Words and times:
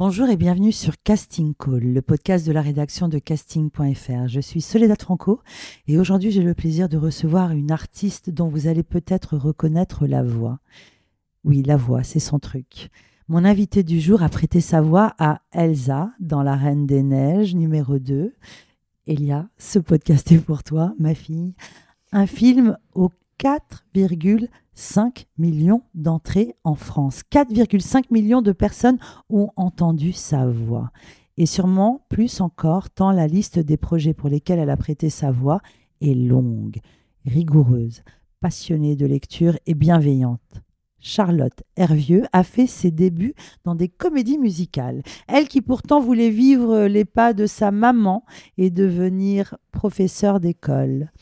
Bonjour 0.00 0.28
et 0.28 0.36
bienvenue 0.36 0.70
sur 0.70 0.94
Casting 1.02 1.54
Call, 1.56 1.92
le 1.92 2.02
podcast 2.02 2.46
de 2.46 2.52
la 2.52 2.62
rédaction 2.62 3.08
de 3.08 3.18
casting.fr. 3.18 4.28
Je 4.28 4.38
suis 4.38 4.60
Soledad 4.60 5.02
Franco 5.02 5.40
et 5.88 5.98
aujourd'hui 5.98 6.30
j'ai 6.30 6.44
le 6.44 6.54
plaisir 6.54 6.88
de 6.88 6.96
recevoir 6.96 7.50
une 7.50 7.72
artiste 7.72 8.30
dont 8.30 8.46
vous 8.46 8.68
allez 8.68 8.84
peut-être 8.84 9.36
reconnaître 9.36 10.06
la 10.06 10.22
voix. 10.22 10.60
Oui, 11.42 11.64
la 11.64 11.76
voix, 11.76 12.04
c'est 12.04 12.20
son 12.20 12.38
truc. 12.38 12.90
Mon 13.26 13.44
invité 13.44 13.82
du 13.82 13.98
jour 13.98 14.22
a 14.22 14.28
prêté 14.28 14.60
sa 14.60 14.80
voix 14.80 15.16
à 15.18 15.40
Elsa 15.50 16.12
dans 16.20 16.44
La 16.44 16.54
Reine 16.54 16.86
des 16.86 17.02
Neiges 17.02 17.56
numéro 17.56 17.98
2. 17.98 18.32
Elia, 19.08 19.48
ce 19.58 19.80
podcast 19.80 20.30
est 20.30 20.38
pour 20.38 20.62
toi, 20.62 20.94
ma 21.00 21.16
fille. 21.16 21.56
Un 22.12 22.28
film 22.28 22.78
aux 22.94 23.10
4,5 23.40 24.46
millions 25.38 25.82
d'entrées 25.94 26.54
en 26.64 26.74
France. 26.74 27.22
4,5 27.30 28.04
millions 28.10 28.42
de 28.42 28.52
personnes 28.52 28.98
ont 29.28 29.50
entendu 29.56 30.12
sa 30.12 30.46
voix. 30.46 30.90
Et 31.36 31.46
sûrement 31.46 32.04
plus 32.08 32.40
encore, 32.40 32.90
tant 32.90 33.12
la 33.12 33.26
liste 33.26 33.58
des 33.58 33.76
projets 33.76 34.14
pour 34.14 34.28
lesquels 34.28 34.58
elle 34.58 34.70
a 34.70 34.76
prêté 34.76 35.10
sa 35.10 35.30
voix 35.30 35.60
est 36.00 36.14
longue, 36.14 36.78
rigoureuse, 37.26 38.02
passionnée 38.40 38.96
de 38.96 39.06
lecture 39.06 39.56
et 39.66 39.74
bienveillante. 39.74 40.62
Charlotte 41.00 41.62
Hervieux 41.76 42.24
a 42.32 42.42
fait 42.42 42.66
ses 42.66 42.90
débuts 42.90 43.34
dans 43.64 43.76
des 43.76 43.88
comédies 43.88 44.38
musicales. 44.38 45.02
Elle 45.28 45.46
qui 45.46 45.60
pourtant 45.60 46.00
voulait 46.00 46.30
vivre 46.30 46.86
les 46.86 47.04
pas 47.04 47.32
de 47.34 47.46
sa 47.46 47.70
maman 47.70 48.24
et 48.56 48.70
devenir 48.70 49.56
professeure 49.70 50.40
d'école. 50.40 51.12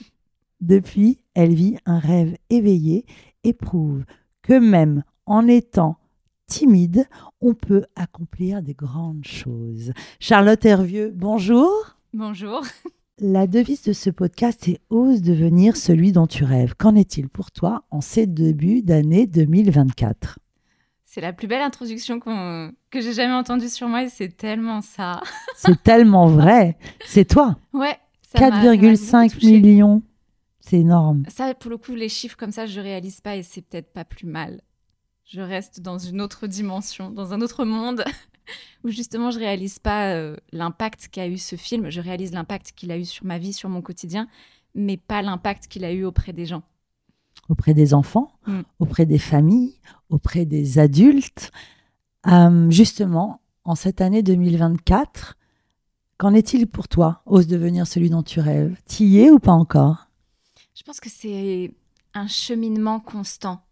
Depuis, 0.62 1.18
elle 1.34 1.54
vit 1.54 1.76
un 1.84 1.98
rêve 1.98 2.36
éveillé 2.48 3.04
et 3.46 3.52
prouve 3.52 4.04
que 4.42 4.58
même 4.58 5.04
en 5.24 5.46
étant 5.46 5.98
timide, 6.46 7.06
on 7.40 7.54
peut 7.54 7.84
accomplir 7.94 8.60
des 8.60 8.74
grandes 8.74 9.24
choses. 9.24 9.92
Charlotte 10.20 10.64
Hervieux, 10.64 11.12
bonjour. 11.14 11.96
Bonjour. 12.12 12.62
La 13.18 13.46
devise 13.46 13.82
de 13.82 13.92
ce 13.92 14.10
podcast 14.10 14.68
est 14.68 14.80
Ose 14.90 15.22
devenir 15.22 15.76
celui 15.76 16.12
dont 16.12 16.26
tu 16.26 16.44
rêves. 16.44 16.74
Qu'en 16.76 16.94
est-il 16.96 17.28
pour 17.28 17.50
toi 17.50 17.84
en 17.90 18.00
ces 18.00 18.26
débuts 18.26 18.82
d'année 18.82 19.26
2024 19.26 20.38
C'est 21.04 21.20
la 21.22 21.32
plus 21.32 21.46
belle 21.46 21.62
introduction 21.62 22.20
que 22.20 23.00
j'ai 23.00 23.12
jamais 23.12 23.32
entendue 23.32 23.68
sur 23.68 23.88
moi 23.88 24.02
et 24.02 24.08
c'est 24.08 24.36
tellement 24.36 24.82
ça. 24.82 25.22
c'est 25.56 25.82
tellement 25.82 26.26
vrai. 26.26 26.76
C'est 27.06 27.24
toi. 27.24 27.56
Ouais. 27.72 27.96
4,5 28.34 29.46
millions. 29.46 30.02
C'est 30.68 30.80
énorme. 30.80 31.22
Ça, 31.28 31.54
pour 31.54 31.70
le 31.70 31.78
coup, 31.78 31.94
les 31.94 32.08
chiffres 32.08 32.36
comme 32.36 32.50
ça, 32.50 32.66
je 32.66 32.80
réalise 32.80 33.20
pas 33.20 33.36
et 33.36 33.44
c'est 33.44 33.62
peut-être 33.62 33.92
pas 33.92 34.04
plus 34.04 34.26
mal. 34.26 34.62
Je 35.24 35.40
reste 35.40 35.80
dans 35.80 35.98
une 35.98 36.20
autre 36.20 36.48
dimension, 36.48 37.10
dans 37.10 37.32
un 37.32 37.40
autre 37.40 37.64
monde 37.64 38.04
où 38.84 38.88
justement 38.88 39.30
je 39.30 39.38
réalise 39.38 39.78
pas 39.78 40.14
euh, 40.14 40.36
l'impact 40.50 41.08
qu'a 41.08 41.28
eu 41.28 41.38
ce 41.38 41.54
film. 41.54 41.88
Je 41.90 42.00
réalise 42.00 42.32
l'impact 42.32 42.72
qu'il 42.74 42.90
a 42.90 42.98
eu 42.98 43.04
sur 43.04 43.24
ma 43.24 43.38
vie, 43.38 43.52
sur 43.52 43.68
mon 43.68 43.80
quotidien, 43.80 44.26
mais 44.74 44.96
pas 44.96 45.22
l'impact 45.22 45.68
qu'il 45.68 45.84
a 45.84 45.92
eu 45.92 46.04
auprès 46.04 46.32
des 46.32 46.46
gens. 46.46 46.62
Auprès 47.48 47.72
des 47.72 47.94
enfants, 47.94 48.32
mm. 48.46 48.62
auprès 48.80 49.06
des 49.06 49.18
familles, 49.18 49.78
auprès 50.10 50.46
des 50.46 50.80
adultes. 50.80 51.52
Euh, 52.26 52.68
justement, 52.70 53.40
en 53.62 53.76
cette 53.76 54.00
année 54.00 54.24
2024, 54.24 55.36
qu'en 56.18 56.34
est-il 56.34 56.66
pour 56.66 56.88
toi? 56.88 57.22
Ose 57.24 57.46
devenir 57.46 57.86
celui 57.86 58.10
dont 58.10 58.24
tu 58.24 58.40
rêves 58.40 58.76
T'y 58.84 59.20
es 59.20 59.30
ou 59.30 59.38
pas 59.38 59.52
encore? 59.52 60.05
Je 60.76 60.82
pense 60.82 61.00
que 61.00 61.08
c'est 61.08 61.72
un 62.14 62.26
cheminement 62.26 63.00
constant. 63.00 63.62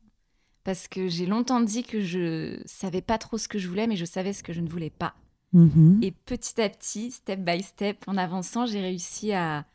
Parce 0.64 0.88
que 0.88 1.08
j'ai 1.08 1.26
longtemps 1.26 1.60
dit 1.60 1.82
que 1.82 2.00
je 2.00 2.58
savais 2.64 3.02
pas 3.02 3.18
trop 3.18 3.36
ce 3.36 3.48
que 3.48 3.58
je 3.58 3.68
voulais, 3.68 3.86
mais 3.86 3.96
je 3.96 4.06
savais 4.06 4.32
ce 4.32 4.42
que 4.42 4.54
je 4.54 4.62
ne 4.62 4.68
voulais 4.68 4.90
pas. 4.90 5.14
Mm-hmm. 5.54 6.02
Et 6.02 6.10
petit 6.10 6.60
à 6.60 6.70
petit, 6.70 7.10
step 7.10 7.40
by 7.40 7.62
step, 7.62 8.02
en 8.06 8.16
avançant, 8.16 8.64
j'ai 8.64 8.80
réussi 8.80 9.34
à, 9.34 9.66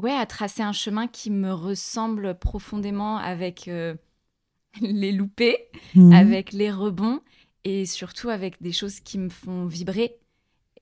ouais, 0.00 0.14
à 0.14 0.24
tracer 0.24 0.62
un 0.62 0.72
chemin 0.72 1.08
qui 1.08 1.30
me 1.30 1.52
ressemble 1.52 2.38
profondément 2.38 3.16
avec 3.16 3.66
euh, 3.66 3.96
les 4.80 5.10
loupés, 5.10 5.58
mm-hmm. 5.96 6.14
avec 6.14 6.52
les 6.52 6.70
rebonds 6.70 7.20
et 7.64 7.84
surtout 7.84 8.28
avec 8.28 8.62
des 8.62 8.72
choses 8.72 9.00
qui 9.00 9.18
me 9.18 9.28
font 9.28 9.66
vibrer 9.66 10.16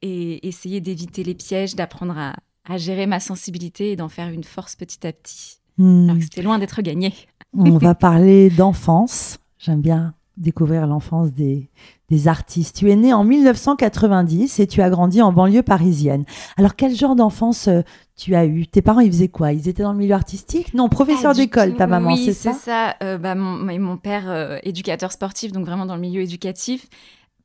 et 0.03 0.47
essayer 0.47 0.83
d'éviter 0.83 1.25
les 1.25 1.35
pièges, 1.35 1.75
d'apprendre 1.75 2.19
à, 2.19 2.37
à 2.69 2.77
gérer 2.77 3.07
ma 3.07 3.21
sensibilité 3.21 3.93
et 3.93 3.97
d'en 3.97 4.09
faire 4.09 4.29
une 4.29 4.45
force 4.45 4.77
petit 4.77 5.07
à 5.07 5.13
petit. 5.13 5.59
Hmm. 5.79 6.05
Alors 6.05 6.19
que 6.19 6.25
c'était 6.25 6.43
loin 6.43 6.59
d'être 6.59 6.83
gagné. 6.83 7.13
On 7.57 7.79
va 7.79 7.95
parler 7.95 8.51
d'enfance. 8.51 9.39
J'aime 9.59 9.81
bien 9.81 10.15
découvrir 10.37 10.87
l'enfance 10.87 11.33
des, 11.33 11.71
des 12.11 12.29
artistes. 12.29 12.77
Tu 12.77 12.91
es 12.91 12.97
né 12.97 13.13
en 13.13 13.25
1990 13.25 14.59
et 14.59 14.67
tu 14.67 14.83
as 14.83 14.91
grandi 14.91 15.23
en 15.23 15.33
banlieue 15.33 15.63
parisienne. 15.63 16.25
Alors, 16.57 16.75
quel 16.75 16.95
genre 16.95 17.15
d'enfance 17.15 17.69
euh, 17.69 17.83
tu 18.17 18.35
as 18.35 18.45
eu? 18.45 18.67
Tes 18.67 18.83
parents, 18.83 19.01
ils 19.01 19.13
faisaient 19.13 19.29
quoi? 19.29 19.53
Ils 19.53 19.69
étaient 19.69 19.83
dans 19.83 19.93
le 19.93 19.99
milieu 19.99 20.15
artistique? 20.15 20.75
Non, 20.75 20.89
professeur 20.89 21.35
d'école, 21.35 21.77
ta 21.77 21.87
maman, 21.87 22.17
c'est 22.17 22.33
ça 22.33 22.51
Oui, 22.51 22.57
c'est 22.57 22.65
ça? 22.65 22.97
Euh, 23.03 23.19
bah, 23.19 23.35
mon, 23.35 23.79
mon, 23.79 23.97
père, 23.97 24.29
euh, 24.29 24.59
éducateur 24.65 25.13
sportif, 25.13 25.53
donc 25.53 25.67
vraiment 25.67 25.87
dans 25.87 25.95
le 25.95 26.01
milieu 26.01 26.23
éducatif. 26.23 26.89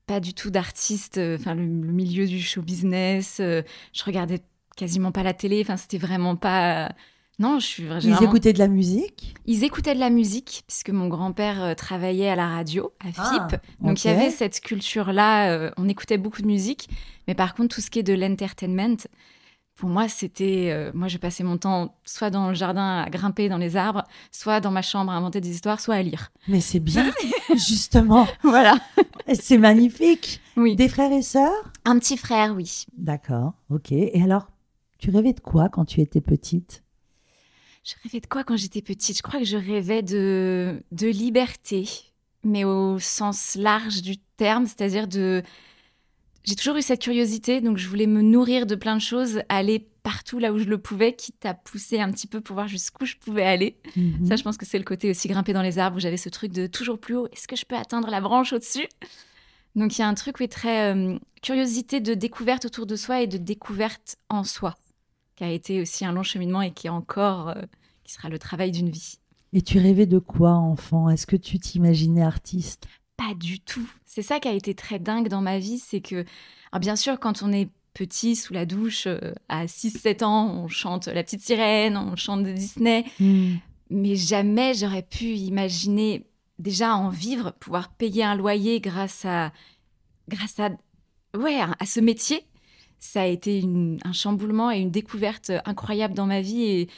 Pas 0.07 0.19
du 0.19 0.33
tout 0.33 0.49
d'artiste, 0.49 1.19
enfin 1.19 1.53
le, 1.53 1.61
le, 1.61 1.93
milieu 1.93 2.25
du 2.25 2.41
show 2.41 2.63
business. 2.63 3.35
je 3.37 4.03
regardais 4.03 4.39
quasiment 4.79 5.11
pas 5.11 5.23
la 5.23 5.33
télé. 5.33 5.61
Enfin, 5.61 5.77
c'était 5.77 5.97
vraiment 5.97 6.35
pas. 6.35 6.89
Non, 7.37 7.59
je 7.59 7.65
suis 7.65 7.85
vraiment... 7.85 8.17
Ils 8.19 8.23
écoutaient 8.23 8.51
de 8.51 8.59
la 8.59 8.67
musique? 8.67 9.33
Ils 9.45 9.63
écoutaient 9.63 9.95
de 9.95 9.99
la 9.99 10.09
musique, 10.09 10.63
puisque 10.67 10.89
mon 10.89 11.07
grand-père 11.07 11.63
euh, 11.63 11.73
travaillait 11.73 12.29
à 12.29 12.35
la 12.35 12.49
radio, 12.49 12.91
à 12.99 13.07
ah, 13.17 13.31
FIP. 13.31 13.61
donc 13.79 14.03
il 14.03 14.07
y 14.07 14.11
avait 14.11 14.29
cette 14.29 14.59
culture-là, 14.59 15.51
euh, 15.53 15.71
on 15.77 15.87
écoutait 15.87 16.17
beaucoup 16.17 16.41
de 16.41 16.47
musique. 16.47 16.89
Mais 17.27 17.35
par 17.35 17.55
contre, 17.55 17.75
tout 17.75 17.81
ce 17.81 17.89
qui 17.89 17.99
est 17.99 18.03
de 18.03 18.13
l'entertainment, 18.13 18.97
pour 19.75 19.87
moi, 19.87 20.09
c'était. 20.09 20.71
Euh, 20.71 20.91
moi, 20.93 21.07
je 21.07 21.17
passais 21.17 21.45
mon 21.45 21.57
temps 21.57 21.95
soit 22.03 22.29
dans 22.29 22.49
le 22.49 22.55
jardin 22.55 23.03
à 23.03 23.09
grimper 23.09 23.47
dans 23.47 23.57
les 23.57 23.77
arbres, 23.77 24.03
soit 24.31 24.59
dans 24.59 24.71
ma 24.71 24.81
chambre 24.81 25.13
à 25.13 25.15
inventer 25.15 25.39
des 25.39 25.51
histoires, 25.51 25.79
soit 25.79 25.95
à 25.95 26.01
lire. 26.01 26.33
Mais 26.49 26.59
c'est 26.59 26.81
bien, 26.81 27.09
justement. 27.51 28.27
voilà. 28.43 28.75
C'est 29.33 29.57
magnifique. 29.57 30.41
Oui. 30.57 30.75
Des 30.75 30.89
frères 30.89 31.13
et 31.13 31.21
sœurs? 31.21 31.71
Un 31.85 31.97
petit 31.97 32.17
frère, 32.17 32.53
oui. 32.57 32.83
D'accord, 32.97 33.53
ok. 33.69 33.93
Et 33.93 34.21
alors, 34.21 34.47
tu 34.99 35.09
rêvais 35.09 35.33
de 35.33 35.39
quoi 35.39 35.69
quand 35.69 35.85
tu 35.85 36.01
étais 36.01 36.21
petite? 36.21 36.83
Je 37.83 37.93
rêvais 38.03 38.19
de 38.19 38.27
quoi 38.27 38.43
quand 38.43 38.57
j'étais 38.57 38.81
petite? 38.81 39.17
Je 39.17 39.23
crois 39.23 39.39
que 39.39 39.45
je 39.45 39.57
rêvais 39.57 40.03
de, 40.03 40.83
de 40.91 41.07
liberté, 41.07 41.89
mais 42.43 42.65
au 42.65 42.99
sens 42.99 43.55
large 43.55 44.01
du 44.01 44.17
terme, 44.37 44.65
c'est-à-dire 44.67 45.07
de... 45.07 45.41
J'ai 46.43 46.55
toujours 46.55 46.77
eu 46.77 46.81
cette 46.81 47.01
curiosité, 47.01 47.61
donc 47.61 47.77
je 47.77 47.87
voulais 47.87 48.07
me 48.07 48.21
nourrir 48.21 48.65
de 48.65 48.75
plein 48.75 48.95
de 48.95 49.01
choses, 49.01 49.41
aller 49.49 49.87
partout 50.03 50.39
là 50.39 50.51
où 50.51 50.57
je 50.57 50.65
le 50.65 50.77
pouvais, 50.77 51.13
quitte 51.13 51.45
à 51.45 51.53
pousser 51.53 51.99
un 51.99 52.11
petit 52.11 52.27
peu 52.27 52.41
pour 52.41 52.55
voir 52.55 52.67
jusqu'où 52.67 53.05
je 53.05 53.15
pouvais 53.15 53.43
aller. 53.43 53.77
Mhm. 53.95 54.25
Ça, 54.25 54.35
je 54.35 54.43
pense 54.43 54.57
que 54.57 54.65
c'est 54.65 54.77
le 54.77 54.83
côté 54.83 55.09
aussi 55.09 55.27
grimper 55.27 55.53
dans 55.53 55.61
les 55.61 55.79
arbres 55.79 55.97
où 55.97 55.99
j'avais 55.99 56.17
ce 56.17 56.29
truc 56.29 56.51
de 56.51 56.67
toujours 56.67 56.99
plus 56.99 57.15
haut. 57.15 57.27
Est-ce 57.31 57.47
que 57.47 57.55
je 57.55 57.65
peux 57.65 57.75
atteindre 57.75 58.09
la 58.09 58.21
branche 58.21 58.51
au-dessus? 58.53 58.87
Donc 59.75 59.97
il 59.97 60.01
y 60.01 60.03
a 60.03 60.07
un 60.07 60.13
truc, 60.13 60.39
oui, 60.39 60.49
très 60.49 60.93
euh, 60.93 61.17
curiosité 61.41 61.99
de 61.99 62.13
découverte 62.13 62.65
autour 62.65 62.85
de 62.85 62.95
soi 62.95 63.21
et 63.21 63.27
de 63.27 63.37
découverte 63.37 64.17
en 64.29 64.43
soi 64.43 64.75
qui 65.39 65.45
a 65.45 65.51
été 65.51 65.79
aussi 65.79 66.03
un 66.03 66.11
long 66.11 66.21
cheminement 66.21 66.61
et 66.61 66.71
qui 66.71 66.87
est 66.87 66.89
encore, 66.89 67.47
euh, 67.47 67.61
qui 68.03 68.11
sera 68.11 68.27
le 68.27 68.37
travail 68.37 68.71
d'une 68.71 68.89
vie. 68.89 69.19
Et 69.53 69.61
tu 69.61 69.79
rêvais 69.79 70.05
de 70.05 70.19
quoi, 70.19 70.51
enfant? 70.51 71.09
Est-ce 71.09 71.25
que 71.25 71.37
tu 71.37 71.59
t'imaginais 71.59 72.23
artiste? 72.23 72.87
Pas 73.15 73.33
du 73.35 73.61
tout. 73.61 73.89
C'est 74.05 74.21
ça 74.21 74.41
qui 74.41 74.49
a 74.49 74.51
été 74.51 74.75
très 74.75 74.99
dingue 74.99 75.29
dans 75.29 75.39
ma 75.39 75.57
vie, 75.57 75.79
c'est 75.79 76.01
que, 76.01 76.25
bien 76.81 76.97
sûr, 76.97 77.21
quand 77.21 77.41
on 77.41 77.53
est 77.53 77.69
petit 77.93 78.35
sous 78.35 78.53
la 78.53 78.65
douche 78.65 79.07
euh, 79.07 79.33
à 79.47 79.65
6-7 79.65 80.25
ans, 80.25 80.53
on 80.53 80.67
chante 80.67 81.07
La 81.07 81.23
Petite 81.23 81.41
Sirène, 81.41 81.95
on 81.95 82.17
chante 82.17 82.43
de 82.43 82.51
Disney, 82.51 83.05
hmm. 83.21 83.55
mais 83.91 84.17
jamais 84.17 84.73
j'aurais 84.73 85.03
pu 85.03 85.35
imaginer 85.35 86.25
déjà 86.59 86.97
en 86.97 87.07
vivre, 87.07 87.51
pouvoir 87.61 87.93
payer 87.93 88.25
un 88.25 88.35
loyer 88.35 88.81
grâce 88.81 89.23
à, 89.23 89.53
grâce 90.27 90.59
à, 90.59 90.71
ouais, 91.33 91.61
à 91.61 91.85
ce 91.85 92.01
métier 92.01 92.45
ça 92.99 93.21
a 93.21 93.25
été 93.25 93.63
un 94.03 94.13
chamboulement 94.13 94.71
et 94.71 94.79
une 94.79 94.91
découverte 94.91 95.51
incroyable 95.65 96.13
dans 96.13 96.25
ma 96.25 96.41
vie 96.41 96.63
et 96.63 96.89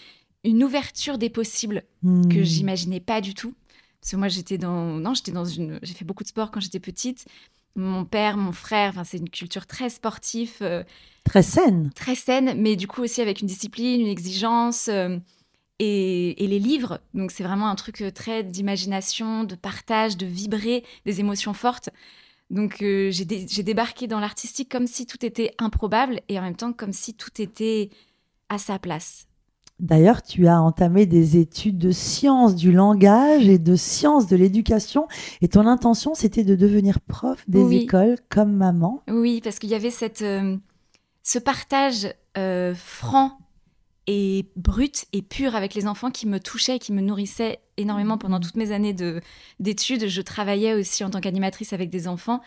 une 0.44 0.64
ouverture 0.64 1.18
des 1.18 1.30
possibles 1.30 1.84
que 2.04 2.40
hmm. 2.40 2.44
j'imaginais 2.44 3.00
pas 3.00 3.22
du 3.22 3.34
tout. 3.34 3.54
Parce 4.02 4.12
que 4.12 4.18
moi, 4.18 4.28
j'étais 4.28 4.58
dans, 4.58 4.98
non, 4.98 5.14
j'étais 5.14 5.32
dans 5.32 5.46
une, 5.46 5.80
j'ai 5.84 5.94
fait 5.94 6.06
beaucoup 6.06 6.24
de 6.24 6.30
sport 6.30 6.50
quand 6.50 6.60
j'étais 6.60 6.80
petite, 6.80 7.26
mon 7.76 8.04
père, 8.04 8.36
mon 8.36 8.52
frère. 8.52 8.90
Enfin, 8.90 9.04
c'est 9.04 9.18
une 9.18 9.30
culture 9.30 9.68
très 9.68 9.90
sportive, 9.90 10.54
euh, 10.62 10.84
Très 11.24 11.44
saine. 11.44 11.92
très 11.94 12.16
saine, 12.16 12.56
mais 12.58 12.76
du 12.76 12.88
coup 12.88 13.04
aussi 13.04 13.22
avec 13.22 13.42
une 13.42 13.48
discipline, 13.48 14.02
une 14.02 14.08
exigence. 14.08 14.88
euh, 14.88 15.18
et, 15.84 16.44
et 16.44 16.48
les 16.48 16.60
livres, 16.60 17.00
donc 17.16 17.32
c'est 17.32 17.44
vraiment 17.44 17.68
un 17.68 17.74
truc 17.76 18.02
euh, 18.02 18.12
très 18.12 18.44
d'imagination, 18.44 19.44
de 19.46 19.56
partage, 19.56 20.16
de 20.16 20.28
vibrer, 20.28 20.84
des 21.06 21.20
émotions 21.22 21.54
fortes. 21.54 21.90
Donc 22.52 22.82
euh, 22.84 23.10
j'ai 23.12 23.26
dé- 23.26 23.48
j'ai 23.50 23.64
débarqué 23.64 24.06
dans 24.08 24.20
l'artistique 24.20 24.70
comme 24.70 24.86
si 24.86 25.06
tout 25.08 25.26
était 25.26 25.52
improbable 25.58 26.20
et 26.30 26.38
en 26.38 26.44
même 26.44 26.56
temps 26.56 26.74
comme 26.74 26.94
si 26.94 27.14
tout 27.16 27.42
était 27.42 27.90
à 28.50 28.58
sa 28.58 28.78
place. 28.78 29.26
D'ailleurs, 29.80 30.22
tu 30.22 30.46
as 30.48 30.62
entamé 30.62 31.08
des 31.08 31.38
études 31.38 31.80
de 31.80 31.90
sciences 31.90 32.54
du 32.56 32.72
langage 32.72 33.48
et 33.48 33.58
de 33.58 33.76
sciences 33.76 34.28
de 34.28 34.36
l'éducation. 34.36 35.08
Et 35.42 35.48
ton 35.48 35.66
intention, 35.66 36.14
c'était 36.14 36.44
de 36.44 36.56
devenir 36.56 37.00
prof 37.00 37.44
des 37.48 37.64
Oui. 37.64 37.78
écoles 37.78 38.18
comme 38.30 38.52
maman. 38.54 39.02
Oui, 39.10 39.42
parce 39.44 39.58
qu'il 39.58 39.72
y 39.72 39.74
avait 39.74 39.90
cette, 39.90 40.22
euh, 40.22 40.56
ce 41.24 41.40
partage 41.40 42.14
euh, 42.38 42.76
franc 42.76 43.40
et 44.08 44.46
brut 44.56 45.06
et 45.14 45.22
pur 45.22 45.56
avec 45.56 45.74
les 45.76 45.88
enfants 45.88 46.12
qui 46.12 46.28
me 46.28 46.40
touchait 46.40 46.78
et 46.78 46.80
qui 46.80 46.92
me 46.92 47.02
nourrissait 47.02 47.60
énormément 47.78 48.18
pendant 48.18 48.40
toutes 48.40 48.56
mes 48.56 48.72
années 48.72 48.94
de- 48.94 49.22
d'études. 49.60 50.08
Je 50.08 50.22
travaillais 50.22 50.74
aussi 50.74 51.04
en 51.04 51.10
tant 51.10 51.20
qu'animatrice 51.22 51.74
avec 51.74 51.90
des 51.90 52.08
enfants. 52.08 52.42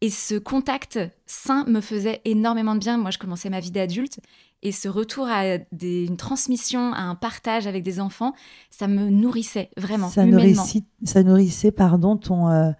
Et 0.00 0.10
ce 0.10 0.34
contact 0.36 0.98
sain 1.24 1.64
me 1.66 1.80
faisait 1.80 2.20
énormément 2.24 2.74
de 2.74 2.80
bien. 2.80 2.98
Moi, 2.98 3.10
je 3.10 3.18
commençais 3.18 3.50
ma 3.50 3.60
vie 3.60 3.70
d'adulte. 3.70 4.20
Et 4.62 4.72
ce 4.72 4.88
retour 4.88 5.26
à 5.26 5.58
des- 5.72 6.04
une 6.06 6.16
transmission, 6.16 6.92
à 6.92 7.00
un 7.02 7.14
partage 7.14 7.66
avec 7.66 7.82
des 7.82 8.00
enfants, 8.00 8.32
ça 8.70 8.88
me 8.88 9.08
nourrissait 9.10 9.70
vraiment, 9.76 10.08
Ça 10.08 10.24
humainement. 10.24 10.62
nourrissait, 10.62 10.84
ça 11.04 11.22
nourrissait, 11.22 11.72
pardon, 11.72 12.16
ton. 12.16 12.48
euh, 12.48 12.70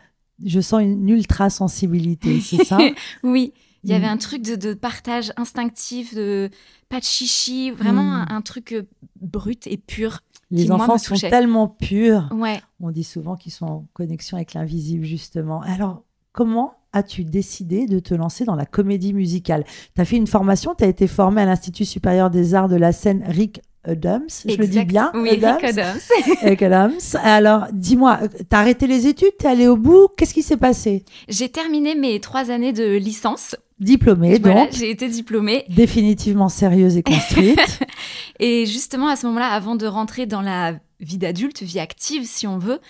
je 0.44 0.60
sens 0.60 0.82
une 0.82 1.08
ultra 1.08 1.48
sensibilité, 1.48 2.40
c'est 2.40 2.64
ça? 2.64 2.76
Oui, 3.22 3.52
il 3.86 3.92
y 3.92 3.94
avait 3.94 4.06
Mm. 4.06 4.10
un 4.10 4.16
truc 4.18 4.42
de, 4.42 4.56
de 4.56 4.74
partage 4.74 5.32
instinctif, 5.36 6.14
de 6.14 6.50
pas 6.88 6.98
de 6.98 7.04
chichi, 7.04 7.70
vraiment 7.70 8.02
Mm. 8.02 8.26
un, 8.30 8.36
un 8.36 8.40
truc 8.42 8.72
euh, 8.72 8.82
brut 9.20 9.66
et 9.66 9.76
pur. 9.78 10.20
Les 10.50 10.66
moi, 10.66 10.76
enfants 10.76 10.98
sont 10.98 11.14
tellement 11.16 11.68
purs. 11.68 12.28
Ouais. 12.32 12.60
On 12.80 12.90
dit 12.90 13.04
souvent 13.04 13.34
qu'ils 13.36 13.52
sont 13.52 13.66
en 13.66 13.86
connexion 13.94 14.36
avec 14.36 14.54
l'invisible, 14.54 15.04
justement. 15.04 15.60
Alors, 15.62 16.02
comment 16.32 16.74
as-tu 16.92 17.24
décidé 17.24 17.86
de 17.86 17.98
te 17.98 18.14
lancer 18.14 18.44
dans 18.44 18.54
la 18.54 18.66
comédie 18.66 19.12
musicale? 19.12 19.64
Tu 19.94 20.00
as 20.00 20.04
fait 20.04 20.16
une 20.16 20.26
formation, 20.28 20.74
tu 20.76 20.84
as 20.84 20.88
été 20.88 21.06
formé 21.08 21.42
à 21.42 21.46
l'Institut 21.46 21.84
supérieur 21.84 22.30
des 22.30 22.54
arts 22.54 22.68
de 22.68 22.76
la 22.76 22.92
scène 22.92 23.24
Rick 23.26 23.60
Adams. 23.84 24.26
Je 24.48 24.56
le 24.56 24.66
dis 24.68 24.84
bien 24.84 25.10
Oui, 25.14 25.30
Adams 25.30 25.56
Rick 25.60 25.64
Adams. 25.78 25.98
Rick 26.42 26.62
Adams. 26.62 26.92
Alors, 27.22 27.66
dis-moi, 27.72 28.20
tu 28.28 28.44
as 28.56 28.58
arrêté 28.58 28.86
les 28.86 29.06
études? 29.08 29.32
Tu 29.38 29.46
es 29.46 29.48
allé 29.48 29.66
au 29.68 29.76
bout? 29.76 30.08
Qu'est-ce 30.16 30.34
qui 30.34 30.42
s'est 30.42 30.56
passé? 30.56 31.04
J'ai 31.28 31.48
terminé 31.48 31.94
mes 31.96 32.20
trois 32.20 32.50
années 32.52 32.72
de 32.72 32.96
licence. 32.96 33.56
Diplômée, 33.78 34.38
Voilà, 34.38 34.64
donc. 34.64 34.73
j'ai 34.73 34.90
été 34.90 35.08
diplômée. 35.08 35.64
Définitivement 35.69 36.49
sérieuse 36.49 36.96
et 36.96 37.02
construite. 37.02 37.81
Et 38.40 38.64
justement, 38.64 39.08
à 39.08 39.17
ce 39.17 39.26
moment-là, 39.26 39.49
avant 39.49 39.76
de 39.76 39.87
rentrer 39.87 40.25
dans 40.26 40.40
la 40.40 40.75
vie 41.00 41.19
d'adulte, 41.19 41.62
vie 41.62 41.78
active, 41.78 42.25
si 42.25 42.46
on 42.46 42.58
veut, 42.58 42.81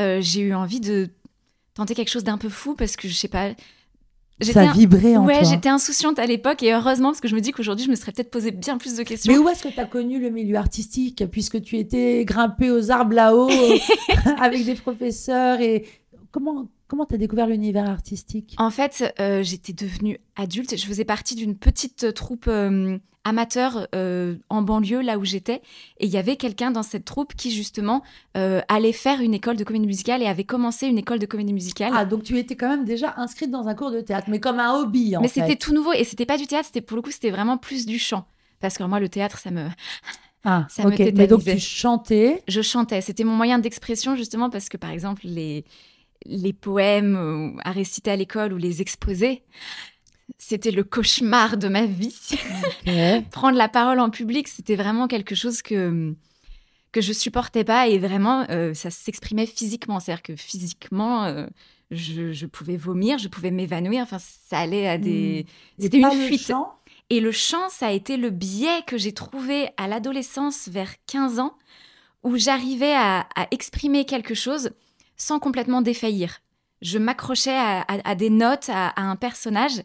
euh, 0.00 0.18
j'ai 0.20 0.40
eu 0.40 0.54
envie 0.54 0.80
de 0.80 1.10
tenter 1.74 1.94
quelque 1.94 2.10
chose 2.10 2.24
d'un 2.24 2.38
peu 2.38 2.48
fou 2.48 2.74
parce 2.74 2.96
que 2.96 3.06
je 3.08 3.14
sais 3.14 3.28
pas. 3.28 3.50
Ça 4.40 4.72
vibrait 4.72 5.16
en 5.16 5.24
Ouais, 5.24 5.44
j'étais 5.44 5.68
insouciante 5.68 6.18
à 6.18 6.26
l'époque 6.26 6.64
et 6.64 6.72
heureusement 6.72 7.10
parce 7.10 7.20
que 7.20 7.28
je 7.28 7.36
me 7.36 7.40
dis 7.40 7.52
qu'aujourd'hui, 7.52 7.84
je 7.86 7.90
me 7.90 7.94
serais 7.94 8.10
peut-être 8.10 8.30
posé 8.30 8.50
bien 8.50 8.76
plus 8.78 8.96
de 8.96 9.04
questions. 9.04 9.32
Mais 9.32 9.38
où 9.38 9.48
est-ce 9.48 9.62
que 9.62 9.68
tu 9.68 9.78
as 9.78 9.84
connu 9.84 10.20
le 10.20 10.30
milieu 10.30 10.56
artistique 10.56 11.22
Puisque 11.30 11.62
tu 11.62 11.78
étais 11.78 12.24
grimpé 12.24 12.72
aux 12.72 12.90
arbres 12.90 13.14
là-haut 13.14 13.50
avec 14.40 14.64
des 14.64 14.74
professeurs 14.74 15.60
et 15.60 15.86
comment 16.32 16.66
comment 16.92 17.06
tu 17.06 17.14
as 17.14 17.18
découvert 17.18 17.46
l'univers 17.46 17.88
artistique? 17.88 18.54
En 18.58 18.68
fait, 18.68 19.14
euh, 19.18 19.42
j'étais 19.42 19.72
devenue 19.72 20.20
adulte. 20.36 20.76
Je 20.76 20.84
faisais 20.84 21.06
partie 21.06 21.34
d'une 21.34 21.56
petite 21.56 22.12
troupe 22.12 22.44
euh, 22.48 22.98
amateur 23.24 23.88
euh, 23.94 24.36
en 24.50 24.60
banlieue, 24.60 25.00
là 25.00 25.16
où 25.16 25.24
j'étais. 25.24 25.62
Et 26.00 26.04
il 26.04 26.10
y 26.10 26.18
avait 26.18 26.36
quelqu'un 26.36 26.70
dans 26.70 26.82
cette 26.82 27.06
troupe 27.06 27.34
qui, 27.34 27.50
justement, 27.50 28.02
allait 28.34 28.92
faire 28.92 29.22
une 29.22 29.32
école 29.32 29.56
de 29.56 29.64
comédie 29.64 29.86
musicale 29.86 30.22
et 30.22 30.26
avait 30.26 30.44
commencé 30.44 30.86
une 30.86 30.98
école 30.98 31.18
de 31.18 31.24
comédie 31.24 31.54
musicale. 31.54 31.94
Ah 31.96 32.04
donc 32.04 32.24
tu 32.24 32.36
étais 32.36 32.56
quand 32.56 32.68
même 32.68 32.84
déjà 32.84 33.14
inscrite 33.16 33.50
dans 33.50 33.68
un 33.68 33.74
cours 33.74 33.90
de 33.90 34.02
théâtre, 34.02 34.26
mais 34.28 34.38
comme 34.38 34.60
un 34.60 34.74
hobby 34.74 35.16
en 35.16 35.22
Mais 35.22 35.28
c'était 35.28 35.56
tout 35.56 35.72
nouveau 35.72 35.94
et 35.94 36.04
c'était 36.04 36.26
pas 36.26 36.36
du 36.36 36.46
théâtre, 36.46 36.66
c'était 36.66 36.82
pour 36.82 36.96
le 36.96 37.02
coup, 37.02 37.10
c'était 37.10 37.30
vraiment 37.30 37.56
plus 37.56 37.86
du 37.86 37.98
chant. 37.98 38.26
Parce 38.60 38.76
que 38.76 38.82
moi, 38.82 39.00
le 39.00 39.08
théâtre, 39.08 39.38
ça 39.38 39.50
me. 39.50 39.66
Ah, 40.44 40.66
ça 40.70 40.84
me 40.84 40.92
ok. 40.92 41.14
Mais 41.14 41.26
donc 41.26 41.42
tu 41.42 41.58
chantais. 41.58 42.42
Je 42.48 42.60
chantais. 42.60 43.00
C'était 43.00 43.24
mon 43.24 43.34
moyen 43.34 43.58
d'expression, 43.58 44.14
justement, 44.14 44.50
parce 44.50 44.68
que, 44.68 44.76
par 44.76 44.90
exemple, 44.90 45.22
les, 45.24 45.64
les 46.26 46.52
poèmes 46.52 47.16
euh, 47.16 47.60
à 47.64 47.72
réciter 47.72 48.10
à 48.10 48.16
l'école 48.16 48.52
ou 48.52 48.56
les 48.56 48.80
exposés, 48.80 49.42
c'était 50.38 50.70
le 50.70 50.84
cauchemar 50.84 51.56
de 51.56 51.68
ma 51.68 51.86
vie. 51.86 52.16
Prendre 53.30 53.56
la 53.56 53.68
parole 53.68 54.00
en 54.00 54.10
public, 54.10 54.48
c'était 54.48 54.76
vraiment 54.76 55.08
quelque 55.08 55.34
chose 55.34 55.62
que 55.62 56.14
que 56.92 57.00
je 57.00 57.12
supportais 57.14 57.64
pas 57.64 57.88
et 57.88 57.98
vraiment 57.98 58.44
euh, 58.50 58.74
ça 58.74 58.90
s'exprimait 58.90 59.46
physiquement, 59.46 59.98
c'est-à-dire 59.98 60.22
que 60.22 60.36
physiquement 60.36 61.24
euh, 61.24 61.46
je, 61.90 62.32
je 62.32 62.46
pouvais 62.46 62.76
vomir, 62.76 63.16
je 63.16 63.28
pouvais 63.28 63.50
m'évanouir, 63.50 64.02
enfin 64.02 64.18
ça 64.18 64.58
allait 64.58 64.86
à 64.86 64.98
des 64.98 65.46
Et 65.78 65.82
c'était 65.82 65.98
une 65.98 66.04
le 66.04 66.26
fuite. 66.26 66.42
chant 66.42 66.74
Et 67.08 67.20
le 67.20 67.32
chant, 67.32 67.70
ça 67.70 67.86
a 67.86 67.92
été 67.92 68.18
le 68.18 68.28
biais 68.28 68.82
que 68.86 68.98
j'ai 68.98 69.12
trouvé 69.12 69.70
à 69.78 69.88
l'adolescence 69.88 70.68
vers 70.68 70.92
15 71.06 71.38
ans 71.38 71.56
où 72.24 72.36
j'arrivais 72.36 72.92
à, 72.92 73.26
à 73.34 73.46
exprimer 73.50 74.04
quelque 74.04 74.34
chose 74.34 74.70
sans 75.22 75.38
complètement 75.38 75.82
défaillir. 75.82 76.40
Je 76.80 76.98
m'accrochais 76.98 77.54
à, 77.56 77.80
à- 77.82 78.10
à 78.10 78.14
des 78.16 78.28
notes, 78.30 78.68
à, 78.68 78.88
à 78.88 79.02
un 79.02 79.14
personnage 79.16 79.82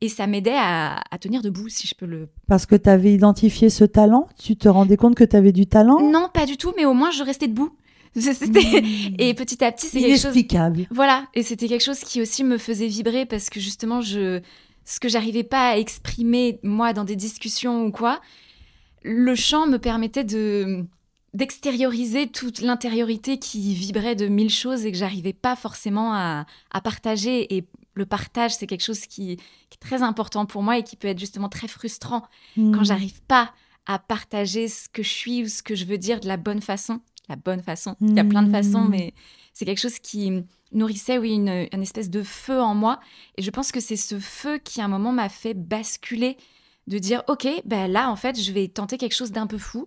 et 0.00 0.08
ça 0.08 0.26
m'aidait 0.26 0.56
à, 0.56 1.00
à 1.10 1.18
tenir 1.18 1.42
debout, 1.42 1.68
si 1.68 1.86
je 1.86 1.94
peux 1.94 2.06
le 2.06 2.28
Parce 2.48 2.66
que 2.66 2.74
tu 2.74 2.88
avais 2.88 3.12
identifié 3.12 3.70
ce 3.70 3.84
talent? 3.84 4.28
Tu 4.42 4.56
te 4.56 4.68
rendais 4.68 4.96
compte 4.96 5.14
que 5.14 5.22
tu 5.24 5.36
avais 5.36 5.52
du 5.52 5.66
talent? 5.66 6.00
Non, 6.00 6.28
pas 6.32 6.44
du 6.46 6.56
tout, 6.56 6.72
mais 6.76 6.86
au 6.86 6.94
moins 6.94 7.10
je 7.12 7.22
restais 7.22 7.48
debout. 7.48 7.70
Mmh. 8.16 9.14
et 9.20 9.34
petit 9.34 9.62
à 9.62 9.70
petit, 9.70 9.86
c'est 9.86 10.00
quelque 10.00 10.14
chose. 10.14 10.22
Inexplicable. 10.34 10.86
Voilà, 10.90 11.28
et 11.34 11.44
c'était 11.44 11.68
quelque 11.68 11.84
chose 11.84 12.00
qui 12.00 12.20
aussi 12.20 12.42
me 12.42 12.58
faisait 12.58 12.88
vibrer 12.88 13.24
parce 13.24 13.50
que 13.50 13.60
justement, 13.60 14.00
je 14.00 14.40
ce 14.84 14.98
que 14.98 15.08
j'arrivais 15.08 15.44
pas 15.44 15.68
à 15.70 15.76
exprimer 15.76 16.58
moi 16.64 16.92
dans 16.92 17.04
des 17.04 17.14
discussions 17.14 17.84
ou 17.84 17.92
quoi, 17.92 18.20
le 19.04 19.36
chant 19.36 19.68
me 19.68 19.76
permettait 19.78 20.24
de 20.24 20.84
d'extérioriser 21.34 22.26
toute 22.28 22.60
l'intériorité 22.60 23.38
qui 23.38 23.74
vibrait 23.74 24.16
de 24.16 24.26
mille 24.26 24.50
choses 24.50 24.84
et 24.84 24.92
que 24.92 24.98
j'arrivais 24.98 25.32
pas 25.32 25.56
forcément 25.56 26.12
à, 26.14 26.46
à 26.70 26.80
partager 26.80 27.54
et 27.56 27.66
le 27.94 28.06
partage 28.06 28.54
c'est 28.54 28.66
quelque 28.66 28.84
chose 28.84 29.00
qui, 29.02 29.36
qui 29.36 29.76
est 29.76 29.80
très 29.80 30.02
important 30.02 30.46
pour 30.46 30.62
moi 30.62 30.78
et 30.78 30.82
qui 30.82 30.96
peut 30.96 31.08
être 31.08 31.18
justement 31.18 31.48
très 31.48 31.68
frustrant 31.68 32.22
quand 32.56 32.80
Hmm. 32.80 32.84
j'arrive 32.84 33.20
pas 33.22 33.52
à 33.86 33.98
partager 33.98 34.68
ce 34.68 34.88
que 34.88 35.02
je 35.02 35.08
suis 35.08 35.42
ou 35.44 35.48
ce 35.48 35.62
que 35.62 35.74
je 35.74 35.84
veux 35.84 35.98
dire 35.98 36.20
de 36.20 36.28
la 36.28 36.36
bonne 36.36 36.60
façon. 36.60 37.00
La 37.28 37.36
bonne 37.36 37.62
façon. 37.62 37.96
Il 38.00 38.14
y 38.16 38.20
a 38.20 38.24
plein 38.24 38.42
de 38.42 38.50
façons, 38.50 38.82
Mm. 38.82 38.90
mais 38.90 39.14
c'est 39.52 39.64
quelque 39.64 39.80
chose 39.80 39.98
qui 40.00 40.42
nourrissait, 40.72 41.16
oui, 41.18 41.32
une, 41.34 41.68
une 41.72 41.82
espèce 41.82 42.10
de 42.10 42.22
feu 42.24 42.60
en 42.60 42.74
moi. 42.74 42.98
Et 43.36 43.42
je 43.42 43.50
pense 43.50 43.70
que 43.72 43.78
c'est 43.80 43.96
ce 43.96 44.18
feu 44.18 44.58
qui, 44.58 44.80
à 44.80 44.84
un 44.84 44.88
moment, 44.88 45.12
m'a 45.12 45.28
fait 45.28 45.54
basculer 45.54 46.36
de 46.88 46.98
dire, 46.98 47.22
OK, 47.28 47.46
ben 47.64 47.86
là, 47.90 48.10
en 48.10 48.16
fait, 48.16 48.40
je 48.40 48.50
vais 48.52 48.66
tenter 48.68 48.98
quelque 48.98 49.14
chose 49.14 49.30
d'un 49.32 49.46
peu 49.46 49.58
fou. 49.58 49.86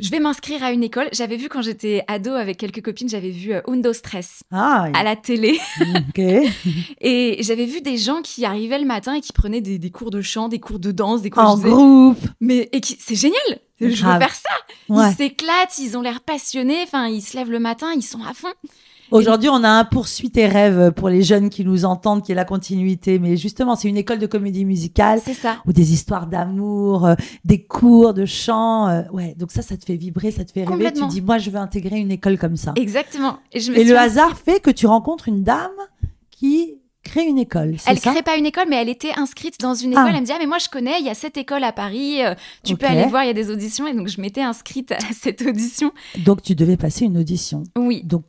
Je 0.00 0.10
vais 0.10 0.20
m'inscrire 0.20 0.62
à 0.64 0.72
une 0.72 0.82
école. 0.82 1.08
J'avais 1.12 1.36
vu 1.36 1.48
quand 1.48 1.62
j'étais 1.62 2.02
ado 2.08 2.32
avec 2.32 2.56
quelques 2.58 2.82
copines, 2.82 3.08
j'avais 3.08 3.30
vu 3.30 3.52
euh, 3.52 3.60
Undo 3.68 3.92
Stress 3.92 4.42
Ah, 4.50 4.88
à 4.94 5.02
la 5.04 5.16
télé. 5.16 5.60
Et 7.00 7.38
j'avais 7.40 7.66
vu 7.66 7.80
des 7.80 7.96
gens 7.98 8.22
qui 8.22 8.44
arrivaient 8.44 8.78
le 8.78 8.86
matin 8.86 9.14
et 9.14 9.20
qui 9.20 9.32
prenaient 9.32 9.60
des, 9.60 9.78
des 9.78 9.90
cours 9.90 10.10
de 10.10 10.20
chant, 10.22 10.48
des 10.48 10.58
cours 10.60 10.78
de 10.78 10.92
danse, 10.92 11.22
des 11.22 11.30
cours 11.30 11.42
En 11.44 11.56
disais, 11.56 11.68
groupe. 11.70 12.18
mais 12.40 12.68
et 12.72 12.80
qui 12.80 12.96
c'est 12.98 13.14
génial. 13.14 13.40
Je 13.80 13.86
veux 13.86 14.18
faire 14.18 14.34
ça. 14.34 14.50
Ouais. 14.88 15.10
Ils 15.10 15.16
s'éclatent, 15.16 15.78
ils 15.78 15.96
ont 15.96 16.02
l'air 16.02 16.20
passionnés. 16.20 16.78
Enfin, 16.84 17.08
ils 17.08 17.20
se 17.22 17.36
lèvent 17.36 17.50
le 17.50 17.58
matin, 17.58 17.88
ils 17.96 18.02
sont 18.02 18.22
à 18.22 18.32
fond. 18.32 18.52
Aujourd'hui, 19.12 19.48
on 19.50 19.62
a 19.64 19.68
un 19.68 19.84
poursuit 19.84 20.30
tes 20.30 20.46
rêves 20.46 20.90
pour 20.92 21.08
les 21.08 21.22
jeunes 21.22 21.50
qui 21.50 21.64
nous 21.64 21.84
entendent, 21.84 22.22
qui 22.22 22.32
est 22.32 22.34
la 22.34 22.44
continuité. 22.44 23.18
Mais 23.18 23.36
justement, 23.36 23.76
c'est 23.76 23.88
une 23.88 23.96
école 23.96 24.18
de 24.18 24.26
comédie 24.26 24.64
musicale 24.64 25.20
C'est 25.24 25.34
ça. 25.34 25.58
ou 25.66 25.72
des 25.72 25.92
histoires 25.92 26.26
d'amour, 26.26 27.06
euh, 27.06 27.14
des 27.44 27.62
cours 27.64 28.14
de 28.14 28.24
chant. 28.26 28.88
euh, 28.88 29.02
ouais, 29.12 29.34
donc 29.38 29.50
ça, 29.52 29.62
ça 29.62 29.76
te 29.76 29.84
fait 29.84 29.96
vibrer, 29.96 30.30
ça 30.30 30.44
te 30.44 30.52
fait 30.52 30.64
rêver. 30.64 30.92
Tu 30.92 31.06
dis, 31.08 31.20
moi, 31.20 31.38
je 31.38 31.50
veux 31.50 31.58
intégrer 31.58 31.98
une 31.98 32.10
école 32.10 32.38
comme 32.38 32.56
ça. 32.56 32.72
Exactement. 32.76 33.38
Et, 33.52 33.60
je 33.60 33.70
me 33.70 33.76
Et 33.76 33.80
suis 33.80 33.88
le 33.90 33.98
hasard 33.98 34.36
fait 34.36 34.60
que 34.60 34.70
tu 34.70 34.86
rencontres 34.86 35.28
une 35.28 35.42
dame 35.42 35.70
qui 36.30 36.74
crée 37.04 37.24
une 37.26 37.38
école. 37.38 37.76
Elle 37.86 37.98
ça? 37.98 38.12
crée 38.12 38.22
pas 38.22 38.36
une 38.36 38.46
école, 38.46 38.66
mais 38.68 38.76
elle 38.76 38.88
était 38.88 39.12
inscrite 39.16 39.58
dans 39.60 39.74
une 39.74 39.90
école. 39.92 40.04
Ah. 40.06 40.12
Elle 40.14 40.20
me 40.20 40.26
dit 40.26 40.32
ah 40.32 40.38
mais 40.38 40.46
moi 40.46 40.58
je 40.58 40.68
connais, 40.68 41.00
il 41.00 41.06
y 41.06 41.10
a 41.10 41.14
cette 41.14 41.36
école 41.36 41.64
à 41.64 41.72
Paris, 41.72 42.24
euh, 42.24 42.34
tu 42.64 42.76
peux 42.76 42.86
aller 42.86 43.06
voir, 43.06 43.24
il 43.24 43.26
y 43.26 43.30
a 43.30 43.34
des 43.34 43.50
auditions. 43.50 43.86
Et 43.88 43.94
donc 43.94 44.06
je 44.08 44.20
m'étais 44.20 44.40
inscrite 44.42 44.92
à 44.92 44.98
cette 45.12 45.42
audition. 45.42 45.90
Donc, 46.24 46.42
tu 46.42 46.54
devais 46.54 46.76
passer 46.76 47.04
une 47.04 47.18
audition. 47.18 47.64
Oui, 47.76 48.02
Donc, 48.04 48.24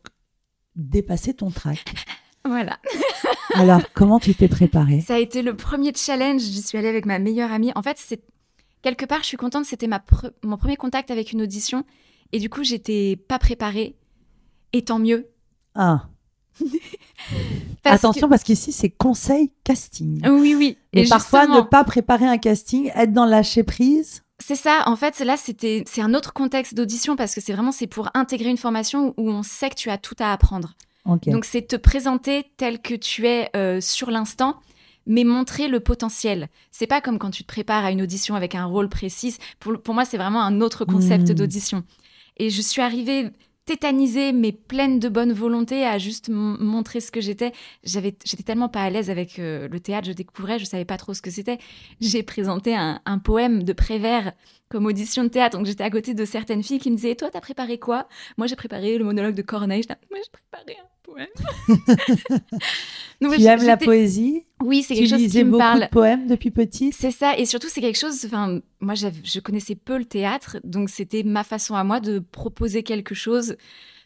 dépasser 0.75 1.33
ton 1.33 1.51
track. 1.51 1.83
voilà. 2.45 2.79
Alors, 3.55 3.81
comment 3.93 4.19
tu 4.19 4.33
t'es 4.35 4.47
préparée? 4.47 5.01
Ça 5.01 5.15
a 5.15 5.19
été 5.19 5.41
le 5.41 5.55
premier 5.55 5.93
challenge. 5.95 6.41
J'y 6.41 6.61
suis 6.61 6.77
allée 6.77 6.87
avec 6.87 7.05
ma 7.05 7.19
meilleure 7.19 7.51
amie. 7.51 7.71
En 7.75 7.81
fait, 7.81 7.97
c'est 7.99 8.21
quelque 8.81 9.05
part, 9.05 9.19
je 9.21 9.27
suis 9.27 9.37
contente. 9.37 9.65
C'était 9.65 9.87
ma 9.87 9.99
pre- 9.99 10.31
mon 10.43 10.57
premier 10.57 10.75
contact 10.75 11.11
avec 11.11 11.31
une 11.31 11.41
audition. 11.41 11.85
Et 12.31 12.39
du 12.39 12.49
coup, 12.49 12.63
j'étais 12.63 13.15
pas 13.15 13.39
préparée. 13.39 13.95
Et 14.73 14.83
tant 14.83 14.99
mieux. 14.99 15.29
Ah, 15.75 16.07
Attention, 17.83 18.29
parce 18.29 18.43
qu'ici, 18.43 18.71
c'est 18.71 18.89
conseil 18.89 19.51
casting. 19.63 20.25
Oui, 20.27 20.55
oui. 20.55 20.77
Et, 20.93 21.07
parfois, 21.07 21.47
ne 21.47 21.61
pas 21.61 21.83
préparer 21.83 22.25
un 22.25 22.37
casting, 22.37 22.91
être 22.95 23.11
dans 23.13 23.25
lâcher 23.25 23.63
prise. 23.63 24.22
C'est 24.39 24.55
ça. 24.55 24.83
En 24.87 24.95
fait, 24.95 25.19
là, 25.19 25.37
c'était, 25.37 25.83
c'est 25.87 26.01
un 26.01 26.13
autre 26.13 26.33
contexte 26.33 26.73
d'audition 26.73 27.15
parce 27.15 27.33
que 27.33 27.41
c'est 27.41 27.53
vraiment, 27.53 27.71
c'est 27.71 27.87
pour 27.87 28.09
intégrer 28.13 28.49
une 28.49 28.57
formation 28.57 29.13
où 29.17 29.29
on 29.29 29.43
sait 29.43 29.69
que 29.69 29.75
tu 29.75 29.89
as 29.89 29.97
tout 29.97 30.15
à 30.19 30.31
apprendre. 30.31 30.73
Donc, 31.05 31.45
c'est 31.45 31.67
te 31.67 31.75
présenter 31.75 32.51
tel 32.57 32.81
que 32.81 32.93
tu 32.93 33.27
es 33.27 33.49
euh, 33.55 33.81
sur 33.81 34.09
l'instant 34.09 34.59
mais 35.05 35.23
montrer 35.23 35.67
le 35.67 35.79
potentiel. 35.79 36.49
C'est 36.71 36.87
pas 36.87 37.01
comme 37.01 37.19
quand 37.19 37.31
tu 37.31 37.43
te 37.43 37.47
prépares 37.47 37.85
à 37.85 37.91
une 37.91 38.01
audition 38.01 38.35
avec 38.35 38.55
un 38.55 38.65
rôle 38.65 38.89
précis. 38.89 39.37
Pour, 39.59 39.79
pour 39.81 39.93
moi, 39.93 40.05
c'est 40.05 40.17
vraiment 40.17 40.41
un 40.41 40.61
autre 40.61 40.85
concept 40.85 41.29
hmm. 41.29 41.33
d'audition. 41.33 41.83
Et 42.37 42.49
je 42.49 42.61
suis 42.61 42.81
arrivée 42.81 43.29
tétanisée 43.65 44.33
mais 44.33 44.51
pleine 44.51 44.99
de 44.99 45.09
bonne 45.09 45.33
volonté 45.33 45.85
à 45.85 45.97
juste 45.97 46.29
montrer 46.29 46.99
ce 46.99 47.11
que 47.11 47.21
j'étais. 47.21 47.51
J'avais, 47.83 48.15
j'étais 48.25 48.43
tellement 48.43 48.69
pas 48.69 48.81
à 48.81 48.89
l'aise 48.89 49.09
avec 49.09 49.39
euh, 49.39 49.67
le 49.67 49.79
théâtre, 49.79 50.07
je 50.07 50.13
découvrais, 50.13 50.59
je 50.59 50.65
savais 50.65 50.85
pas 50.85 50.97
trop 50.97 51.13
ce 51.13 51.21
que 51.21 51.31
c'était. 51.31 51.57
J'ai 52.01 52.23
présenté 52.23 52.75
un, 52.75 53.01
un, 53.05 53.19
poème 53.19 53.63
de 53.63 53.73
Prévert 53.73 54.33
comme 54.69 54.85
audition 54.85 55.23
de 55.23 55.29
théâtre, 55.29 55.57
donc 55.57 55.65
j'étais 55.65 55.83
à 55.83 55.89
côté 55.89 56.13
de 56.13 56.25
certaines 56.25 56.63
filles 56.63 56.79
qui 56.79 56.91
me 56.91 56.95
disaient 56.95 57.15
"Toi, 57.15 57.29
t'as 57.31 57.41
préparé 57.41 57.77
quoi? 57.77 58.07
Moi, 58.37 58.47
j'ai 58.47 58.55
préparé 58.55 58.97
le 58.97 59.05
monologue 59.05 59.35
de 59.35 59.41
Corneille. 59.41 59.83
Moi, 59.87 60.19
j'ai 60.23 60.31
préparé 60.31 60.77
un 60.79 60.87
poème. 61.03 61.27
donc, 63.21 63.35
tu 63.35 63.43
aimes 63.43 63.63
la 63.63 63.77
poésie? 63.77 64.45
Oui, 64.63 64.83
c'est 64.83 64.95
quelque 64.95 65.09
chose 65.09 65.27
qui 65.27 65.43
me 65.43 65.57
parle. 65.57 65.81
Tu 65.81 65.85
de 65.85 65.89
poèmes 65.91 66.27
depuis 66.27 66.51
petite? 66.51 66.93
C'est 66.93 67.11
ça, 67.11 67.37
et 67.37 67.45
surtout 67.45 67.67
c'est 67.69 67.81
quelque 67.81 67.99
chose. 67.99 68.25
Enfin, 68.25 68.61
moi, 68.79 68.95
je 68.95 69.39
connaissais 69.39 69.75
peu 69.75 69.97
le 69.97 70.05
théâtre, 70.05 70.57
donc 70.63 70.89
c'était 70.89 71.23
ma 71.23 71.43
façon 71.43 71.75
à 71.75 71.83
moi 71.83 71.99
de 71.99 72.19
proposer 72.19 72.83
quelque 72.83 73.13
chose. 73.13 73.55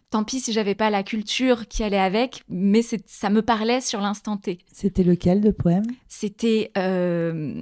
Tant 0.09 0.23
pis 0.23 0.39
si 0.39 0.53
j'avais 0.53 0.75
pas 0.75 0.89
la 0.89 1.03
culture 1.03 1.67
qui 1.67 1.83
allait 1.83 1.99
avec, 1.99 2.43
mais 2.47 2.81
ça 2.81 3.29
me 3.29 3.41
parlait 3.41 3.81
sur 3.81 3.99
l'instant 3.99 4.37
T. 4.37 4.59
C'était 4.71 5.03
lequel 5.03 5.41
de 5.41 5.51
poème 5.51 5.85
C'était, 6.07 6.71
euh, 6.77 7.61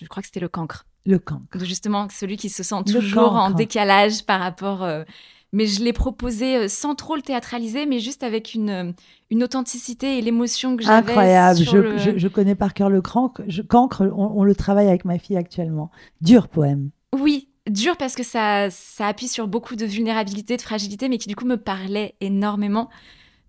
je 0.00 0.06
crois 0.06 0.22
que 0.22 0.26
c'était 0.26 0.40
le 0.40 0.48
cancre. 0.48 0.86
Le 1.04 1.18
cancre. 1.18 1.62
Justement, 1.62 2.08
celui 2.08 2.38
qui 2.38 2.48
se 2.48 2.62
sent 2.62 2.82
toujours 2.86 3.34
en 3.34 3.50
décalage 3.50 4.24
par 4.24 4.40
rapport. 4.40 4.82
Euh, 4.82 5.04
mais 5.52 5.66
je 5.66 5.82
l'ai 5.82 5.92
proposé 5.92 6.56
euh, 6.56 6.68
sans 6.68 6.94
trop 6.94 7.14
le 7.14 7.22
théâtraliser, 7.22 7.86
mais 7.86 8.00
juste 8.00 8.22
avec 8.22 8.54
une, 8.54 8.70
euh, 8.70 8.92
une 9.30 9.42
authenticité 9.42 10.18
et 10.18 10.22
l'émotion 10.22 10.76
que 10.76 10.82
j'avais. 10.82 11.10
Incroyable, 11.10 11.60
je, 11.60 12.18
je, 12.18 12.28
connais 12.28 12.54
par 12.54 12.74
cœur 12.74 12.88
le 12.88 13.02
cancre, 13.02 13.42
cancre 13.68 14.10
on, 14.14 14.44
le 14.44 14.54
travaille 14.54 14.88
avec 14.88 15.04
ma 15.04 15.18
fille 15.18 15.36
actuellement. 15.36 15.90
Dur 16.20 16.48
poème. 16.48 16.90
Oui, 17.18 17.48
dur 17.68 17.96
parce 17.98 18.14
que 18.14 18.22
ça, 18.22 18.70
ça 18.70 19.06
appuie 19.06 19.28
sur 19.28 19.46
beaucoup 19.46 19.76
de 19.76 19.84
vulnérabilité, 19.84 20.56
de 20.56 20.62
fragilité, 20.62 21.08
mais 21.08 21.18
qui 21.18 21.28
du 21.28 21.36
coup 21.36 21.46
me 21.46 21.58
parlait 21.58 22.14
énormément. 22.20 22.88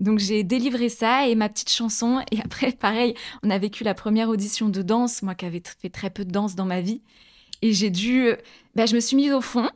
Donc 0.02 0.20
j'ai 0.20 0.44
délivré 0.44 0.90
ça 0.90 1.28
et 1.28 1.36
ma 1.36 1.48
petite 1.48 1.72
chanson. 1.72 2.20
Et 2.32 2.40
après, 2.44 2.74
pareil, 2.74 3.14
on 3.44 3.50
a 3.50 3.58
vécu 3.58 3.86
la 3.86 3.94
première 3.94 4.28
audition 4.28 4.68
de 4.68 4.82
danse, 4.82 5.22
moi 5.22 5.36
qui 5.36 5.46
avais 5.46 5.64
fait 5.82 5.90
très 5.90 6.10
peu 6.10 6.26
de 6.26 6.32
danse 6.32 6.56
dans 6.56 6.66
ma 6.66 6.82
vie. 6.82 7.02
Et 7.62 7.72
j'ai 7.72 7.90
dû... 7.90 8.30
Bah, 8.76 8.86
je 8.86 8.96
me 8.96 9.00
suis 9.00 9.16
mise 9.16 9.32
au 9.32 9.40
fond 9.40 9.70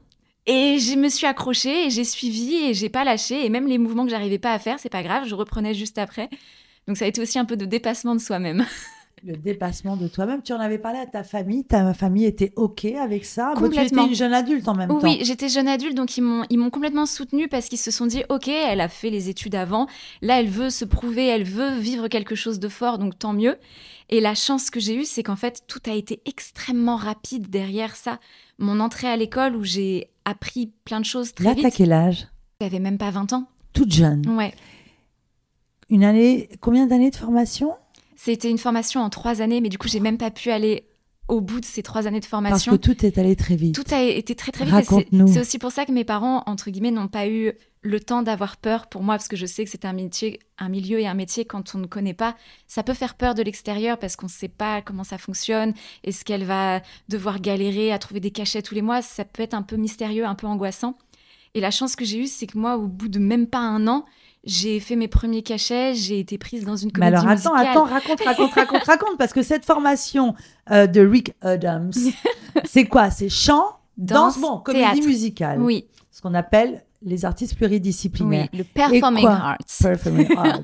et 0.47 0.79
je 0.79 0.95
me 0.95 1.09
suis 1.09 1.27
accrochée 1.27 1.85
et 1.85 1.89
j'ai 1.89 2.05
suivi 2.05 2.55
et 2.55 2.73
j'ai 2.73 2.89
pas 2.89 3.03
lâché. 3.03 3.45
Et 3.45 3.49
même 3.49 3.67
les 3.67 3.77
mouvements 3.77 4.05
que 4.05 4.11
j'arrivais 4.11 4.39
pas 4.39 4.53
à 4.53 4.59
faire, 4.59 4.79
c'est 4.79 4.89
pas 4.89 5.03
grave, 5.03 5.25
je 5.27 5.35
reprenais 5.35 5.73
juste 5.73 5.97
après. 5.97 6.29
Donc 6.87 6.97
ça 6.97 7.05
a 7.05 7.07
été 7.09 7.21
aussi 7.21 7.37
un 7.37 7.45
peu 7.45 7.57
de 7.57 7.65
dépassement 7.65 8.15
de 8.15 8.21
soi-même. 8.21 8.65
Le 9.25 9.35
dépassement 9.35 9.97
de 9.97 10.07
toi-même. 10.07 10.43
Tu 10.43 10.53
en 10.53 10.59
avais 10.59 10.77
parlé 10.77 10.99
à 10.99 11.07
ta 11.07 11.23
famille. 11.23 11.65
Ta 11.65 11.93
famille 11.95 12.25
était 12.25 12.53
OK 12.55 12.85
avec 12.85 13.25
ça? 13.25 13.53
Complètement. 13.55 13.81
tu 13.81 13.87
étais 13.87 14.09
une 14.11 14.15
jeune 14.15 14.33
adulte 14.33 14.67
en 14.67 14.75
même 14.75 14.89
temps. 14.89 14.99
Oui, 15.01 15.19
j'étais 15.23 15.49
jeune 15.49 15.67
adulte, 15.67 15.95
donc 15.95 16.17
ils 16.17 16.21
m'ont, 16.21 16.45
ils 16.51 16.59
m'ont 16.59 16.69
complètement 16.69 17.07
soutenue 17.07 17.47
parce 17.47 17.67
qu'ils 17.67 17.79
se 17.79 17.89
sont 17.89 18.05
dit 18.05 18.23
OK, 18.29 18.47
elle 18.47 18.79
a 18.79 18.87
fait 18.87 19.09
les 19.09 19.27
études 19.27 19.55
avant. 19.55 19.87
Là, 20.21 20.39
elle 20.39 20.49
veut 20.49 20.69
se 20.69 20.85
prouver, 20.85 21.25
elle 21.25 21.45
veut 21.45 21.79
vivre 21.79 22.09
quelque 22.09 22.35
chose 22.35 22.59
de 22.59 22.69
fort, 22.69 22.99
donc 22.99 23.17
tant 23.17 23.33
mieux. 23.33 23.57
Et 24.09 24.21
la 24.21 24.35
chance 24.35 24.69
que 24.69 24.79
j'ai 24.79 24.95
eue, 24.95 25.05
c'est 25.05 25.23
qu'en 25.23 25.35
fait, 25.35 25.63
tout 25.67 25.81
a 25.87 25.93
été 25.93 26.21
extrêmement 26.25 26.95
rapide 26.95 27.49
derrière 27.49 27.95
ça. 27.95 28.19
Mon 28.59 28.79
entrée 28.79 29.07
à 29.07 29.17
l'école 29.17 29.55
où 29.55 29.63
j'ai 29.63 30.11
appris 30.27 30.73
plein 30.83 30.99
de 30.99 31.05
choses 31.05 31.33
très 31.33 31.53
vite. 31.53 31.63
Là, 31.63 31.71
quel 31.71 31.93
âge? 31.93 32.27
J'avais 32.59 32.79
même 32.79 32.97
pas 32.97 33.11
20 33.11 33.33
ans. 33.33 33.47
Toute 33.73 33.93
jeune? 33.93 34.27
Ouais. 34.37 34.53
Une 35.89 36.03
année, 36.03 36.49
combien 36.59 36.85
d'années 36.85 37.11
de 37.11 37.15
formation? 37.15 37.75
C'était 38.17 38.49
une 38.49 38.57
formation 38.57 39.01
en 39.01 39.09
trois 39.09 39.41
années, 39.41 39.61
mais 39.61 39.69
du 39.69 39.77
coup, 39.77 39.87
j'ai 39.87 40.01
même 40.01 40.17
pas 40.17 40.31
pu 40.31 40.51
aller 40.51 40.85
au 41.29 41.39
bout 41.39 41.61
de 41.61 41.65
ces 41.65 41.81
trois 41.81 42.07
années 42.07 42.19
de 42.19 42.25
formation. 42.25 42.71
Parce 42.71 42.87
que 42.87 42.93
tout 42.93 43.05
est 43.05 43.17
allé 43.17 43.35
très 43.35 43.55
vite. 43.55 43.75
Tout 43.75 43.93
a 43.93 44.01
été 44.01 44.35
très 44.35 44.51
très 44.51 44.65
vite. 44.65 45.07
C'est 45.27 45.39
aussi 45.39 45.59
pour 45.59 45.71
ça 45.71 45.85
que 45.85 45.91
mes 45.91 46.03
parents, 46.03 46.43
entre 46.45 46.71
guillemets, 46.71 46.91
n'ont 46.91 47.07
pas 47.07 47.27
eu 47.27 47.53
le 47.87 47.99
temps 47.99 48.21
d'avoir 48.21 48.57
peur 48.57 48.87
pour 48.87 49.01
moi, 49.01 49.15
parce 49.15 49.27
que 49.27 49.35
je 49.35 49.45
sais 49.45 49.63
que 49.63 49.69
c'est 49.71 49.85
un 49.85 49.93
métier, 49.93 50.39
un 50.57 50.69
milieu 50.69 50.99
et 50.99 51.07
un 51.07 51.13
métier 51.13 51.45
quand 51.45 51.73
on 51.73 51.79
ne 51.79 51.87
connaît 51.87 52.13
pas. 52.13 52.35
Ça 52.67 52.83
peut 52.83 52.93
faire 52.93 53.15
peur 53.15 53.33
de 53.33 53.41
l'extérieur 53.41 53.97
parce 53.97 54.15
qu'on 54.15 54.27
ne 54.27 54.31
sait 54.31 54.47
pas 54.49 54.81
comment 54.81 55.03
ça 55.03 55.17
fonctionne. 55.17 55.73
Est-ce 56.03 56.25
qu'elle 56.25 56.43
va 56.43 56.81
devoir 57.09 57.39
galérer 57.39 57.91
à 57.91 57.99
trouver 57.99 58.19
des 58.19 58.31
cachets 58.31 58.61
tous 58.61 58.75
les 58.75 58.81
mois 58.81 59.01
Ça 59.01 59.25
peut 59.25 59.43
être 59.43 59.53
un 59.53 59.61
peu 59.61 59.77
mystérieux, 59.77 60.25
un 60.25 60.35
peu 60.35 60.47
angoissant. 60.47 60.97
Et 61.53 61.61
la 61.61 61.71
chance 61.71 61.95
que 61.95 62.05
j'ai 62.05 62.19
eue, 62.19 62.27
c'est 62.27 62.45
que 62.45 62.57
moi, 62.57 62.77
au 62.77 62.87
bout 62.87 63.07
de 63.07 63.19
même 63.19 63.47
pas 63.47 63.59
un 63.59 63.87
an, 63.87 64.05
j'ai 64.43 64.79
fait 64.79 64.95
mes 64.95 65.07
premiers 65.07 65.41
cachets, 65.41 65.95
j'ai 65.95 66.19
été 66.19 66.37
prise 66.37 66.63
dans 66.65 66.75
une 66.75 66.91
comédie 66.91 67.11
Mais 67.11 67.17
alors 67.17 67.29
attends, 67.29 67.53
attends, 67.53 67.83
raconte, 67.83 68.21
raconte, 68.21 68.51
raconte, 68.53 68.83
raconte, 68.83 69.17
parce 69.17 69.33
que 69.33 69.41
cette 69.41 69.65
formation 69.65 70.35
euh, 70.71 70.87
de 70.87 71.01
Rick 71.01 71.33
Adams, 71.41 71.91
c'est 72.65 72.85
quoi? 72.85 73.11
C'est 73.11 73.29
chant, 73.29 73.65
danse, 73.97 74.39
bon, 74.39 74.59
comédie 74.59 75.01
musicale. 75.01 75.61
Oui. 75.61 75.87
Ce 76.11 76.21
qu'on 76.21 76.33
appelle 76.33 76.83
les 77.01 77.25
artistes 77.25 77.55
pluridisciplinaires. 77.55 78.49
Oui, 78.51 78.59
le 78.59 78.63
performing 78.63 79.25
arts. 79.25 79.57
Performing 79.81 80.37
arts. 80.37 80.63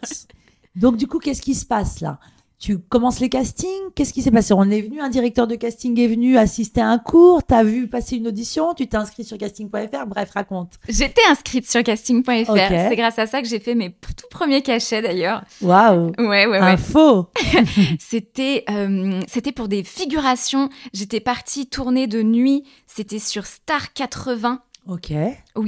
Donc 0.76 0.98
du 0.98 1.08
coup, 1.08 1.20
qu'est-ce 1.20 1.42
qui 1.42 1.56
se 1.56 1.66
passe 1.66 2.02
là? 2.02 2.20
Tu 2.60 2.80
commences 2.80 3.20
les 3.20 3.28
castings? 3.28 3.92
Qu'est-ce 3.94 4.14
qui 4.14 4.22
s'est 4.22 4.32
passé? 4.32 4.54
On 4.54 4.70
est 4.70 4.80
venu, 4.80 5.02
un 5.02 5.10
directeur 5.10 5.48
de 5.48 5.56
casting 5.56 6.00
est 6.00 6.08
venu 6.08 6.38
assister 6.38 6.80
à 6.80 6.88
un 6.88 6.98
cours, 6.98 7.46
tu 7.46 7.54
as 7.54 7.62
vu 7.62 7.90
passer 7.90 8.16
une 8.16 8.28
audition, 8.28 8.74
tu 8.74 8.88
t'es 8.88 8.96
inscrit 8.96 9.26
sur 9.26 9.38
casting.fr, 9.38 10.06
bref, 10.08 10.30
raconte. 10.34 10.80
J'étais 10.88 11.22
inscrite 11.30 11.70
sur 11.70 11.84
casting.fr, 11.84 12.56
c'est 12.56 12.96
grâce 12.96 13.20
à 13.20 13.28
ça 13.28 13.42
que 13.42 13.50
j'ai 13.50 13.60
fait 13.60 13.76
mes 13.76 13.92
tout 13.92 14.28
premiers 14.32 14.62
cachets 14.62 15.02
d'ailleurs. 15.02 15.44
Waouh 15.62 16.14
Ouais, 16.20 16.26
ouais, 16.26 16.48
ouais. 16.48 16.58
Info 16.60 17.28
C'était 18.00 18.64
euh, 18.70 19.20
c'était 19.28 19.52
pour 19.52 19.68
des 19.68 19.84
figurations, 19.84 20.70
j'étais 20.94 21.20
partie 21.20 21.68
tourner 21.68 22.08
de 22.08 22.24
nuit, 22.24 22.64
c'était 22.88 23.20
sur 23.20 23.46
Star 23.46 23.92
80 23.92 24.62
Ok. 24.88 25.14
Où 25.56 25.64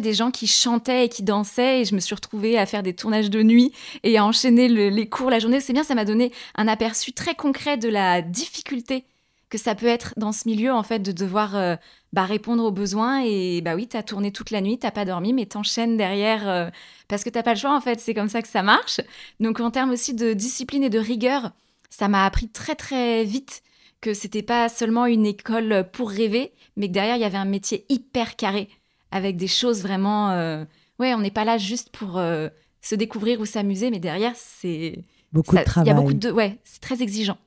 des 0.00 0.14
gens 0.14 0.30
qui 0.30 0.46
chantaient 0.46 1.06
et 1.06 1.08
qui 1.08 1.22
dansaient. 1.22 1.80
Et 1.80 1.84
je 1.84 1.94
me 1.94 2.00
suis 2.00 2.14
retrouvée 2.14 2.56
à 2.56 2.66
faire 2.66 2.82
des 2.82 2.94
tournages 2.94 3.30
de 3.30 3.42
nuit 3.42 3.72
et 4.04 4.16
à 4.16 4.24
enchaîner 4.24 4.68
les 4.68 5.08
cours 5.08 5.30
la 5.30 5.40
journée. 5.40 5.60
C'est 5.60 5.72
bien, 5.72 5.82
ça 5.82 5.94
m'a 5.94 6.04
donné 6.04 6.32
un 6.54 6.68
aperçu 6.68 7.12
très 7.12 7.34
concret 7.34 7.76
de 7.76 7.88
la 7.88 8.22
difficulté 8.22 9.04
que 9.48 9.58
ça 9.58 9.74
peut 9.74 9.86
être 9.86 10.14
dans 10.16 10.30
ce 10.30 10.48
milieu, 10.48 10.72
en 10.72 10.84
fait, 10.84 11.00
de 11.00 11.10
devoir 11.10 11.56
euh, 11.56 11.74
bah, 12.12 12.24
répondre 12.24 12.64
aux 12.64 12.70
besoins. 12.70 13.22
Et 13.24 13.60
bah 13.60 13.74
oui, 13.74 13.88
t'as 13.88 14.04
tourné 14.04 14.30
toute 14.30 14.52
la 14.52 14.60
nuit, 14.60 14.78
t'as 14.78 14.92
pas 14.92 15.04
dormi, 15.04 15.32
mais 15.32 15.44
t'enchaînes 15.46 15.96
derrière 15.96 16.48
euh, 16.48 16.70
parce 17.08 17.24
que 17.24 17.30
t'as 17.30 17.42
pas 17.42 17.54
le 17.54 17.58
choix, 17.58 17.74
en 17.74 17.80
fait. 17.80 17.98
C'est 17.98 18.14
comme 18.14 18.28
ça 18.28 18.42
que 18.42 18.48
ça 18.48 18.62
marche. 18.62 19.00
Donc, 19.40 19.58
en 19.58 19.72
termes 19.72 19.90
aussi 19.90 20.14
de 20.14 20.32
discipline 20.32 20.84
et 20.84 20.90
de 20.90 21.00
rigueur, 21.00 21.50
ça 21.90 22.06
m'a 22.06 22.24
appris 22.24 22.48
très, 22.48 22.76
très 22.76 23.24
vite 23.24 23.62
que 24.00 24.14
c'était 24.14 24.42
pas 24.42 24.68
seulement 24.68 25.06
une 25.06 25.26
école 25.26 25.88
pour 25.92 26.10
rêver, 26.10 26.52
mais 26.76 26.88
que 26.88 26.92
derrière 26.92 27.16
il 27.16 27.22
y 27.22 27.24
avait 27.24 27.38
un 27.38 27.44
métier 27.44 27.84
hyper 27.88 28.36
carré 28.36 28.68
avec 29.10 29.36
des 29.36 29.48
choses 29.48 29.82
vraiment. 29.82 30.30
Euh, 30.30 30.64
ouais, 30.98 31.14
on 31.14 31.20
n'est 31.20 31.30
pas 31.30 31.44
là 31.44 31.58
juste 31.58 31.90
pour 31.90 32.18
euh, 32.18 32.48
se 32.80 32.94
découvrir 32.94 33.40
ou 33.40 33.46
s'amuser, 33.46 33.90
mais 33.90 34.00
derrière 34.00 34.32
c'est 34.36 35.04
beaucoup 35.32 35.56
de 35.56 35.62
travail. 35.62 35.88
Il 35.88 35.94
y 35.94 35.96
a 35.96 36.00
beaucoup 36.00 36.14
de 36.14 36.30
ouais, 36.30 36.58
c'est 36.64 36.80
très 36.80 37.02
exigeant. 37.02 37.38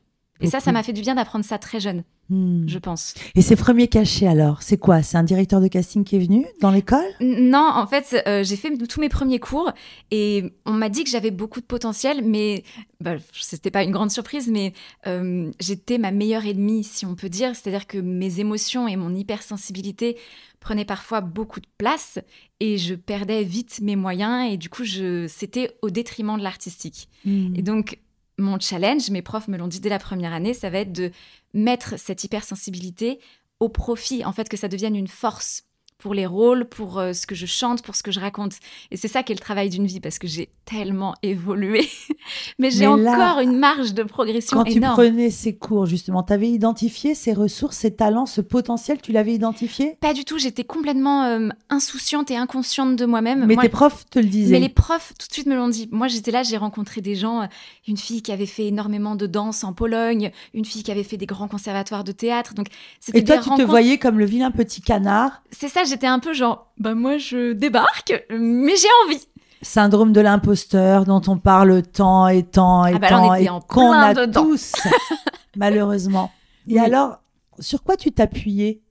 Et 0.41 0.47
ça, 0.47 0.59
ça 0.59 0.71
m'a 0.71 0.83
fait 0.83 0.93
du 0.93 1.01
bien 1.01 1.15
d'apprendre 1.15 1.45
ça 1.45 1.57
très 1.57 1.79
jeune, 1.79 2.03
hmm. 2.29 2.67
je 2.67 2.79
pense. 2.79 3.13
Et 3.35 3.41
ces 3.41 3.55
premiers 3.55 3.87
cachets 3.87 4.27
alors, 4.27 4.61
c'est 4.61 4.77
quoi? 4.77 5.01
C'est 5.01 5.17
un 5.17 5.23
directeur 5.23 5.61
de 5.61 5.67
casting 5.67 6.03
qui 6.03 6.15
est 6.15 6.19
venu 6.19 6.45
dans 6.61 6.71
l'école? 6.71 7.05
Non, 7.19 7.69
en 7.73 7.87
fait, 7.87 8.23
euh, 8.27 8.43
j'ai 8.43 8.55
fait 8.55 8.75
tous 8.77 8.99
mes 8.99 9.09
premiers 9.09 9.39
cours 9.39 9.71
et 10.11 10.53
on 10.65 10.73
m'a 10.73 10.89
dit 10.89 11.03
que 11.03 11.09
j'avais 11.09 11.31
beaucoup 11.31 11.59
de 11.59 11.65
potentiel, 11.65 12.23
mais 12.23 12.63
bah, 12.99 13.15
c'était 13.33 13.71
pas 13.71 13.83
une 13.83 13.91
grande 13.91 14.11
surprise, 14.11 14.49
mais 14.49 14.73
euh, 15.07 15.51
j'étais 15.59 15.97
ma 15.97 16.11
meilleure 16.11 16.45
ennemie, 16.45 16.83
si 16.83 17.05
on 17.05 17.15
peut 17.15 17.29
dire. 17.29 17.55
C'est-à-dire 17.55 17.87
que 17.87 17.97
mes 17.97 18.39
émotions 18.39 18.87
et 18.87 18.95
mon 18.95 19.13
hypersensibilité 19.13 20.17
prenaient 20.59 20.85
parfois 20.85 21.21
beaucoup 21.21 21.59
de 21.59 21.67
place 21.77 22.19
et 22.59 22.77
je 22.77 22.95
perdais 22.95 23.43
vite 23.43 23.79
mes 23.81 23.97
moyens 23.97 24.51
et 24.51 24.57
du 24.57 24.69
coup, 24.69 24.85
c'était 25.27 25.75
au 25.81 25.89
détriment 25.89 26.37
de 26.37 26.43
l'artistique. 26.43 27.09
Hmm. 27.25 27.53
Et 27.55 27.61
donc, 27.61 27.99
mon 28.37 28.59
challenge, 28.59 29.09
mes 29.09 29.21
profs 29.21 29.47
me 29.47 29.57
l'ont 29.57 29.67
dit 29.67 29.79
dès 29.79 29.89
la 29.89 29.99
première 29.99 30.33
année, 30.33 30.53
ça 30.53 30.69
va 30.69 30.79
être 30.79 30.91
de 30.91 31.11
mettre 31.53 31.99
cette 31.99 32.23
hypersensibilité 32.23 33.19
au 33.59 33.69
profit, 33.69 34.25
en 34.25 34.33
fait, 34.33 34.49
que 34.49 34.57
ça 34.57 34.67
devienne 34.67 34.95
une 34.95 35.07
force 35.07 35.63
pour 36.03 36.13
les 36.13 36.25
rôles, 36.25 36.65
pour 36.65 36.99
euh, 36.99 37.13
ce 37.13 37.25
que 37.25 37.33
je 37.33 37.45
chante, 37.45 37.81
pour 37.81 37.95
ce 37.95 38.03
que 38.03 38.11
je 38.11 38.19
raconte. 38.19 38.55
Et 38.91 38.97
c'est 38.97 39.07
ça 39.07 39.23
qui 39.23 39.31
est 39.31 39.35
le 39.35 39.39
travail 39.39 39.69
d'une 39.69 39.87
vie, 39.87 40.01
parce 40.01 40.19
que 40.19 40.27
j'ai 40.27 40.49
tellement 40.65 41.15
évolué. 41.23 41.87
Mais 42.59 42.71
j'ai 42.71 42.87
encore 42.87 43.39
une 43.39 43.57
marge 43.57 43.93
de 43.93 44.03
progression 44.03 44.57
quand 44.57 44.65
énorme. 44.65 44.97
Quand 44.97 45.01
tu 45.01 45.09
prenais 45.09 45.29
ces 45.29 45.55
cours, 45.55 45.85
justement, 45.85 46.21
tu 46.21 46.33
avais 46.33 46.49
identifié 46.49 47.15
ces 47.15 47.31
ressources, 47.31 47.77
ces 47.77 47.95
talents, 47.95 48.25
ce 48.25 48.41
potentiel, 48.41 48.99
tu 49.01 49.13
l'avais 49.13 49.33
identifié? 49.33 49.97
Pas 50.01 50.13
du 50.13 50.25
tout, 50.25 50.37
j'étais 50.37 50.65
complètement 50.65 51.23
euh, 51.23 51.47
insouciante 51.69 52.29
et 52.31 52.35
inconsciente 52.35 52.97
de 52.97 53.05
moi-même. 53.05 53.45
Mais 53.45 53.55
tes 53.55 53.69
profs 53.69 54.05
te 54.09 54.19
le 54.19 54.25
disaient 54.25 54.51
Mais 54.51 54.59
les 54.59 54.67
profs, 54.67 55.13
tout 55.17 55.29
de 55.29 55.33
suite, 55.33 55.47
me 55.47 55.55
l'ont 55.55 55.69
dit. 55.69 55.87
Moi, 55.93 56.09
j'étais 56.09 56.31
là, 56.31 56.43
j'ai 56.43 56.57
rencontré 56.57 56.99
des 56.99 57.15
gens, 57.15 57.43
euh, 57.43 57.47
une 57.87 57.97
fille 57.97 58.21
qui 58.21 58.33
avait 58.33 58.45
fait 58.45 58.67
énormément 58.67 59.15
de 59.15 59.25
danse 59.25 59.63
en 59.63 59.71
Pologne, 59.71 60.31
une 60.53 60.65
fille 60.65 60.83
qui 60.83 60.91
avait 60.91 61.03
fait 61.03 61.17
des 61.17 61.27
grands 61.27 61.47
conservatoires 61.47 62.03
de 62.03 62.11
théâtre. 62.11 62.55
Donc, 62.55 62.67
et 63.13 63.23
toi, 63.23 63.37
tu 63.37 63.49
te 63.51 63.61
voyais 63.61 63.97
comme 63.97 64.19
le 64.19 64.25
vilain 64.25 64.51
petit 64.51 64.81
canard 64.81 65.43
C'est 65.49 65.69
ça, 65.69 65.85
j'étais 65.93 66.07
un 66.07 66.19
peu 66.19 66.33
genre, 66.33 66.73
bah 66.77 66.95
moi 66.95 67.17
je 67.17 67.53
débarque, 67.53 68.25
mais 68.31 68.75
j'ai 68.75 68.87
envie. 69.05 69.27
Syndrome 69.61 70.11
de 70.11 70.21
l'imposteur 70.21 71.05
dont 71.05 71.21
on 71.27 71.37
parle 71.37 71.83
tant 71.83 72.27
et 72.27 72.43
tant 72.43 72.85
et 72.85 72.95
ah 72.95 72.99
bah 72.99 73.09
tant 73.09 73.33
et 73.35 73.47
qu'on 73.67 73.91
a 73.91 74.13
dedans. 74.13 74.43
tous, 74.43 74.73
malheureusement. 75.55 76.31
Et 76.67 76.79
alors, 76.79 77.19
sur 77.59 77.83
quoi 77.83 77.95
tu 77.95 78.11
t'appuyais? 78.11 78.81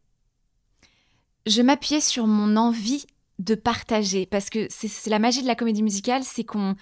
Je 1.47 1.61
m'appuyais 1.61 2.01
sur 2.01 2.27
mon 2.27 2.57
envie 2.57 3.05
de 3.41 3.57
partager 3.57 4.25
parce 4.27 4.49
que 4.49 4.67
c'est 4.71 5.11
la 5.11 5.19
magie 5.19 5.43
de 5.43 5.49
la 5.49 5.57
comédie 5.57 5.83
musicale, 5.83 6.23
c'est 6.23 6.45
qu'on 6.45 6.77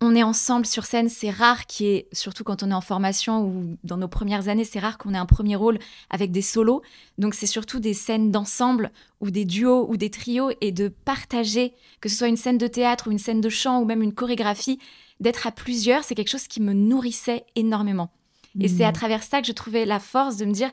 on 0.00 0.14
est 0.14 0.22
ensemble 0.22 0.66
sur 0.66 0.84
scène, 0.84 1.08
c'est 1.08 1.30
rare 1.30 1.66
qui 1.66 1.86
est, 1.86 2.08
surtout 2.12 2.44
quand 2.44 2.62
on 2.62 2.70
est 2.70 2.74
en 2.74 2.80
formation 2.80 3.42
ou 3.42 3.76
dans 3.84 3.96
nos 3.96 4.08
premières 4.08 4.48
années, 4.48 4.64
c'est 4.64 4.78
rare 4.78 4.98
qu'on 4.98 5.14
ait 5.14 5.18
un 5.18 5.26
premier 5.26 5.56
rôle 5.56 5.78
avec 6.10 6.30
des 6.30 6.42
solos. 6.42 6.82
Donc 7.18 7.34
c'est 7.34 7.46
surtout 7.46 7.80
des 7.80 7.94
scènes 7.94 8.30
d'ensemble 8.30 8.90
ou 9.20 9.30
des 9.30 9.44
duos 9.44 9.86
ou 9.88 9.96
des 9.96 10.10
trios 10.10 10.50
et 10.60 10.72
de 10.72 10.88
partager, 10.88 11.74
que 12.00 12.08
ce 12.08 12.16
soit 12.16 12.28
une 12.28 12.36
scène 12.36 12.58
de 12.58 12.66
théâtre 12.66 13.08
ou 13.08 13.12
une 13.12 13.18
scène 13.18 13.40
de 13.40 13.48
chant 13.48 13.80
ou 13.80 13.84
même 13.84 14.02
une 14.02 14.14
chorégraphie, 14.14 14.78
d'être 15.20 15.46
à 15.46 15.52
plusieurs, 15.52 16.04
c'est 16.04 16.14
quelque 16.14 16.30
chose 16.30 16.48
qui 16.48 16.60
me 16.60 16.72
nourrissait 16.72 17.44
énormément. 17.54 18.10
Et 18.60 18.68
c'est 18.68 18.84
à 18.84 18.90
mmh. 18.90 18.94
travers 18.94 19.22
ça 19.24 19.40
que 19.40 19.48
je 19.48 19.52
trouvais 19.52 19.84
la 19.84 19.98
force 19.98 20.36
de 20.36 20.44
me 20.44 20.52
dire, 20.52 20.70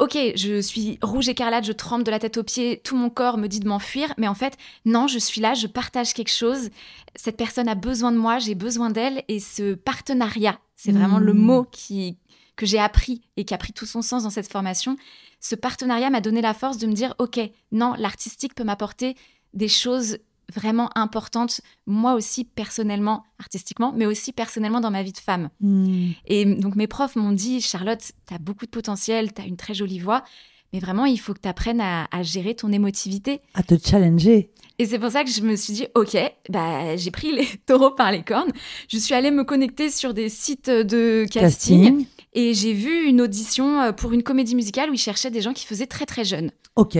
ok, 0.00 0.16
je 0.34 0.60
suis 0.60 0.98
rouge 1.02 1.28
écarlate, 1.28 1.64
je 1.64 1.72
tremble 1.72 2.04
de 2.04 2.10
la 2.10 2.18
tête 2.18 2.38
aux 2.38 2.42
pieds, 2.42 2.80
tout 2.82 2.96
mon 2.96 3.10
corps 3.10 3.36
me 3.36 3.46
dit 3.46 3.60
de 3.60 3.68
m'enfuir, 3.68 4.12
mais 4.16 4.26
en 4.26 4.34
fait, 4.34 4.56
non, 4.86 5.06
je 5.06 5.18
suis 5.18 5.40
là, 5.40 5.54
je 5.54 5.66
partage 5.66 6.14
quelque 6.14 6.32
chose. 6.32 6.70
Cette 7.16 7.36
personne 7.36 7.68
a 7.68 7.74
besoin 7.74 8.10
de 8.10 8.16
moi, 8.16 8.38
j'ai 8.38 8.54
besoin 8.54 8.90
d'elle, 8.90 9.22
et 9.28 9.40
ce 9.40 9.74
partenariat, 9.74 10.58
c'est 10.74 10.92
vraiment 10.92 11.18
le 11.18 11.34
mmh. 11.34 11.38
mot 11.38 11.64
qui, 11.70 12.16
que 12.56 12.64
j'ai 12.64 12.78
appris 12.78 13.20
et 13.36 13.44
qui 13.44 13.52
a 13.52 13.58
pris 13.58 13.74
tout 13.74 13.86
son 13.86 14.00
sens 14.00 14.22
dans 14.22 14.30
cette 14.30 14.50
formation. 14.50 14.96
Ce 15.38 15.54
partenariat 15.54 16.08
m'a 16.08 16.22
donné 16.22 16.40
la 16.40 16.54
force 16.54 16.78
de 16.78 16.86
me 16.86 16.94
dire, 16.94 17.14
ok, 17.18 17.38
non, 17.70 17.94
l'artistique 17.98 18.54
peut 18.54 18.64
m'apporter 18.64 19.16
des 19.52 19.68
choses 19.68 20.18
vraiment 20.50 20.90
importante, 20.96 21.60
moi 21.86 22.14
aussi 22.14 22.44
personnellement, 22.44 23.24
artistiquement, 23.38 23.92
mais 23.96 24.06
aussi 24.06 24.32
personnellement 24.32 24.80
dans 24.80 24.90
ma 24.90 25.02
vie 25.02 25.12
de 25.12 25.18
femme. 25.18 25.50
Hmm. 25.60 26.10
Et 26.26 26.44
donc 26.44 26.76
mes 26.76 26.86
profs 26.86 27.16
m'ont 27.16 27.32
dit, 27.32 27.60
Charlotte, 27.60 28.12
tu 28.26 28.34
as 28.34 28.38
beaucoup 28.38 28.66
de 28.66 28.70
potentiel, 28.70 29.32
tu 29.32 29.42
as 29.42 29.46
une 29.46 29.56
très 29.56 29.74
jolie 29.74 29.98
voix, 29.98 30.24
mais 30.72 30.78
vraiment, 30.78 31.04
il 31.04 31.18
faut 31.18 31.34
que 31.34 31.40
tu 31.40 31.48
apprennes 31.48 31.80
à, 31.80 32.06
gérer 32.22 32.54
ton 32.54 32.70
émotivité. 32.70 33.40
À 33.54 33.62
te 33.62 33.74
challenger. 33.76 34.50
Et 34.78 34.86
c'est 34.86 34.98
pour 34.98 35.10
ça 35.10 35.24
que 35.24 35.30
je 35.30 35.42
me 35.42 35.56
suis 35.56 35.72
dit, 35.74 35.86
ok, 35.94 36.16
bah, 36.48 36.96
j'ai 36.96 37.10
pris 37.10 37.32
les 37.32 37.46
taureaux 37.66 37.90
par 37.90 38.12
les 38.12 38.22
cornes. 38.22 38.52
Je 38.88 38.98
suis 38.98 39.14
allée 39.14 39.30
me 39.30 39.44
connecter 39.44 39.90
sur 39.90 40.14
des 40.14 40.28
sites 40.28 40.70
de 40.70 41.26
casting. 41.30 42.06
Et 42.32 42.54
j'ai 42.54 42.72
vu 42.72 43.06
une 43.06 43.20
audition 43.20 43.80
euh, 43.80 43.92
pour 43.92 44.12
une 44.12 44.22
comédie 44.22 44.54
musicale 44.54 44.88
où 44.90 44.94
ils 44.94 44.98
cherchaient 44.98 45.32
des 45.32 45.40
gens 45.40 45.52
qui 45.52 45.66
faisaient 45.66 45.88
très 45.88 46.06
très 46.06 46.24
jeunes. 46.24 46.52
Ok. 46.76 46.96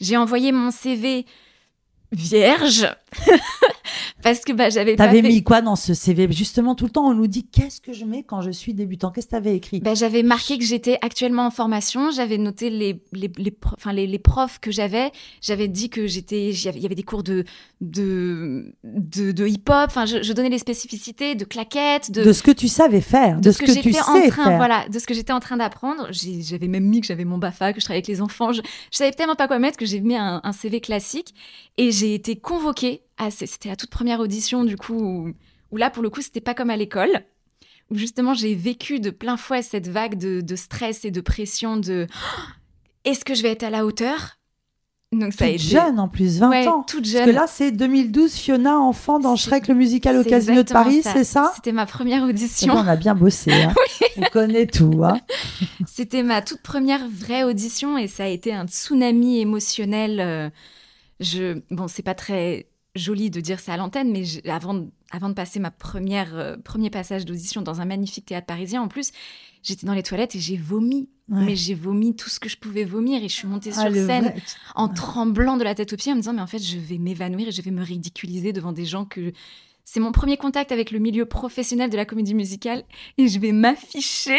J'ai 0.00 0.16
envoyé 0.16 0.50
mon 0.50 0.72
CV 0.72 1.26
vierge. 2.16 2.96
Parce 4.24 4.40
que 4.40 4.54
bah, 4.54 4.70
j'avais 4.70 4.96
T'avais 4.96 5.20
mis 5.20 5.42
quoi 5.42 5.60
dans 5.60 5.76
ce 5.76 5.92
CV 5.92 6.26
Justement, 6.32 6.74
tout 6.74 6.86
le 6.86 6.90
temps, 6.90 7.06
on 7.06 7.12
nous 7.12 7.26
dit 7.26 7.44
qu'est-ce 7.44 7.82
que 7.82 7.92
je 7.92 8.06
mets 8.06 8.22
quand 8.22 8.40
je 8.40 8.50
suis 8.50 8.72
débutant 8.72 9.10
Qu'est-ce 9.10 9.26
que 9.26 9.32
tu 9.32 9.36
avais 9.36 9.54
écrit? 9.54 9.80
Bah, 9.80 9.92
J'avais 9.94 10.22
marqué 10.22 10.56
que 10.58 10.64
j'étais 10.64 10.96
actuellement 11.02 11.46
en 11.46 11.50
formation. 11.50 12.10
J'avais 12.10 12.38
noté 12.38 12.70
les, 12.70 13.02
les, 13.12 13.30
les, 13.36 13.54
enfin, 13.76 13.92
les, 13.92 14.06
les 14.06 14.18
profs 14.18 14.60
que 14.60 14.72
j'avais. 14.72 15.12
J'avais 15.42 15.68
dit 15.68 15.90
que 15.90 16.06
j'étais, 16.06 16.48
il 16.48 16.80
y 16.80 16.86
avait 16.86 16.94
des 16.94 17.02
cours 17.02 17.22
de, 17.22 17.44
de, 17.82 18.72
de, 18.82 19.46
hip-hop. 19.46 19.84
Enfin, 19.88 20.06
je, 20.06 20.32
donnais 20.32 20.48
les 20.48 20.58
spécificités 20.58 21.34
de 21.34 21.44
claquettes. 21.44 22.10
De, 22.10 22.24
de 22.24 22.32
ce 22.32 22.42
que 22.42 22.50
tu 22.50 22.68
savais 22.68 23.02
faire. 23.02 23.42
De, 23.42 23.50
ce 23.50 23.58
que, 23.58 23.66
tu 23.66 23.92
sais 23.92 24.00
en 24.00 24.26
train, 24.28 24.44
faire. 24.46 24.56
Voilà, 24.56 24.88
de 24.88 24.98
ce 24.98 25.06
que 25.06 25.12
j'étais 25.12 25.34
en 25.34 25.40
train 25.40 25.58
d'apprendre. 25.58 26.08
J'avais 26.10 26.68
même 26.68 26.84
mis 26.84 27.02
que 27.02 27.06
j'avais 27.06 27.26
mon 27.26 27.36
BAFA, 27.36 27.74
que 27.74 27.80
je 27.80 27.84
travaillais 27.84 27.98
avec 27.98 28.08
les 28.08 28.22
enfants. 28.22 28.52
Je, 28.52 28.62
je 28.90 28.96
savais 28.96 29.12
tellement 29.12 29.34
pas 29.34 29.48
quoi 29.48 29.58
mettre 29.58 29.76
que 29.76 29.84
j'ai 29.84 30.00
mis 30.00 30.16
un, 30.16 30.40
un 30.42 30.52
CV 30.52 30.80
classique. 30.80 31.34
Et 31.76 31.90
j'ai 31.90 32.14
été 32.14 32.36
convoquée 32.36 33.02
ah, 33.16 33.30
c'était 33.30 33.68
la 33.68 33.76
toute 33.76 33.90
première 33.90 34.20
audition, 34.20 34.64
du 34.64 34.76
coup, 34.76 35.32
où, 35.70 35.76
là, 35.76 35.90
pour 35.90 36.02
le 36.02 36.10
coup, 36.10 36.22
c'était 36.22 36.40
pas 36.40 36.54
comme 36.54 36.70
à 36.70 36.76
l'école, 36.76 37.24
où 37.90 37.96
justement, 37.96 38.34
j'ai 38.34 38.54
vécu 38.54 39.00
de 39.00 39.10
plein 39.10 39.36
fouet 39.36 39.62
cette 39.62 39.88
vague 39.88 40.16
de, 40.16 40.56
stress 40.56 41.04
et 41.04 41.10
de 41.10 41.20
pression 41.20 41.76
de 41.76 42.06
est-ce 43.04 43.24
que 43.24 43.34
je 43.34 43.42
vais 43.42 43.50
être 43.50 43.62
à 43.62 43.70
la 43.70 43.84
hauteur? 43.84 44.38
Donc 45.12 45.32
ça 45.32 45.48
toute 45.48 45.60
jeune 45.60 46.00
en 46.00 46.08
plus, 46.08 46.40
20 46.40 46.66
ans. 46.66 46.82
Toute 46.82 47.04
jeune. 47.04 47.20
Parce 47.20 47.30
que 47.30 47.36
là, 47.36 47.46
c'est 47.46 47.70
2012, 47.70 48.32
Fiona, 48.34 48.80
enfant 48.80 49.20
dans 49.20 49.36
Shrek 49.36 49.68
le 49.68 49.74
musical 49.74 50.16
au 50.16 50.24
Casino 50.24 50.64
de 50.64 50.72
Paris, 50.72 51.02
c'est 51.04 51.22
ça? 51.22 51.52
C'était 51.54 51.70
ma 51.70 51.86
première 51.86 52.24
audition. 52.24 52.74
on 52.74 52.88
a 52.88 52.96
bien 52.96 53.14
bossé. 53.14 53.52
Hein. 53.52 53.72
On 54.16 54.22
connaît 54.32 54.66
tout. 54.66 55.02
Hein. 55.04 55.20
C'était 55.86 56.24
ma 56.24 56.42
toute 56.42 56.62
première 56.62 57.06
vraie 57.08 57.44
audition 57.44 57.96
et 57.96 58.08
ça 58.08 58.24
a 58.24 58.28
été 58.28 58.52
un 58.52 58.66
tsunami 58.66 59.38
émotionnel. 59.38 60.20
Euh, 60.20 60.50
je... 61.20 61.60
Bon, 61.70 61.86
c'est 61.86 62.02
pas 62.02 62.14
très 62.14 62.66
joli 62.94 63.30
de 63.30 63.40
dire 63.40 63.60
ça 63.60 63.74
à 63.74 63.76
l'antenne, 63.76 64.10
mais 64.12 64.24
avant, 64.48 64.86
avant 65.10 65.28
de 65.28 65.34
passer 65.34 65.58
ma 65.58 65.70
première 65.70 66.36
euh, 66.36 66.56
premier 66.56 66.90
passage 66.90 67.24
d'audition 67.24 67.62
dans 67.62 67.80
un 67.80 67.84
magnifique 67.84 68.26
théâtre 68.26 68.46
parisien, 68.46 68.82
en 68.82 68.88
plus, 68.88 69.12
j'étais 69.62 69.86
dans 69.86 69.94
les 69.94 70.02
toilettes 70.02 70.34
et 70.36 70.40
j'ai 70.40 70.56
vomi. 70.56 71.08
Mais 71.26 71.56
j'ai 71.56 71.72
vomi 71.72 72.14
tout 72.14 72.28
ce 72.28 72.38
que 72.38 72.50
je 72.50 72.58
pouvais 72.58 72.84
vomir 72.84 73.24
et 73.24 73.28
je 73.28 73.34
suis 73.34 73.48
montée 73.48 73.70
ah, 73.74 73.80
sur 73.80 73.94
scène 73.94 74.34
en 74.74 74.90
tremblant 74.90 75.56
de 75.56 75.64
la 75.64 75.74
tête 75.74 75.90
aux 75.94 75.96
pieds 75.96 76.12
en 76.12 76.16
me 76.16 76.20
disant 76.20 76.34
mais 76.34 76.42
en 76.42 76.46
fait 76.46 76.58
je 76.58 76.76
vais 76.76 76.98
m'évanouir 76.98 77.48
et 77.48 77.50
je 77.50 77.62
vais 77.62 77.70
me 77.70 77.82
ridiculiser 77.82 78.52
devant 78.52 78.72
des 78.72 78.84
gens 78.84 79.06
que 79.06 79.32
c'est 79.84 80.00
mon 80.00 80.12
premier 80.12 80.36
contact 80.36 80.70
avec 80.70 80.90
le 80.90 80.98
milieu 80.98 81.24
professionnel 81.24 81.88
de 81.88 81.96
la 81.96 82.04
comédie 82.04 82.34
musicale 82.34 82.84
et 83.16 83.28
je 83.28 83.38
vais 83.38 83.52
m'afficher. 83.52 84.38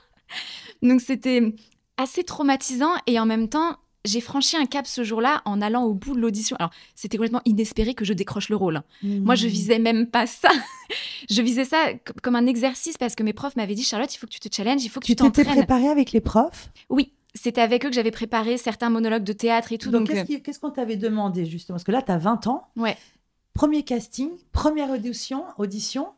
Donc 0.82 1.00
c'était 1.00 1.54
assez 1.96 2.22
traumatisant 2.22 2.92
et 3.08 3.18
en 3.18 3.26
même 3.26 3.48
temps 3.48 3.78
j'ai 4.06 4.20
franchi 4.20 4.56
un 4.56 4.66
cap 4.66 4.86
ce 4.86 5.04
jour-là 5.04 5.42
en 5.44 5.60
allant 5.60 5.84
au 5.84 5.94
bout 5.94 6.14
de 6.14 6.20
l'audition. 6.20 6.56
Alors, 6.58 6.70
c'était 6.94 7.16
complètement 7.16 7.42
inespéré 7.44 7.94
que 7.94 8.04
je 8.04 8.12
décroche 8.12 8.48
le 8.48 8.56
rôle. 8.56 8.82
Moi, 9.02 9.34
je 9.34 9.46
mmh. 9.46 9.50
visais 9.50 9.78
même 9.78 10.06
pas 10.06 10.26
ça. 10.26 10.48
je 11.30 11.42
visais 11.42 11.64
ça 11.64 11.76
comme 12.22 12.36
un 12.36 12.46
exercice 12.46 12.96
parce 12.96 13.14
que 13.14 13.22
mes 13.22 13.32
profs 13.32 13.56
m'avaient 13.56 13.74
dit 13.74 13.82
Charlotte, 13.82 14.12
il 14.14 14.18
faut 14.18 14.26
que 14.26 14.32
tu 14.32 14.40
te 14.40 14.54
challenges, 14.54 14.84
il 14.84 14.88
faut 14.88 15.00
que 15.00 15.06
tu 15.06 15.16
t'entraînes. 15.16 15.44
Tu 15.44 15.50
t'étais 15.50 15.66
préparée 15.66 15.88
avec 15.88 16.12
les 16.12 16.20
profs? 16.20 16.70
Oui. 16.88 17.12
C'était 17.34 17.60
avec 17.60 17.84
eux 17.84 17.90
que 17.90 17.94
j'avais 17.94 18.10
préparé 18.10 18.56
certains 18.56 18.88
monologues 18.88 19.24
de 19.24 19.34
théâtre 19.34 19.72
et 19.72 19.78
tout. 19.78 19.90
Donc, 19.90 20.10
euh, 20.10 20.24
qu'est-ce 20.24 20.58
qu'on 20.58 20.70
t'avait 20.70 20.96
demandé 20.96 21.44
justement? 21.44 21.74
Parce 21.74 21.84
que 21.84 21.92
là, 21.92 22.00
tu 22.00 22.10
as 22.10 22.16
20 22.16 22.46
ans. 22.46 22.68
Ouais. 22.76 22.96
Premier 23.52 23.82
casting, 23.82 24.30
première 24.52 24.90
audition, 24.90 25.44
audition. 25.58 26.08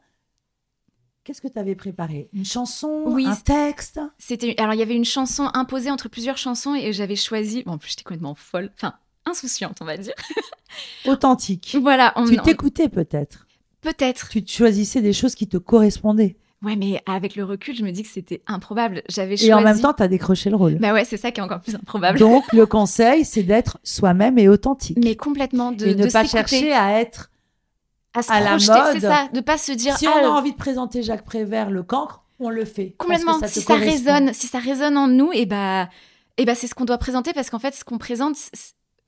Qu'est-ce 1.29 1.43
que 1.43 1.49
tu 1.49 1.59
avais 1.59 1.75
préparé? 1.75 2.31
Une 2.33 2.47
chanson? 2.47 3.03
Oui, 3.05 3.27
Un 3.27 3.37
texte? 3.37 4.01
C'était 4.17 4.59
alors 4.59 4.73
il 4.73 4.79
y 4.79 4.83
avait 4.83 4.95
une 4.97 5.05
chanson 5.05 5.51
imposée 5.53 5.91
entre 5.91 6.09
plusieurs 6.09 6.38
chansons 6.38 6.75
et 6.75 6.95
j'avais 6.95 7.17
choisi. 7.17 7.64
Bon, 7.64 7.73
en 7.73 7.77
plus 7.77 7.91
j'étais 7.91 8.03
complètement 8.03 8.35
folle, 8.35 8.71
enfin 8.77 8.95
insouciante 9.27 9.77
on 9.83 9.85
va 9.85 9.99
dire. 9.99 10.14
Authentique. 11.05 11.77
Voilà. 11.83 12.14
On, 12.17 12.25
tu 12.25 12.38
t'écoutais 12.38 12.88
peut-être? 12.88 13.47
Peut-être. 13.83 14.31
Tu 14.31 14.43
choisissais 14.47 15.03
des 15.03 15.12
choses 15.12 15.35
qui 15.35 15.47
te 15.47 15.59
correspondaient. 15.59 16.38
Ouais, 16.62 16.77
mais 16.77 17.03
avec 17.05 17.37
le 17.37 17.45
recul, 17.45 17.77
je 17.77 17.85
me 17.85 17.91
dis 17.91 18.05
que 18.05 18.09
c'était 18.09 18.43
improbable. 18.47 19.03
J'avais 19.11 19.37
choisi. 19.37 19.51
Et 19.51 19.53
en 19.53 19.61
même 19.61 19.79
temps, 19.79 19.93
tu 19.93 20.03
as 20.03 20.09
décroché 20.09 20.49
le 20.49 20.57
rôle. 20.57 20.77
Bah 20.77 20.95
ouais, 20.95 21.05
c'est 21.05 21.19
ça 21.19 21.31
qui 21.31 21.41
est 21.41 21.45
encore 21.45 21.61
plus 21.61 21.75
improbable. 21.75 22.19
Donc, 22.19 22.51
le 22.55 22.64
conseil, 22.64 23.27
c'est 23.27 23.43
d'être 23.43 23.79
soi-même 23.85 24.38
et 24.38 24.49
authentique. 24.49 24.99
Mais 25.05 25.14
complètement 25.14 25.73
de 25.73 25.88
et 25.88 25.95
ne 25.95 26.11
pas 26.11 26.25
chercher 26.25 26.73
à 26.73 26.99
être 26.99 27.31
à, 28.29 28.41
la 28.41 28.53
mode. 28.53 28.61
C'est 28.93 29.01
ça, 29.01 29.29
de 29.33 29.41
pas 29.41 29.59
se 29.59 29.73
dire. 29.73 29.97
Si 29.97 30.07
on 30.09 30.13
a 30.13 30.29
envie 30.29 30.53
de 30.53 30.57
présenter 30.57 31.03
Jacques 31.03 31.25
Prévert, 31.25 31.71
le 31.71 31.83
cancre, 31.83 32.23
on 32.41 32.51
le 32.51 32.65
fait. 32.65 32.95
Complètement. 32.99 33.39
si 33.47 33.61
ça 33.61 33.75
résonne, 33.75 34.33
si 34.33 34.47
ça 34.47 34.59
résonne 34.59 34.97
en 34.97 35.09
nous, 35.09 35.33
et 35.33 35.41
eh 35.43 35.47
bah, 35.47 35.89
et 36.37 36.43
eh 36.43 36.45
bah 36.45 36.55
c'est 36.55 36.67
ce 36.67 36.75
qu'on 36.75 36.85
doit 36.85 36.99
présenter 36.99 37.33
parce 37.33 37.51
qu'en 37.51 37.59
fait, 37.59 37.75
ce 37.75 37.85
qu'on 37.85 37.99
présente, 37.99 38.37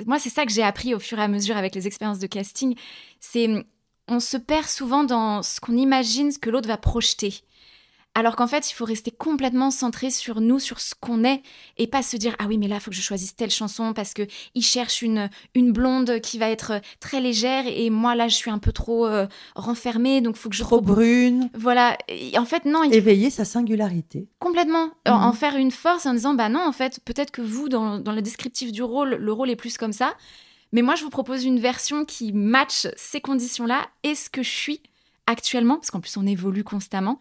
moi, 0.06 0.18
c'est 0.18 0.30
ça 0.30 0.44
que 0.44 0.52
j'ai 0.52 0.62
appris 0.62 0.94
au 0.94 0.98
fur 0.98 1.18
et 1.18 1.22
à 1.22 1.28
mesure 1.28 1.56
avec 1.56 1.74
les 1.74 1.86
expériences 1.86 2.18
de 2.18 2.26
casting. 2.26 2.74
C'est 3.20 3.48
on 4.08 4.18
se 4.18 4.36
perd 4.36 4.66
souvent 4.66 5.04
dans 5.04 5.42
ce 5.42 5.60
qu'on 5.60 5.76
imagine 5.76 6.32
ce 6.32 6.38
que 6.38 6.50
l'autre 6.50 6.68
va 6.68 6.76
projeter. 6.76 7.42
Alors 8.14 8.34
qu'en 8.34 8.48
fait, 8.48 8.68
il 8.70 8.74
faut 8.74 8.84
rester 8.84 9.12
complètement 9.12 9.70
centré 9.70 10.10
sur 10.10 10.40
nous, 10.40 10.58
sur 10.58 10.80
ce 10.80 10.94
qu'on 10.98 11.22
est, 11.22 11.42
et 11.78 11.86
pas 11.86 12.02
se 12.02 12.16
dire 12.16 12.34
ah 12.40 12.46
oui 12.48 12.58
mais 12.58 12.66
là 12.66 12.76
il 12.76 12.80
faut 12.80 12.90
que 12.90 12.96
je 12.96 13.02
choisisse 13.02 13.36
telle 13.36 13.50
chanson 13.50 13.92
parce 13.92 14.14
que 14.14 14.26
il 14.56 14.62
cherche 14.62 15.02
une 15.02 15.30
une 15.54 15.72
blonde 15.72 16.20
qui 16.20 16.36
va 16.38 16.50
être 16.50 16.80
très 16.98 17.20
légère 17.20 17.64
et 17.66 17.88
moi 17.88 18.16
là 18.16 18.26
je 18.26 18.34
suis 18.34 18.50
un 18.50 18.58
peu 18.58 18.72
trop 18.72 19.06
euh, 19.06 19.26
renfermée 19.54 20.20
donc 20.20 20.36
faut 20.36 20.48
que 20.48 20.56
je 20.56 20.62
trop 20.62 20.80
brune. 20.80 21.50
Voilà. 21.54 21.96
en 22.36 22.44
fait 22.44 22.64
non. 22.64 22.82
Il... 22.82 22.94
Éveiller 22.94 23.30
sa 23.30 23.44
singularité. 23.44 24.28
Complètement. 24.40 24.90
En 25.06 25.28
mhm. 25.28 25.34
faire 25.34 25.56
une 25.56 25.70
force 25.70 26.04
en 26.04 26.14
disant 26.14 26.34
bah 26.34 26.48
non 26.48 26.66
en 26.66 26.72
fait 26.72 27.00
peut-être 27.04 27.30
que 27.30 27.42
vous 27.42 27.68
dans 27.68 27.98
dans 27.98 28.12
le 28.12 28.22
descriptif 28.22 28.72
du 28.72 28.82
rôle 28.82 29.14
le 29.14 29.32
rôle 29.32 29.50
est 29.50 29.56
plus 29.56 29.78
comme 29.78 29.92
ça, 29.92 30.14
mais 30.72 30.82
moi 30.82 30.96
je 30.96 31.04
vous 31.04 31.10
propose 31.10 31.44
une 31.44 31.60
version 31.60 32.04
qui 32.04 32.32
matche 32.32 32.88
ces 32.96 33.20
conditions 33.20 33.66
là 33.66 33.86
et 34.02 34.16
ce 34.16 34.28
que 34.30 34.42
je 34.42 34.50
suis 34.50 34.80
actuellement 35.26 35.76
parce 35.76 35.92
qu'en 35.92 36.00
plus 36.00 36.16
on 36.16 36.26
évolue 36.26 36.64
constamment 36.64 37.20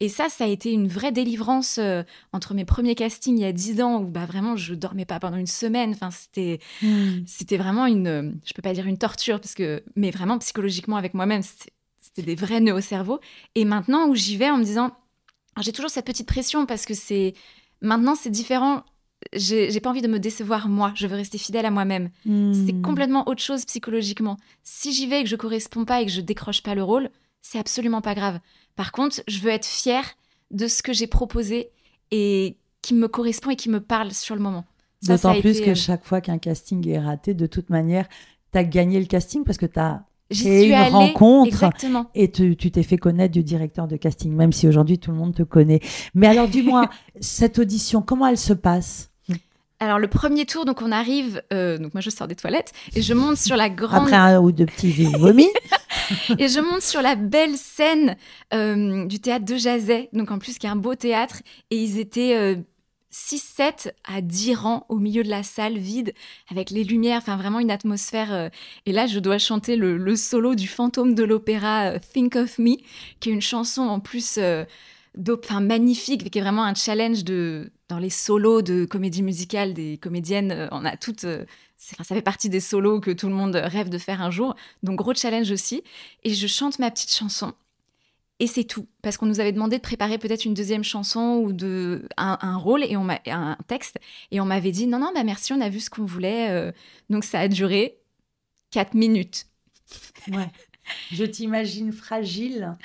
et 0.00 0.08
ça, 0.08 0.28
ça 0.28 0.44
a 0.44 0.46
été 0.46 0.72
une 0.72 0.86
vraie 0.86 1.12
délivrance 1.12 1.78
euh, 1.78 2.02
entre 2.32 2.54
mes 2.54 2.64
premiers 2.64 2.94
castings 2.94 3.36
il 3.36 3.42
y 3.42 3.44
a 3.44 3.52
dix 3.52 3.80
ans 3.82 4.02
où 4.02 4.06
bah, 4.06 4.26
vraiment 4.26 4.56
je 4.56 4.74
dormais 4.74 5.04
pas 5.04 5.18
pendant 5.18 5.36
une 5.36 5.46
semaine. 5.46 5.90
Enfin, 5.90 6.10
c'était, 6.10 6.60
hmm. 6.82 7.22
c'était 7.26 7.56
vraiment 7.56 7.86
une, 7.86 8.38
je 8.44 8.52
peux 8.54 8.62
pas 8.62 8.74
dire 8.74 8.86
une 8.86 8.98
torture 8.98 9.40
parce 9.40 9.54
que, 9.54 9.82
mais 9.96 10.10
vraiment 10.10 10.38
psychologiquement 10.38 10.96
avec 10.96 11.14
moi-même, 11.14 11.42
c'était 11.42 12.22
des 12.22 12.36
vrais 12.36 12.60
nœuds 12.60 12.74
au 12.74 12.80
cerveau. 12.80 13.18
Et 13.54 13.64
maintenant 13.64 14.08
où 14.08 14.14
j'y 14.14 14.36
vais 14.36 14.50
en 14.50 14.58
me 14.58 14.64
disant, 14.64 14.92
j'ai 15.60 15.72
toujours 15.72 15.90
cette 15.90 16.06
petite 16.06 16.28
pression 16.28 16.66
parce 16.66 16.84
que 16.84 16.94
c'est, 16.94 17.34
maintenant 17.82 18.14
c'est 18.14 18.30
différent. 18.30 18.84
J'ai 19.32 19.80
pas 19.80 19.90
envie 19.90 20.00
de 20.00 20.06
me 20.06 20.20
décevoir 20.20 20.68
moi, 20.68 20.92
je 20.94 21.08
veux 21.08 21.16
rester 21.16 21.38
fidèle 21.38 21.66
à 21.66 21.72
moi-même. 21.72 22.10
Hmm. 22.24 22.52
C'est 22.52 22.80
complètement 22.82 23.28
autre 23.28 23.42
chose 23.42 23.64
psychologiquement. 23.64 24.36
Si 24.62 24.92
j'y 24.92 25.08
vais 25.08 25.20
et 25.20 25.24
que 25.24 25.28
je 25.28 25.34
corresponds 25.34 25.84
pas 25.84 26.02
et 26.02 26.06
que 26.06 26.12
je 26.12 26.20
décroche 26.20 26.62
pas 26.62 26.76
le 26.76 26.84
rôle, 26.84 27.10
c'est 27.50 27.58
absolument 27.58 28.02
pas 28.02 28.14
grave. 28.14 28.40
Par 28.76 28.92
contre, 28.92 29.22
je 29.26 29.38
veux 29.40 29.50
être 29.50 29.66
fière 29.66 30.04
de 30.50 30.66
ce 30.66 30.82
que 30.82 30.92
j'ai 30.92 31.06
proposé 31.06 31.70
et 32.10 32.58
qui 32.82 32.92
me 32.94 33.08
correspond 33.08 33.50
et 33.50 33.56
qui 33.56 33.70
me 33.70 33.80
parle 33.80 34.12
sur 34.12 34.34
le 34.34 34.42
moment. 34.42 34.66
D'autant 35.02 35.40
plus 35.40 35.62
que 35.62 35.70
euh, 35.70 35.74
chaque 35.74 36.04
fois 36.04 36.20
qu'un 36.20 36.38
casting 36.38 36.86
est 36.86 36.98
raté, 36.98 37.32
de 37.32 37.46
toute 37.46 37.70
manière, 37.70 38.06
tu 38.52 38.58
as 38.58 38.64
gagné 38.64 39.00
le 39.00 39.06
casting 39.06 39.44
parce 39.44 39.56
que 39.56 39.64
tu 39.64 39.78
as 39.78 40.04
fait 40.30 40.68
une 40.68 40.92
rencontre 40.92 41.70
et 42.14 42.30
tu 42.30 42.56
t'es 42.56 42.82
fait 42.82 42.98
connaître 42.98 43.32
du 43.32 43.42
directeur 43.42 43.88
de 43.88 43.96
casting, 43.96 44.34
même 44.34 44.52
si 44.52 44.68
aujourd'hui 44.68 44.98
tout 44.98 45.10
le 45.10 45.16
monde 45.16 45.34
te 45.34 45.42
connaît. 45.42 45.80
Mais 46.14 46.26
alors 46.26 46.48
dis-moi, 46.48 46.90
cette 47.20 47.58
audition, 47.58 48.02
comment 48.02 48.26
elle 48.26 48.36
se 48.36 48.52
passe? 48.52 49.07
Alors 49.80 49.98
le 49.98 50.08
premier 50.08 50.44
tour, 50.44 50.64
donc 50.64 50.82
on 50.82 50.90
arrive, 50.90 51.42
euh, 51.52 51.78
donc 51.78 51.94
moi 51.94 52.00
je 52.00 52.10
sors 52.10 52.26
des 52.26 52.34
toilettes 52.34 52.72
et 52.96 53.02
je 53.02 53.14
monte 53.14 53.36
sur 53.36 53.56
la 53.56 53.70
grande. 53.70 54.02
Après 54.02 54.16
un 54.16 54.40
ou 54.40 54.50
deux 54.50 54.66
petits 54.66 55.04
vomis. 55.04 55.50
et 56.38 56.48
je 56.48 56.60
monte 56.60 56.82
sur 56.82 57.00
la 57.00 57.14
belle 57.14 57.56
scène 57.56 58.16
euh, 58.52 59.06
du 59.06 59.20
théâtre 59.20 59.44
de 59.44 59.56
Jazet, 59.56 60.08
donc 60.12 60.30
en 60.32 60.38
plus 60.38 60.58
qui 60.58 60.66
est 60.66 60.70
un 60.70 60.76
beau 60.76 60.96
théâtre, 60.96 61.42
et 61.70 61.76
ils 61.76 62.00
étaient 62.00 62.56
6-7 63.12 63.88
euh, 63.88 63.90
à 64.04 64.20
10 64.20 64.56
rangs 64.56 64.84
au 64.88 64.98
milieu 64.98 65.22
de 65.22 65.30
la 65.30 65.44
salle 65.44 65.78
vide, 65.78 66.12
avec 66.50 66.70
les 66.70 66.82
lumières, 66.82 67.18
enfin 67.18 67.36
vraiment 67.36 67.60
une 67.60 67.70
atmosphère. 67.70 68.50
et 68.84 68.92
là, 68.92 69.06
je 69.06 69.20
dois 69.20 69.38
chanter 69.38 69.76
le, 69.76 69.96
le 69.96 70.16
solo 70.16 70.56
du 70.56 70.66
fantôme 70.66 71.14
de 71.14 71.22
l'opéra 71.22 72.00
Think 72.00 72.34
of 72.34 72.58
Me, 72.58 72.78
qui 73.20 73.30
est 73.30 73.32
une 73.32 73.42
chanson 73.42 73.82
en 73.82 74.00
plus 74.00 74.40
magnifique, 75.60 76.30
qui 76.30 76.38
est 76.38 76.42
vraiment 76.42 76.64
un 76.64 76.74
challenge 76.74 77.24
de 77.24 77.70
dans 77.88 77.98
les 77.98 78.10
solos 78.10 78.62
de 78.62 78.84
comédie 78.84 79.22
musicale 79.22 79.74
des 79.74 79.98
comédiennes. 79.98 80.52
Euh, 80.52 80.68
on 80.72 80.84
a 80.84 80.96
toutes, 80.96 81.24
euh, 81.24 81.44
ça 81.76 82.04
fait 82.04 82.22
partie 82.22 82.48
des 82.48 82.60
solos 82.60 83.00
que 83.00 83.10
tout 83.10 83.28
le 83.28 83.34
monde 83.34 83.56
rêve 83.56 83.88
de 83.88 83.98
faire 83.98 84.20
un 84.20 84.30
jour. 84.30 84.54
Donc 84.82 84.96
gros 84.96 85.14
challenge 85.14 85.50
aussi. 85.50 85.82
Et 86.24 86.34
je 86.34 86.46
chante 86.46 86.78
ma 86.78 86.90
petite 86.90 87.12
chanson. 87.12 87.54
Et 88.40 88.46
c'est 88.46 88.64
tout, 88.64 88.86
parce 89.02 89.16
qu'on 89.16 89.26
nous 89.26 89.40
avait 89.40 89.52
demandé 89.52 89.78
de 89.78 89.82
préparer 89.82 90.16
peut-être 90.16 90.44
une 90.44 90.54
deuxième 90.54 90.84
chanson 90.84 91.40
ou 91.42 91.52
de 91.52 92.06
un, 92.16 92.56
rôle 92.56 92.84
et 92.84 92.94
un 92.94 93.56
texte 93.66 93.98
et 94.30 94.40
on 94.40 94.44
m'avait 94.44 94.70
dit 94.70 94.86
non 94.86 95.00
non 95.00 95.10
bah 95.12 95.24
merci 95.24 95.52
on 95.52 95.60
a 95.60 95.68
vu 95.68 95.80
ce 95.80 95.90
qu'on 95.90 96.04
voulait 96.04 96.48
euh. 96.50 96.70
donc 97.10 97.24
ça 97.24 97.40
a 97.40 97.48
duré 97.48 97.98
quatre 98.70 98.94
minutes. 98.94 99.46
Ouais. 100.28 100.50
Je 101.10 101.24
t'imagine 101.24 101.92
fragile 101.92 102.76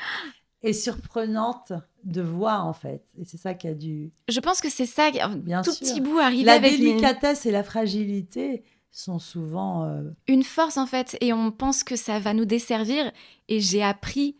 et 0.64 0.74
surprenante 0.74 1.74
de 2.04 2.22
voix 2.22 2.60
en 2.60 2.74
fait. 2.74 3.04
Et 3.20 3.26
c'est 3.26 3.38
ça 3.38 3.54
qui 3.54 3.68
a 3.68 3.74
dû. 3.74 4.12
Je 4.28 4.40
pense 4.40 4.62
que 4.62 4.70
c'est 4.70 4.86
ça, 4.86 5.12
Bien 5.36 5.62
tout 5.62 5.72
petit 5.72 6.02
bout 6.02 6.20
arrivé 6.20 6.46
la 6.46 6.54
avec. 6.54 6.72
La 6.72 6.78
délicatesse 6.78 7.46
et 7.46 7.52
la 7.52 7.64
fragilité 7.64 8.64
sont 8.92 9.20
souvent. 9.20 9.86
Euh, 9.86 10.04
Une 10.28 10.44
force 10.44 10.78
en 10.78 10.86
fait, 10.86 11.18
et 11.22 11.34
on 11.34 11.52
pense 11.52 11.84
que 11.84 11.96
ça 11.96 12.20
va 12.20 12.34
nous 12.34 12.46
desservir. 12.46 13.12
Et 13.50 13.60
j'ai 13.60 13.84
appris 13.84 14.38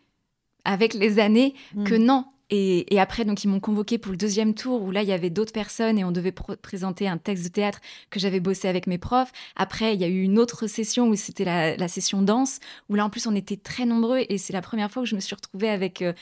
avec 0.64 0.94
les 0.94 1.18
années 1.18 1.54
hmm. 1.74 1.84
que 1.84 1.94
non. 1.94 2.24
Et, 2.50 3.00
après, 3.00 3.24
donc, 3.24 3.42
ils 3.42 3.48
m'ont 3.48 3.58
convoqué 3.58 3.98
pour 3.98 4.12
le 4.12 4.16
deuxième 4.16 4.54
tour 4.54 4.82
où 4.82 4.92
là, 4.92 5.02
il 5.02 5.08
y 5.08 5.12
avait 5.12 5.30
d'autres 5.30 5.52
personnes 5.52 5.98
et 5.98 6.04
on 6.04 6.12
devait 6.12 6.32
présenter 6.32 7.08
un 7.08 7.18
texte 7.18 7.44
de 7.44 7.48
théâtre 7.48 7.80
que 8.10 8.20
j'avais 8.20 8.38
bossé 8.38 8.68
avec 8.68 8.86
mes 8.86 8.98
profs. 8.98 9.32
Après, 9.56 9.94
il 9.94 10.00
y 10.00 10.04
a 10.04 10.08
eu 10.08 10.22
une 10.22 10.38
autre 10.38 10.68
session 10.68 11.08
où 11.08 11.16
c'était 11.16 11.44
la, 11.44 11.88
session 11.88 12.22
danse, 12.22 12.60
où 12.88 12.94
là, 12.94 13.04
en 13.06 13.10
plus, 13.10 13.26
on 13.26 13.34
était 13.34 13.56
très 13.56 13.86
nombreux 13.86 14.20
et 14.28 14.38
c'est 14.38 14.52
la 14.52 14.60
première 14.60 14.90
fois 14.90 15.02
que 15.02 15.08
je 15.08 15.16
me 15.16 15.20
suis 15.20 15.34
retrouvée 15.34 15.70
avec. 15.70 16.02
Euh, 16.02 16.12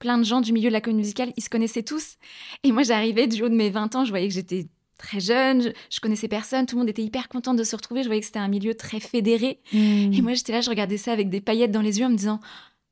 plein 0.00 0.18
de 0.18 0.24
gens 0.24 0.40
du 0.40 0.52
milieu 0.52 0.68
de 0.68 0.72
la 0.72 0.80
comédie 0.80 1.02
musicale, 1.02 1.32
ils 1.36 1.44
se 1.44 1.48
connaissaient 1.48 1.84
tous. 1.84 2.16
Et 2.64 2.72
moi, 2.72 2.82
j'arrivais 2.82 3.28
du 3.28 3.44
haut 3.44 3.48
de 3.48 3.54
mes 3.54 3.70
20 3.70 3.94
ans, 3.94 4.04
je 4.04 4.10
voyais 4.10 4.26
que 4.26 4.34
j'étais 4.34 4.66
très 4.98 5.20
jeune, 5.20 5.72
je, 5.90 6.00
connaissais 6.00 6.28
personne, 6.28 6.66
tout 6.66 6.74
le 6.76 6.80
monde 6.80 6.88
était 6.88 7.02
hyper 7.02 7.28
content 7.28 7.54
de 7.54 7.62
se 7.62 7.76
retrouver, 7.76 8.02
je 8.02 8.08
voyais 8.08 8.20
que 8.20 8.26
c'était 8.26 8.38
un 8.40 8.48
milieu 8.48 8.74
très 8.74 8.98
fédéré. 8.98 9.60
Hmm. 9.72 10.12
Et 10.12 10.20
moi, 10.22 10.34
j'étais 10.34 10.52
là, 10.52 10.60
je 10.60 10.68
regardais 10.68 10.96
ça 10.96 11.12
avec 11.12 11.30
des 11.30 11.40
paillettes 11.40 11.70
dans 11.70 11.80
les 11.80 12.00
yeux 12.00 12.06
en 12.06 12.10
me 12.10 12.16
disant, 12.16 12.40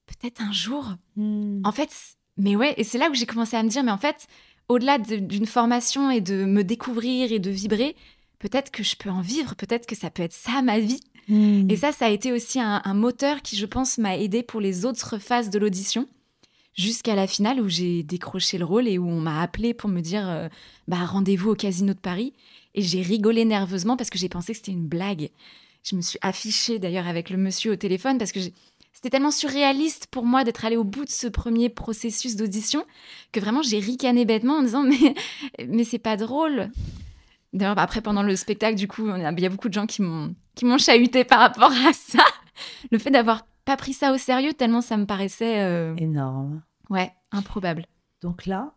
peut-être 0.07 0.41
un 0.41 0.53
jour. 0.53 0.95
Hmm. 1.17 1.61
En 1.65 1.73
fait, 1.73 1.91
mais 2.37 2.57
ouais, 2.57 2.75
et 2.77 2.85
c'est 2.85 2.99
là 2.99 3.11
où 3.11 3.15
j'ai 3.15 3.27
commencé 3.27 3.57
à 3.57 3.63
me 3.63 3.69
dire, 3.69 3.83
mais 3.83 3.91
en 3.91 3.99
fait, 3.99 4.27
au-delà 4.69 4.99
d'une 4.99 5.47
formation 5.47 6.11
et 6.11 6.21
de 6.21 6.45
me 6.45 6.63
découvrir 6.63 7.33
et 7.33 7.39
de 7.39 7.51
vibrer, 7.51 7.97
peut-être 8.39 8.71
que 8.71 8.83
je 8.83 8.97
peux 8.97 9.11
en 9.11 9.23
vivre, 9.23 9.55
peut-être 9.57 9.87
que 9.87 9.97
ça 9.97 10.11
peut 10.11 10.23
être 10.23 10.35
ça 10.35 10.63
ma 10.63 10.79
vie. 10.79 11.01
Hmm. 11.29 11.71
Et 11.71 11.77
ça, 11.77 11.93
ça 11.93 12.07
a 12.07 12.11
été 12.11 12.33
aussi 12.33 12.61
un, 12.61 12.83
un 12.85 12.95
moteur 12.95 13.43
qui, 13.43 13.57
je 13.57 13.67
pense, 13.67 13.99
m'a 13.99 14.17
aidé 14.17 14.43
pour 14.43 14.61
les 14.61 14.85
autres 14.85 15.19
phases 15.19 15.51
de 15.51 15.59
l'audition 15.59 16.07
jusqu'à 16.75 17.15
la 17.15 17.27
finale 17.27 17.61
où 17.61 17.69
j'ai 17.69 18.03
décroché 18.03 18.59
le 18.59 18.65
rôle 18.65 18.89
et 18.89 18.99
où 18.99 19.09
on 19.09 19.21
m'a 19.21 19.43
appelé 19.43 19.75
pour 19.75 19.91
me 19.91 20.01
dire 20.01 20.29
euh, 20.29 20.49
bah 20.87 21.05
rendez-vous 21.05 21.51
au 21.51 21.55
Casino 21.55 21.93
de 21.93 21.99
Paris 21.99 22.33
et 22.75 22.83
j'ai 22.83 23.03
rigolé 23.03 23.45
nerveusement 23.45 23.97
parce 23.97 24.11
que 24.11 24.19
j'ai 24.19 24.29
pensé 24.29 24.53
que 24.53 24.59
c'était 24.59 24.73
une 24.73 24.87
blague. 24.87 25.31
Je 25.83 25.97
me 25.97 26.01
suis 26.01 26.19
affichée 26.23 26.79
d'ailleurs 26.79 27.09
avec 27.09 27.31
le 27.31 27.37
monsieur 27.37 27.73
au 27.73 27.77
téléphone 27.77 28.19
parce 28.19 28.33
que 28.33 28.41
c'était 28.93 29.11
tellement 29.11 29.31
surréaliste 29.31 30.09
pour 30.11 30.25
moi 30.25 30.45
d'être 30.45 30.65
allée 30.65 30.77
au 30.77 30.85
bout 30.85 31.05
de 31.05 31.11
ce 31.11 31.27
premier 31.27 31.69
processus 31.69 32.37
d'audition 32.37 32.85
que 33.33 33.41
vraiment 33.41 33.63
j'ai 33.63 33.79
ricané 33.79 34.25
bêtement 34.25 34.59
en 34.59 34.63
disant 34.63 34.83
mais 34.85 35.15
mais 35.67 35.85
c'est 35.85 35.99
pas 35.99 36.17
drôle. 36.17 36.71
D'ailleurs 37.53 37.79
après 37.79 38.03
pendant 38.03 38.23
le 38.23 38.37
spectacle 38.37 38.77
du 38.77 38.87
coup 38.87 39.09
il 39.09 39.23
y 39.23 39.47
a 39.47 39.51
beaucoup 39.51 39.69
de 39.69 39.75
gens 39.75 39.87
qui 39.87 40.03
m'ont 40.03 40.79
chahuté 40.79 41.25
par 41.25 41.41
rapport 41.41 41.73
à 41.73 41.93
ça. 41.93 42.25
Le 42.91 42.99
fait 42.99 43.11
d'avoir 43.11 43.47
pas 43.69 43.77
pris 43.77 43.93
ça 43.93 44.13
au 44.13 44.17
sérieux 44.17 44.55
tellement 44.55 44.81
ça 44.81 44.97
me 44.97 45.05
paraissait 45.05 45.61
euh, 45.61 45.95
énorme. 45.97 46.63
Ouais, 46.89 47.13
improbable. 47.33 47.85
Donc 48.23 48.47
là, 48.47 48.73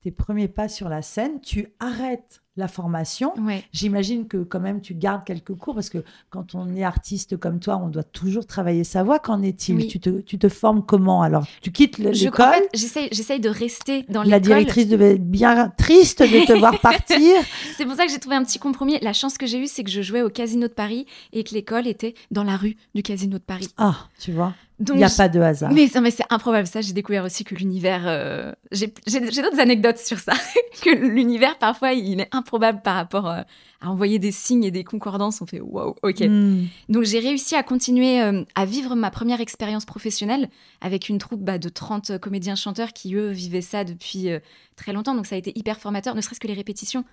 tes 0.00 0.10
premiers 0.10 0.46
pas 0.46 0.68
sur 0.68 0.90
la 0.90 1.00
scène, 1.00 1.40
tu 1.40 1.72
arrêtes 1.80 2.42
la 2.56 2.68
formation. 2.68 3.32
J'imagine 3.72 4.26
que 4.26 4.38
quand 4.38 4.60
même 4.60 4.80
tu 4.80 4.94
gardes 4.94 5.24
quelques 5.24 5.54
cours 5.54 5.74
parce 5.74 5.90
que 5.90 6.04
quand 6.30 6.54
on 6.54 6.74
est 6.76 6.84
artiste 6.84 7.36
comme 7.36 7.58
toi, 7.58 7.80
on 7.82 7.88
doit 7.88 8.04
toujours 8.04 8.46
travailler 8.46 8.84
sa 8.84 9.02
voix. 9.02 9.18
Qu'en 9.18 9.42
est-il? 9.42 9.86
Tu, 9.88 9.98
te, 10.00 10.20
tu 10.20 10.38
te 10.38 10.48
formes 10.48 10.84
comment 10.84 11.22
Alors, 11.22 11.46
tu 11.60 11.72
quittes 11.72 11.98
l'école 11.98 12.46
En 12.46 12.52
fait, 12.52 13.08
j'essaye 13.12 13.40
de 13.40 13.48
rester 13.48 14.04
dans 14.08 14.22
l'école. 14.22 14.30
La 14.30 14.40
directrice 14.40 14.88
devait 14.88 15.14
être 15.14 15.24
bien 15.24 15.72
triste 15.76 16.22
de 16.22 16.46
te 16.46 16.52
voir 16.52 16.78
partir. 16.80 17.18
C'est 17.76 17.84
pour 17.84 17.94
ça 17.94 18.06
que 18.06 18.12
j'ai 18.12 18.18
trouvé 18.18 18.36
un 18.36 18.44
petit 18.44 18.58
compromis. 18.58 18.98
La 19.02 19.12
chance 19.12 19.36
que 19.38 19.46
j'ai 19.46 19.58
eue, 19.58 19.66
c'est 19.66 19.84
que 19.84 19.90
je 19.90 20.02
jouais 20.02 20.22
au 20.22 20.30
Casino 20.30 20.68
de 20.68 20.72
Paris 20.72 21.06
et 21.32 21.44
que 21.44 21.54
l'école 21.54 21.86
était 21.86 22.14
dans 22.30 22.44
la 22.44 22.56
rue 22.56 22.76
du 22.94 23.02
Casino 23.02 23.38
de 23.38 23.42
Paris. 23.42 23.68
Ah, 23.76 24.08
tu 24.18 24.32
vois? 24.32 24.54
Il 24.80 24.96
n'y 24.96 25.04
a 25.04 25.08
pas 25.08 25.28
de 25.28 25.40
hasard. 25.40 25.70
Mais, 25.72 25.88
mais 26.02 26.10
c'est 26.10 26.24
improbable. 26.30 26.66
Ça, 26.66 26.80
j'ai 26.80 26.92
découvert 26.92 27.24
aussi 27.24 27.44
que 27.44 27.54
l'univers. 27.54 28.02
Euh, 28.06 28.52
j'ai 28.72 28.88
d'autres 28.88 29.60
anecdotes 29.60 29.98
sur 29.98 30.18
ça. 30.18 30.32
que 30.82 30.90
l'univers, 30.90 31.58
parfois, 31.58 31.92
il 31.92 32.20
est 32.20 32.34
improbable 32.44 32.82
par 32.82 32.94
rapport 32.94 33.28
euh, 33.28 33.42
à 33.80 33.90
envoyer 33.90 34.18
des 34.18 34.32
signes 34.32 34.64
et 34.64 34.70
des 34.70 34.84
concordances. 34.84 35.40
On 35.40 35.46
fait 35.46 35.60
wow, 35.60 35.96
ok. 36.02 36.20
Hmm. 36.20 36.66
Donc, 36.88 37.04
j'ai 37.04 37.18
réussi 37.18 37.54
à 37.54 37.62
continuer 37.62 38.20
euh, 38.20 38.44
à 38.54 38.64
vivre 38.64 38.94
ma 38.94 39.10
première 39.10 39.40
expérience 39.40 39.84
professionnelle 39.84 40.48
avec 40.80 41.08
une 41.08 41.18
troupe 41.18 41.42
bah, 41.42 41.58
de 41.58 41.68
30 41.68 42.18
comédiens-chanteurs 42.18 42.92
qui, 42.92 43.14
eux, 43.14 43.30
vivaient 43.30 43.60
ça 43.60 43.84
depuis 43.84 44.28
très 44.76 44.92
longtemps. 44.92 45.14
Donc, 45.14 45.26
ça 45.26 45.34
a 45.34 45.38
été 45.38 45.58
hyper 45.58 45.78
formateur, 45.78 46.14
ne 46.14 46.20
serait-ce 46.20 46.40
que 46.40 46.46
les 46.46 46.54
répétitions. 46.54 47.04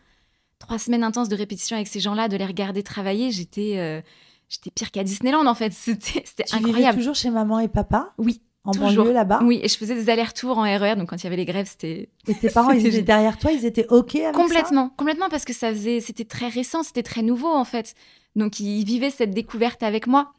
Trois 0.60 0.78
semaines 0.78 1.04
intenses 1.04 1.30
de 1.30 1.36
répétition 1.36 1.76
avec 1.76 1.88
ces 1.88 2.00
gens-là, 2.00 2.28
de 2.28 2.38
les 2.38 2.46
regarder 2.46 2.84
travailler. 2.84 3.32
J'étais 3.32 4.04
J'étais 4.52 4.70
pire 4.70 4.91
qu'à 4.91 5.04
Disneyland 5.06 5.46
en 5.48 5.56
fait. 5.56 5.72
C'était 5.74 6.22
incroyable. 6.52 6.98
Tu 6.98 7.00
toujours 7.00 7.15
chez 7.15 7.30
maman 7.30 7.60
et 7.60 7.70
papa? 7.70 8.13
Oui. 8.17 8.41
En 8.63 8.71
banlieue 8.71 9.12
là-bas? 9.12 9.41
Oui, 9.43 9.60
et 9.63 9.67
je 9.67 9.76
faisais 9.76 9.95
des 9.95 10.10
allers-retours 10.10 10.58
en 10.58 10.63
RER, 10.63 10.95
donc 10.95 11.10
quand 11.10 11.17
il 11.17 11.24
y 11.24 11.28
avait 11.28 11.36
les 11.36 11.45
grèves, 11.45 11.67
c'était. 11.67 12.10
Et 12.28 12.36
tes 12.36 12.50
parents, 12.50 12.71
ils 12.71 12.86
étaient 12.86 13.02
derrière 13.02 13.38
toi, 13.39 13.52
ils 13.52 13.65
étaient 13.65 13.88
OK 13.89 14.15
avec 14.15 14.36
complètement, 14.36 14.88
ça? 14.88 14.93
Complètement, 14.97 15.30
parce 15.30 15.45
que 15.45 15.54
ça 15.54 15.71
faisait, 15.71 16.00
c'était 16.00 16.26
très 16.26 16.47
récent, 16.47 16.84
c'était 16.84 17.04
très 17.04 17.24
nouveau 17.24 17.50
en 17.50 17.65
fait. 17.65 17.95
Donc 18.36 18.60
ils 18.60 18.84
vivaient 18.84 19.10
cette 19.10 19.32
découverte 19.32 19.82
avec 19.82 20.06
moi, 20.06 20.34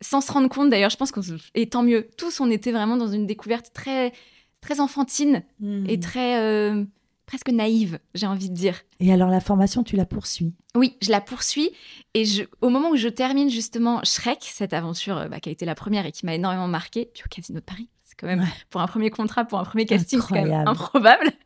sans 0.00 0.20
se 0.20 0.32
rendre 0.32 0.48
compte 0.48 0.68
d'ailleurs. 0.68 0.90
Je 0.90 0.96
pense 0.96 1.12
qu'on 1.12 1.22
et 1.54 1.68
tant 1.68 1.84
mieux. 1.84 2.08
Tous, 2.18 2.40
on 2.40 2.50
était 2.50 2.72
vraiment 2.72 2.96
dans 2.96 3.08
une 3.08 3.26
découverte 3.26 3.70
très 3.72 4.12
très 4.60 4.80
enfantine 4.80 5.42
Hmm. 5.60 5.84
et 5.88 6.00
très 6.00 6.40
euh, 6.40 6.84
presque 7.26 7.48
naïve, 7.50 7.98
j'ai 8.14 8.26
envie 8.26 8.50
de 8.50 8.54
dire. 8.54 8.80
Et 9.00 9.12
alors 9.12 9.28
la 9.30 9.40
formation, 9.40 9.82
tu 9.82 9.96
la 9.96 10.04
poursuis? 10.06 10.54
Oui, 10.76 10.96
je 11.02 11.10
la 11.10 11.20
poursuis 11.20 11.70
et 12.14 12.24
je, 12.24 12.42
au 12.60 12.68
moment 12.68 12.90
où 12.90 12.96
je 12.96 13.08
termine 13.08 13.48
justement 13.50 14.00
Shrek, 14.04 14.38
cette 14.42 14.72
aventure 14.72 15.16
euh, 15.18 15.28
bah, 15.28 15.40
qui 15.40 15.48
a 15.48 15.52
été 15.52 15.64
la 15.64 15.74
première 15.74 16.04
et 16.06 16.12
qui 16.12 16.26
m'a 16.26 16.34
énormément 16.34 16.68
marqué, 16.68 17.10
puis 17.12 17.22
au 17.24 17.28
Casino 17.28 17.60
de 17.60 17.64
Paris, 17.64 17.88
c'est 18.02 18.14
quand 18.18 18.26
même 18.26 18.40
Ouais. 18.40 18.46
pour 18.70 18.80
un 18.80 18.86
premier 18.86 19.10
contrat, 19.10 19.44
pour 19.44 19.58
un 19.58 19.64
premier 19.64 19.86
casting, 19.86 20.20
c'est 20.20 20.26
quand 20.28 20.34
même 20.34 20.44
Incroyable. 20.44 20.68
improbable. 20.70 21.30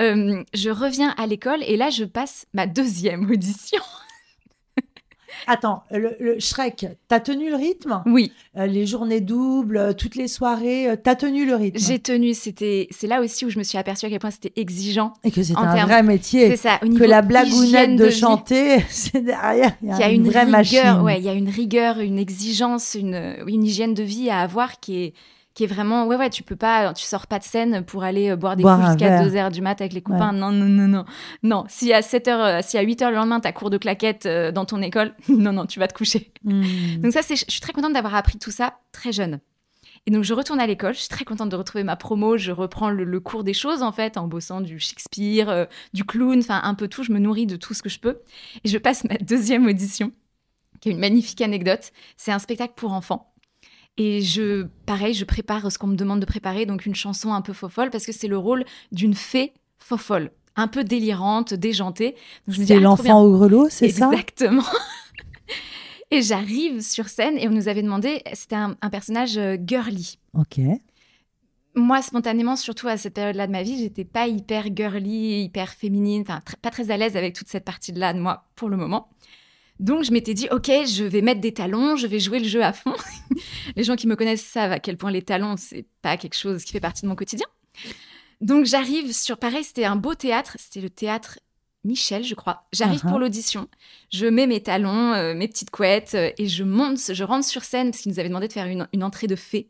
Euh, 0.00 0.42
je 0.52 0.70
reviens 0.70 1.14
à 1.18 1.26
l'école 1.28 1.62
et 1.62 1.76
là 1.76 1.88
je 1.88 2.02
passe 2.02 2.46
ma 2.52 2.66
deuxième 2.66 3.30
audition. 3.30 3.80
Attends, 5.46 5.82
le, 5.90 6.16
le 6.20 6.38
Shrek, 6.40 6.86
t'as 7.08 7.20
tenu 7.20 7.50
le 7.50 7.56
rythme? 7.56 8.02
Oui, 8.06 8.32
Euh, 8.56 8.66
Les 8.66 8.86
journées 8.86 9.20
doubles, 9.20 9.76
euh, 9.76 9.92
toutes 9.92 10.16
les 10.16 10.28
soirées, 10.28 10.88
euh, 10.90 10.96
t'as 11.02 11.14
tenu 11.14 11.44
le 11.46 11.54
rythme? 11.56 11.78
J'ai 11.78 11.98
tenu. 11.98 12.34
C'était, 12.34 12.88
c'est 12.90 13.06
là 13.06 13.20
aussi 13.20 13.44
où 13.44 13.50
je 13.50 13.58
me 13.58 13.64
suis 13.64 13.78
aperçue 13.78 14.06
à 14.06 14.08
quel 14.10 14.18
point 14.18 14.30
c'était 14.30 14.52
exigeant. 14.56 15.12
Et 15.24 15.30
que 15.30 15.42
c'est 15.42 15.56
en 15.56 15.62
un 15.62 15.86
vrai 15.86 16.02
métier. 16.02 16.50
C'est 16.50 16.56
ça. 16.56 16.76
Au 16.82 16.86
Que 16.86 16.90
niveau 16.90 17.04
la 17.06 17.18
hygiène 17.20 17.26
blagounette 17.28 17.96
de 17.96 18.04
vie, 18.06 18.12
chanter, 18.18 18.80
c'est 18.88 19.20
derrière, 19.22 19.72
il 19.82 19.88
y 19.88 19.92
a, 19.92 19.98
y 19.98 20.02
a 20.02 20.08
une, 20.10 20.24
une, 20.24 20.30
vraie 20.30 20.44
rigueur, 20.44 20.50
machine. 20.50 21.00
ouais, 21.02 21.18
il 21.18 21.24
y 21.24 21.28
a 21.28 21.34
une 21.34 21.48
rigueur, 21.48 22.00
une 22.00 22.18
exigence, 22.18 22.94
une, 22.94 23.36
une 23.46 23.64
hygiène 23.64 23.94
de 23.94 24.02
vie 24.02 24.30
à 24.30 24.40
avoir 24.40 24.80
qui 24.80 25.04
est, 25.04 25.14
qui 25.54 25.64
est 25.64 25.68
vraiment, 25.68 26.06
ouais, 26.06 26.16
ouais, 26.16 26.30
tu 26.30 26.42
peux 26.42 26.56
pas, 26.56 26.92
tu 26.94 27.04
sors 27.04 27.28
pas 27.28 27.38
de 27.38 27.44
scène 27.44 27.84
pour 27.84 28.02
aller 28.02 28.30
euh, 28.30 28.36
boire 28.36 28.56
des 28.56 28.64
coups 28.64 28.86
jusqu'à 28.88 29.08
verre. 29.08 29.22
2 29.22 29.36
heures 29.36 29.50
du 29.50 29.62
mat 29.62 29.80
avec 29.80 29.92
les 29.92 30.02
copains. 30.02 30.32
Non, 30.32 30.50
non, 30.50 30.66
non, 30.66 30.88
non. 30.88 31.04
Non, 31.44 31.64
si 31.68 31.92
à 31.92 32.02
7 32.02 32.28
heures, 32.28 32.44
euh, 32.44 32.60
si 32.62 32.76
à 32.76 32.82
8 32.82 33.02
heures 33.02 33.10
le 33.10 33.16
lendemain, 33.16 33.38
t'as 33.38 33.52
cours 33.52 33.70
de 33.70 33.78
claquettes 33.78 34.26
euh, 34.26 34.50
dans 34.50 34.64
ton 34.64 34.82
école, 34.82 35.14
non, 35.28 35.52
non, 35.52 35.66
tu 35.66 35.78
vas 35.78 35.86
te 35.86 35.94
coucher. 35.94 36.32
Hmm. 36.42 36.62
Donc 37.00 37.12
ça, 37.12 37.22
c'est, 37.22 37.36
je 37.36 37.44
suis 37.48 37.60
très 37.60 37.72
contente 37.72 37.92
d'avoir 37.92 38.16
appris 38.16 38.38
tout 38.38 38.50
ça 38.50 38.74
très 38.92 39.12
jeune. 39.12 39.38
Et 40.06 40.10
donc 40.10 40.22
je 40.24 40.34
retourne 40.34 40.60
à 40.60 40.66
l'école, 40.66 40.92
je 40.92 41.00
suis 41.00 41.08
très 41.08 41.24
contente 41.24 41.48
de 41.48 41.56
retrouver 41.56 41.82
ma 41.82 41.96
promo, 41.96 42.36
je 42.36 42.52
reprends 42.52 42.90
le, 42.90 43.04
le 43.04 43.20
cours 43.20 43.42
des 43.42 43.54
choses 43.54 43.82
en 43.82 43.90
fait, 43.90 44.18
en 44.18 44.28
bossant 44.28 44.60
du 44.60 44.78
Shakespeare, 44.78 45.48
euh, 45.48 45.64
du 45.94 46.04
clown, 46.04 46.38
enfin 46.40 46.60
un 46.62 46.74
peu 46.74 46.88
tout, 46.88 47.02
je 47.04 47.12
me 47.12 47.18
nourris 47.18 47.46
de 47.46 47.56
tout 47.56 47.72
ce 47.72 47.82
que 47.82 47.88
je 47.88 47.98
peux. 47.98 48.20
Et 48.64 48.68
je 48.68 48.76
passe 48.76 49.04
ma 49.04 49.16
deuxième 49.16 49.66
audition, 49.66 50.12
qui 50.80 50.90
est 50.90 50.92
une 50.92 50.98
magnifique 50.98 51.40
anecdote. 51.40 51.90
C'est 52.18 52.32
un 52.32 52.38
spectacle 52.38 52.74
pour 52.76 52.92
enfants. 52.92 53.33
Et 53.96 54.22
je, 54.22 54.66
pareil, 54.86 55.14
je 55.14 55.24
prépare 55.24 55.70
ce 55.70 55.78
qu'on 55.78 55.86
me 55.86 55.96
demande 55.96 56.20
de 56.20 56.26
préparer, 56.26 56.66
donc 56.66 56.84
une 56.84 56.94
chanson 56.94 57.32
un 57.32 57.42
peu 57.42 57.52
fofolle, 57.52 57.90
parce 57.90 58.04
que 58.06 58.12
c'est 58.12 58.26
le 58.26 58.38
rôle 58.38 58.64
d'une 58.90 59.14
fée 59.14 59.52
fofolle, 59.78 60.32
un 60.56 60.66
peu 60.66 60.82
délirante, 60.82 61.54
déjantée. 61.54 62.16
C'est 62.48 62.76
ah, 62.76 62.80
l'enfant 62.80 63.22
au 63.22 63.32
grelot, 63.32 63.68
c'est 63.70 63.88
ça? 63.90 64.10
Exactement. 64.10 64.64
et 66.10 66.22
j'arrive 66.22 66.80
sur 66.80 67.08
scène 67.08 67.38
et 67.38 67.46
on 67.46 67.52
nous 67.52 67.68
avait 67.68 67.82
demandé, 67.82 68.22
c'était 68.32 68.56
un, 68.56 68.76
un 68.82 68.90
personnage 68.90 69.38
euh, 69.38 69.56
girly. 69.64 70.18
Ok. 70.32 70.58
Moi, 71.76 72.02
spontanément, 72.02 72.54
surtout 72.54 72.86
à 72.86 72.96
cette 72.96 73.14
période-là 73.14 73.48
de 73.48 73.52
ma 73.52 73.62
vie, 73.62 73.78
j'étais 73.78 74.04
pas 74.04 74.28
hyper 74.28 74.66
girly, 74.74 75.42
hyper 75.42 75.70
féminine, 75.70 76.22
enfin 76.22 76.40
tr- 76.46 76.56
pas 76.56 76.70
très 76.70 76.90
à 76.90 76.96
l'aise 76.96 77.16
avec 77.16 77.34
toute 77.34 77.48
cette 77.48 77.64
partie-là 77.64 78.12
de 78.12 78.20
moi 78.20 78.44
pour 78.54 78.68
le 78.68 78.76
moment. 78.76 79.08
Donc 79.80 80.04
je 80.04 80.12
m'étais 80.12 80.34
dit, 80.34 80.48
ok, 80.50 80.70
je 80.86 81.04
vais 81.04 81.20
mettre 81.20 81.40
des 81.40 81.52
talons, 81.52 81.96
je 81.96 82.06
vais 82.06 82.20
jouer 82.20 82.38
le 82.38 82.48
jeu 82.48 82.62
à 82.62 82.72
fond. 82.72 82.94
les 83.76 83.84
gens 83.84 83.96
qui 83.96 84.06
me 84.06 84.16
connaissent 84.16 84.44
savent 84.44 84.72
à 84.72 84.78
quel 84.78 84.96
point 84.96 85.10
les 85.10 85.22
talons, 85.22 85.56
c'est 85.56 85.86
pas 86.00 86.16
quelque 86.16 86.36
chose 86.36 86.64
qui 86.64 86.72
fait 86.72 86.80
partie 86.80 87.02
de 87.02 87.08
mon 87.08 87.16
quotidien. 87.16 87.46
Donc 88.40 88.66
j'arrive 88.66 89.12
sur, 89.12 89.38
pareil, 89.38 89.64
c'était 89.64 89.84
un 89.84 89.96
beau 89.96 90.14
théâtre, 90.14 90.56
c'était 90.58 90.80
le 90.80 90.90
théâtre 90.90 91.38
Michel, 91.84 92.24
je 92.24 92.34
crois. 92.34 92.64
J'arrive 92.72 93.00
Uh-huh. 93.04 93.08
pour 93.08 93.18
l'audition, 93.18 93.68
je 94.10 94.26
mets 94.26 94.46
mes 94.46 94.62
talons, 94.62 95.12
euh, 95.12 95.34
mes 95.34 95.48
petites 95.48 95.70
couettes, 95.70 96.14
euh, 96.14 96.30
et 96.38 96.48
je 96.48 96.64
monte, 96.64 96.98
je 97.12 97.24
rentre 97.24 97.46
sur 97.46 97.62
scène 97.62 97.90
parce 97.90 98.02
qu'ils 98.02 98.12
nous 98.12 98.18
avaient 98.18 98.28
demandé 98.28 98.48
de 98.48 98.52
faire 98.52 98.66
une, 98.66 98.88
une 98.92 99.04
entrée 99.04 99.26
de 99.26 99.36
fée, 99.36 99.68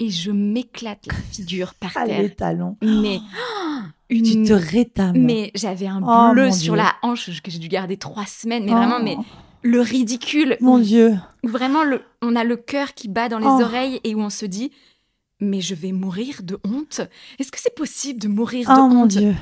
Et 0.00 0.10
je 0.10 0.30
m'éclate 0.30 1.06
la 1.06 1.14
figure 1.14 1.74
par 1.74 1.92
Ah, 1.94 2.06
terre. 2.06 2.22
les 2.22 2.30
talons. 2.34 2.76
Mais 2.82 3.20
une 4.10 4.24
Tu 4.24 4.42
te 4.42 4.52
rétames. 4.52 5.16
mais 5.16 5.50
j'avais 5.54 5.86
un 5.86 6.02
Oh, 6.02 6.32
bleu 6.32 6.50
sur 6.50 6.74
Dieu. 6.74 6.82
la 6.82 6.94
hanche 7.02 7.40
que 7.42 7.50
j'ai 7.50 7.58
dû 7.58 7.68
garder 7.68 7.96
trois 7.96 8.26
semaines. 8.26 8.64
Mais 8.64 8.72
Oh, 8.72 8.76
vraiment, 8.76 9.00
mais 9.02 9.16
le 9.62 9.80
ridicule. 9.80 10.56
Mon 10.60 10.78
Dieu. 10.78 11.14
Où 11.44 11.48
vraiment, 11.48 11.84
le, 11.84 12.02
on 12.22 12.34
a 12.36 12.44
le 12.44 12.56
cœur 12.56 12.94
qui 12.94 13.08
bat 13.08 13.28
dans 13.28 13.38
les 13.38 13.46
Oh. 13.46 13.62
oreilles 13.62 14.00
et 14.04 14.14
où 14.14 14.20
on 14.20 14.30
se 14.30 14.44
dit, 14.46 14.72
mais 15.40 15.60
je 15.60 15.74
vais 15.74 15.92
mourir 15.92 16.40
de 16.42 16.58
honte. 16.64 17.00
Est-ce 17.38 17.52
que 17.52 17.60
c'est 17.60 17.74
possible 17.76 18.18
de 18.20 18.28
mourir 18.28 18.66
de 18.68 18.74
Oh 18.80 18.88
mon 18.88 19.02
honte? 19.02 19.08
Dieu. 19.08 19.34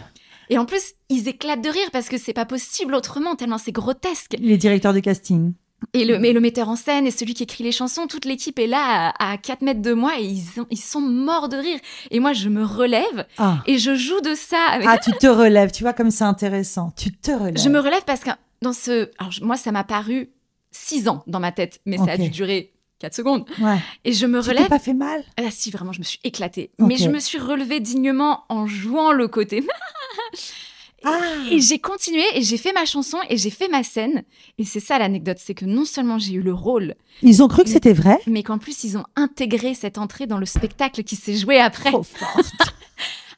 Et 0.50 0.58
en 0.58 0.64
plus, 0.66 0.92
ils 1.08 1.26
éclatent 1.26 1.62
de 1.64 1.68
rire 1.70 1.88
parce 1.90 2.08
que 2.08 2.18
c'est 2.18 2.32
pas 2.34 2.44
possible 2.44 2.94
autrement, 2.94 3.34
tellement 3.34 3.58
c'est 3.58 3.72
grotesque. 3.72 4.36
Les 4.38 4.58
directeurs 4.58 4.92
de 4.92 5.00
casting. 5.00 5.54
Et 5.98 6.04
le, 6.04 6.18
mais 6.18 6.32
le 6.32 6.40
metteur 6.40 6.68
en 6.68 6.76
scène 6.76 7.06
et 7.06 7.10
celui 7.10 7.34
qui 7.34 7.42
écrit 7.44 7.64
les 7.64 7.72
chansons, 7.72 8.06
toute 8.06 8.24
l'équipe 8.24 8.58
est 8.58 8.66
là 8.66 9.12
à, 9.18 9.32
à 9.32 9.36
4 9.38 9.62
mètres 9.62 9.82
de 9.82 9.92
moi 9.92 10.12
et 10.18 10.24
ils, 10.24 10.42
sont- 10.42 10.66
ils 10.70 10.78
sont 10.78 11.00
morts 11.00 11.48
de 11.48 11.56
rire. 11.56 11.78
Et 12.10 12.20
moi, 12.20 12.32
je 12.32 12.48
me 12.48 12.64
relève 12.64 13.26
Ah. 13.38 13.58
et 13.66 13.78
je 13.78 13.94
joue 13.94 14.20
de 14.20 14.34
ça 14.34 14.58
avec 14.70 14.86
ah, 14.90 14.98
tu 15.02 15.12
te 15.12 15.26
relèves. 15.26 15.70
Tu 15.72 15.82
vois 15.82 15.92
comme 15.92 16.10
c'est 16.10 16.24
intéressant. 16.24 16.92
Tu 16.96 17.12
te 17.12 17.30
relèves. 17.30 17.58
Je 17.62 17.68
me 17.68 17.78
relève 17.80 18.04
parce 18.04 18.20
que 18.20 18.30
dans 18.62 18.72
ce. 18.72 19.10
Alors, 19.18 19.32
moi, 19.42 19.56
ça 19.56 19.72
m'a 19.72 19.84
paru 19.84 20.30
six 20.70 21.08
ans 21.08 21.22
dans 21.26 21.40
ma 21.40 21.52
tête, 21.52 21.80
mais 21.86 21.96
ça 21.98 22.12
a 22.12 22.16
dû 22.18 22.28
durer 22.30 22.72
4 22.98 23.14
secondes. 23.14 23.44
Ouais. 23.60 23.78
Et 24.04 24.12
je 24.12 24.26
me 24.26 24.40
Tu 24.42 24.48
relève. 24.50 24.68
pas 24.68 24.78
fait 24.78 24.94
mal? 24.94 25.22
Ah, 25.38 25.50
si, 25.50 25.70
vraiment, 25.70 25.92
je 25.92 25.98
me 26.00 26.04
suis 26.04 26.18
éclatée. 26.24 26.70
Mais 26.78 26.96
je 26.96 27.08
me 27.08 27.18
suis 27.18 27.38
relevée 27.38 27.80
dignement 27.80 28.44
en 28.48 28.66
jouant 28.66 29.12
le 29.12 29.28
côté. 29.28 29.66
Ah. 31.04 31.18
Et 31.50 31.60
j'ai 31.60 31.78
continué 31.78 32.22
et 32.34 32.42
j'ai 32.42 32.56
fait 32.56 32.72
ma 32.72 32.84
chanson 32.84 33.18
et 33.28 33.36
j'ai 33.36 33.50
fait 33.50 33.68
ma 33.68 33.82
scène. 33.82 34.24
Et 34.58 34.64
c'est 34.64 34.80
ça 34.80 34.98
l'anecdote 34.98 35.38
c'est 35.40 35.54
que 35.54 35.64
non 35.64 35.84
seulement 35.84 36.18
j'ai 36.18 36.32
eu 36.34 36.42
le 36.42 36.52
rôle, 36.54 36.94
Ils 37.22 37.42
ont 37.42 37.48
cru 37.48 37.62
que 37.64 37.68
c'était 37.70 37.92
vrai? 37.92 38.18
mais 38.26 38.42
qu'en 38.42 38.58
plus, 38.58 38.82
ils 38.84 38.96
ont 38.98 39.04
intégré 39.14 39.74
cette 39.74 39.98
entrée 39.98 40.26
dans 40.26 40.38
le 40.38 40.46
spectacle 40.46 41.02
qui 41.04 41.14
s'est 41.16 41.36
joué 41.36 41.58
après. 41.60 41.90
Trop 41.90 42.02
forte. 42.02 42.54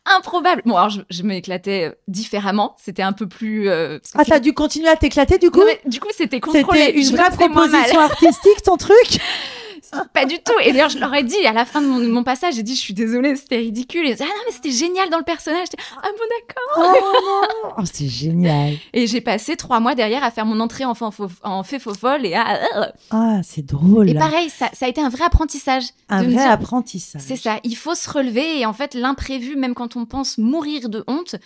Improbable. 0.07 0.63
Bon, 0.65 0.77
alors, 0.77 0.89
je, 0.89 1.01
je 1.11 1.23
m'éclatais 1.23 1.91
euh, 1.91 1.95
différemment. 2.09 2.75
C'était 2.83 3.03
un 3.03 3.13
peu 3.13 3.29
plus. 3.29 3.69
euh, 3.69 3.99
Ah, 4.15 4.25
t'as 4.25 4.39
dû 4.41 4.55
continuer 4.55 4.89
à 4.89 4.97
t'éclater 4.97 5.37
du 5.37 5.51
coup? 5.51 5.59
Non, 5.61 5.67
mais 5.67 5.81
du 5.91 6.01
coup, 6.01 6.09
c'était 6.17 6.41
contrôlé. 6.41 6.81
C'était 6.87 7.01
une 7.03 7.17
vraie 7.17 7.31
proposition 7.31 8.01
artistique, 8.01 8.63
ton 8.65 8.77
truc? 8.79 8.95
Pas 10.13 10.25
du 10.27 10.37
tout. 10.37 10.53
Et 10.63 10.73
d'ailleurs, 10.73 10.89
je 10.89 10.99
leur 10.99 11.15
ai 11.15 11.23
dit 11.23 11.47
à 11.47 11.53
la 11.53 11.65
fin 11.65 11.81
de 11.81 11.87
mon, 11.87 11.99
mon 12.01 12.25
passage, 12.25 12.55
j'ai 12.55 12.63
dit, 12.63 12.75
je 12.75 12.81
suis 12.81 12.95
désolée, 12.95 13.37
c'était 13.37 13.59
ridicule. 13.59 14.07
Et 14.07 14.11
ils 14.11 14.13
ont 14.13 14.17
dit, 14.17 14.23
ah 14.25 14.27
non, 14.37 14.43
mais 14.47 14.53
c'était 14.53 14.71
génial 14.71 15.11
dans 15.11 15.19
le 15.19 15.25
personnage. 15.25 15.69
Ah 15.97 16.03
bon, 16.03 16.25
d'accord. 16.39 16.95
Oh 17.03 17.75
Oh, 17.79 17.83
c'est 17.93 18.09
génial. 18.09 18.75
Et 18.93 19.07
j'ai 19.07 19.21
passé 19.21 19.57
trois 19.57 19.81
mois 19.81 19.95
derrière 19.95 20.25
à 20.25 20.31
faire 20.31 20.47
mon 20.47 20.61
entrée 20.61 20.85
en, 20.85 20.93
en 20.93 21.63
faux 21.63 21.95
folle 21.95 22.27
et 22.27 22.35
à. 22.35 22.93
Ah, 23.11 23.41
c'est 23.43 23.65
drôle. 23.65 24.11
Et 24.11 24.15
pareil, 24.15 24.51
ça, 24.51 24.69
ça 24.73 24.87
a 24.87 24.89
été 24.89 25.01
un 25.01 25.09
vrai 25.09 25.25
apprentissage. 25.25 25.85
Un 26.09 26.23
vrai 26.23 26.33
dire, 26.33 26.51
apprentissage. 26.51 27.23
C'est 27.25 27.37
ça, 27.37 27.61
il 27.65 27.77
faut 27.77 27.95
se 27.95 28.09
relever 28.11 28.59
et 28.61 28.67
en 28.67 28.73
fait, 28.73 28.95
l'imprévu, 28.95 29.57
même 29.57 29.75
quand 29.75 29.97
on 29.97 30.07
pense 30.07 30.39
mourir 30.39 30.89
de 30.89 31.05
honte, 31.07 31.37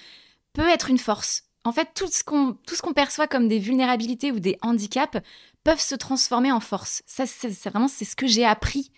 peut 0.52 0.68
être 0.68 0.90
une 0.90 0.98
force. 0.98 1.44
En 1.64 1.72
fait, 1.72 1.88
tout 1.94 2.08
ce 2.10 2.24
qu'on 2.24 2.56
tout 2.66 2.74
ce 2.74 2.82
qu'on 2.82 2.92
perçoit 2.92 3.28
comme 3.28 3.46
des 3.46 3.58
vulnérabilités 3.58 4.32
ou 4.32 4.40
des 4.40 4.58
handicaps 4.62 5.18
peuvent 5.64 5.80
se 5.80 5.94
transformer 5.94 6.52
en 6.52 6.60
force. 6.60 7.02
Ça, 7.06 7.24
c'est 7.26 7.52
vraiment 7.68 7.88
c'est 7.88 8.04
ce 8.04 8.16
que 8.16 8.26
j'ai 8.26 8.44
appris 8.44 8.90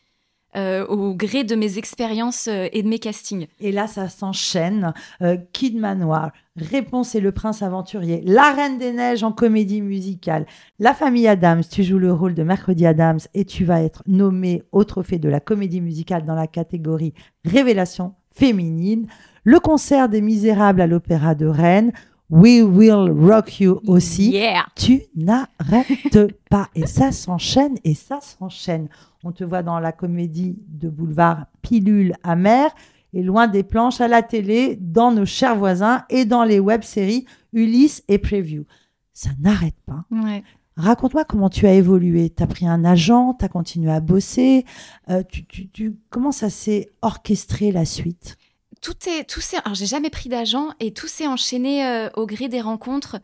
euh, 0.57 0.87
au 0.87 1.15
gré 1.15 1.43
de 1.43 1.57
mes 1.57 1.79
expériences 1.79 2.47
euh, 2.47 2.69
et 2.73 2.85
de 2.85 2.89
mes 2.89 3.01
castings. 3.01 3.49
Et 3.59 3.73
là, 3.73 3.89
ça 3.89 4.09
s'enchaîne. 4.09 4.95
Euh, 5.21 5.37
Kid 5.53 5.77
Manoir, 5.77 6.31
Réponse 6.55 7.17
et 7.17 7.21
le 7.21 7.33
prince 7.33 7.63
aventurier, 7.63 8.23
La 8.25 8.53
Reine 8.53 8.79
des 8.79 8.93
Neiges 8.93 9.25
en 9.25 9.33
comédie 9.33 9.83
musicale, 9.83 10.47
La 10.79 10.95
famille 10.95 11.27
Adams, 11.27 11.65
tu 11.69 11.83
joues 11.83 11.99
le 11.99 12.13
rôle 12.13 12.35
de 12.35 12.45
Mercredi 12.45 12.87
Adams 12.87 13.19
et 13.35 13.45
tu 13.45 13.65
vas 13.65 13.83
être 13.83 14.05
nommé 14.07 14.63
au 14.71 14.85
trophée 14.85 15.19
de 15.19 15.29
la 15.29 15.41
comédie 15.41 15.81
musicale 15.81 16.23
dans 16.23 16.37
la 16.37 16.47
catégorie 16.47 17.15
Révélation 17.45 18.15
féminine, 18.31 19.09
le 19.43 19.59
concert 19.59 20.09
des 20.09 20.21
Misérables 20.21 20.81
à 20.81 20.87
l'Opéra 20.87 21.35
de 21.35 21.47
Rennes, 21.47 21.93
We 22.37 22.63
Will 22.63 23.11
Rock 23.13 23.61
You 23.61 23.81
aussi. 23.87 24.31
Yeah. 24.33 24.67
tu 24.75 25.03
n'arrêtes 25.15 26.19
pas. 26.51 26.69
Et 26.75 26.87
ça 26.87 27.13
s'enchaîne 27.13 27.77
et 27.85 27.95
ça 27.95 28.19
s'enchaîne. 28.21 28.89
On 29.23 29.31
te 29.33 29.45
voit 29.45 29.63
dans 29.63 29.79
la 29.79 29.93
comédie 29.93 30.59
de 30.69 30.89
boulevard 30.89 31.47
Pilule 31.63 32.15
amère 32.25 32.71
et 33.13 33.23
loin 33.23 33.47
des 33.47 33.63
planches 33.63 34.01
à 34.01 34.09
la 34.09 34.23
télé, 34.23 34.77
dans 34.81 35.13
nos 35.13 35.25
chers 35.25 35.57
voisins 35.57 36.03
et 36.11 36.25
dans 36.25 36.43
les 36.43 36.59
web-séries 36.59 37.25
Ulysse 37.53 38.03
et 38.09 38.19
Preview. 38.19 38.65
Ça 39.13 39.31
n'arrête 39.41 39.77
pas. 39.87 40.05
Ouais. 40.11 40.43
Raconte-moi 40.77 41.25
comment 41.25 41.49
tu 41.49 41.69
as 41.69 41.75
évolué. 41.75 42.31
Tu 42.31 42.43
as 42.43 42.49
pris 42.49 42.67
un 42.67 42.85
agent, 42.85 43.35
tu 43.39 43.45
as 43.45 43.49
continué 43.49 43.93
à 43.93 44.01
bosser. 44.01 44.65
Euh, 45.09 45.23
tu, 45.23 45.47
tu- 45.47 45.69
tu- 45.69 45.97
comment 46.11 46.33
ça 46.33 46.51
s'est 46.51 46.91
orchestré 47.01 47.71
la 47.71 47.85
suite? 47.85 48.37
Tout 48.85 49.09
est 49.09 49.25
tout 49.25 49.41
alors 49.65 49.75
j'ai 49.75 49.87
jamais 49.87 50.11
pris 50.11 50.29
d'agent 50.29 50.69
et 50.79 50.93
tout 50.93 51.09
s'est 51.09 51.27
enchaîné 51.27 51.87
euh, 51.87 52.11
au 52.17 52.27
gré 52.27 52.49
des 52.49 52.61
rencontres. 52.61 53.19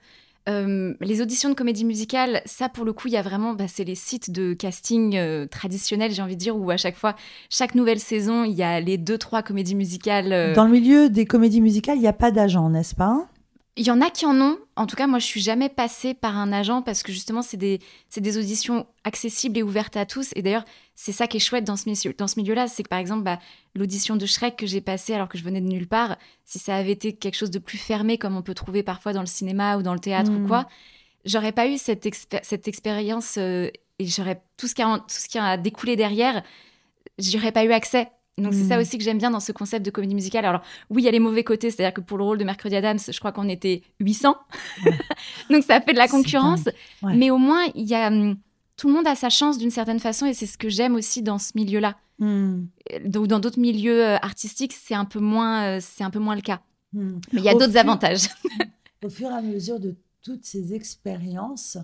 Euh, 0.49 0.95
les 1.03 1.21
auditions 1.21 1.51
de 1.51 1.55
comédie 1.55 1.85
musicale 1.85 2.41
ça 2.47 2.71
pour 2.71 2.87
le 2.87 2.95
coup 2.95 3.09
il 3.09 3.13
y 3.13 3.19
a 3.19 3.23
vraiment 3.23 3.53
bah, 3.53 3.67
c'est 3.69 3.85
les 3.85 3.95
sites 3.95 4.31
de 4.31 4.55
casting 4.55 5.15
euh, 5.19 5.47
traditionnels 5.47 6.13
j'ai 6.13 6.23
envie 6.23 6.35
de 6.35 6.41
dire 6.41 6.57
où 6.57 6.71
à 6.71 6.79
chaque 6.79 6.97
fois 6.97 7.15
chaque 7.51 7.75
nouvelle 7.75 8.01
saison 8.01 8.45
il 8.45 8.55
y 8.55 8.63
a 8.63 8.81
les 8.81 8.97
deux 8.97 9.19
trois 9.19 9.43
comédies 9.43 9.75
musicales 9.75 10.55
Dans 10.55 10.65
le 10.65 10.71
milieu 10.71 11.11
des 11.11 11.27
comédies 11.27 11.61
musicales, 11.61 11.99
il 11.99 12.01
n'y 12.01 12.09
a 12.09 12.15
pas 12.15 12.31
d'agent, 12.31 12.71
n'est-ce 12.71 12.95
pas? 12.95 13.27
Il 13.81 13.87
y 13.87 13.91
en 13.91 14.03
a 14.03 14.11
qui 14.11 14.27
en 14.27 14.39
ont. 14.43 14.59
En 14.77 14.87
tout 14.87 14.95
cas, 14.95 15.07
moi, 15.07 15.19
je 15.19 15.25
suis 15.25 15.41
jamais 15.41 15.71
passée 15.71 16.13
par 16.13 16.37
un 16.37 16.53
agent 16.53 16.83
parce 16.83 17.03
que 17.03 17.13
justement, 17.13 17.41
c'est 17.41 17.57
des, 17.57 17.79
des 18.15 18.37
auditions 18.37 18.87
accessibles 19.05 19.57
et 19.57 19.63
ouvertes 19.63 19.97
à 19.97 20.05
tous. 20.05 20.33
Et 20.37 20.43
d'ailleurs, 20.43 20.67
c'est 20.95 21.13
ça 21.13 21.27
qui 21.27 21.39
est 21.39 21.41
chouette 21.41 21.65
dans 21.65 21.77
ce, 21.77 21.89
milieu-là. 22.39 22.69
C'est 22.69 22.83
que 22.83 22.91
par 22.91 22.99
exemple, 22.99 23.23
bah, 23.23 23.39
l'audition 23.75 24.17
de 24.17 24.27
Shrek 24.27 24.57
que 24.57 24.67
j'ai 24.67 24.83
passée 24.83 25.15
alors 25.15 25.31
que 25.31 25.39
je 25.39 25.45
venais 25.45 25.63
de 25.63 25.67
nulle 25.67 25.89
part, 25.89 26.19
si 26.45 26.59
ça 26.59 26.77
avait 26.77 26.93
été 26.93 27.15
quelque 27.15 27.37
chose 27.37 27.51
de 27.51 27.59
plus 27.59 27.79
fermé, 27.79 28.19
comme 28.19 28.37
on 28.37 28.43
peut 28.43 28.53
trouver 28.53 28.83
parfois 28.83 29.15
dans 29.15 29.23
le 29.23 29.27
cinéma 29.27 29.79
ou 29.79 29.83
dans 29.83 29.95
le 29.95 30.01
théâtre 30.01 30.31
ou 30.31 30.41
Mm. 30.41 30.47
quoi, 30.47 30.69
j'aurais 31.25 31.53
pas 31.53 31.67
eu 31.67 31.79
cette, 31.79 32.05
expé- 32.05 32.41
cette 32.43 32.69
expérience 32.69 33.39
euh, 33.39 33.71
et 33.99 34.05
j'aurais 34.05 34.43
tout 34.59 34.69
ce 34.69 34.75
qui 34.75 34.83
a, 34.83 34.99
tout 34.99 35.05
ce 35.09 35.27
qui 35.27 35.39
a 35.39 35.57
découlé 35.57 35.97
derrière, 35.97 36.43
j'y 37.17 37.39
aurais 37.39 37.53
pas 37.53 37.65
eu 37.65 37.73
accès. 37.73 38.11
Donc 38.41 38.55
c'est 38.55 38.65
ça 38.65 38.79
aussi 38.79 38.99
que 38.99 39.05
j'aime 39.05 39.19
bien 39.19 39.31
dans 39.31 39.41
ce 39.41 39.53
concept 39.53 39.85
de 39.85 39.91
comédie 39.91 40.15
musicale. 40.15 40.45
Alors 40.45 40.63
oui, 40.91 41.03
il 41.03 41.05
y 41.05 41.09
a 41.09 41.13
les 41.13 41.19
mauvais 41.21 41.45
côtés, 41.45 41.71
c'est-à-dire 41.71 41.95
que 41.95 42.01
pour 42.01 42.19
le 42.19 42.25
rôle 42.25 42.39
de 42.39 42.45
Mercredi 42.45 42.77
Adams, 42.77 42.99
je 43.09 43.19
crois 43.19 43.33
qu'on 43.33 43.49
était 43.49 43.83
800. 44.01 44.37
Ouais. 44.85 44.99
Donc 45.51 45.63
ça 45.65 45.81
fait 45.81 45.93
de 45.93 45.99
la 45.99 46.09
concurrence. 46.09 46.65
Ouais. 47.03 47.15
Mais 47.17 47.31
au 47.31 47.39
moins, 47.39 47.65
il 47.75 47.85
y 47.89 47.95
a 47.95 48.09
hum, 48.09 48.37
tout 48.77 48.89
le 48.89 48.95
monde 48.95 49.07
a 49.07 49.15
sa 49.15 49.29
chance 49.29 49.59
d'une 49.59 49.71
certaine 49.71 50.01
façon 50.01 50.27
et 50.27 50.35
c'est 50.35 50.47
ce 50.47 50.57
que 50.59 50.69
j'aime 50.69 50.95
aussi 50.95 51.23
dans 51.23 51.39
ce 51.39 51.53
milieu-là. 51.55 51.97
Hmm, 52.19 52.65
Euh, 52.93 52.99
Dans 53.07 53.39
d'autres 53.41 53.59
milieux 53.61 54.05
euh, 54.07 54.17
artistiques, 54.23 54.73
c'est 54.75 54.95
un 54.95 55.05
peu 55.07 55.21
moins, 55.21 55.65
euh, 55.65 55.79
c'est 55.81 56.05
un 56.05 56.11
peu 56.11 56.19
moins 56.19 56.35
le 56.35 56.43
cas. 56.43 56.61
hmm. 56.93 57.21
Mais 57.33 57.41
il 57.41 57.45
y 57.45 57.49
a 57.49 57.55
Au 57.55 57.59
d'autres 57.59 57.77
avantages. 57.77 58.29
Au 59.05 59.09
fur 59.09 59.31
et 59.31 59.35
à 59.35 59.41
mesure 59.43 59.81
de 59.81 59.97
toutes 60.23 60.45
ces 60.45 60.75
expériences, 60.75 61.79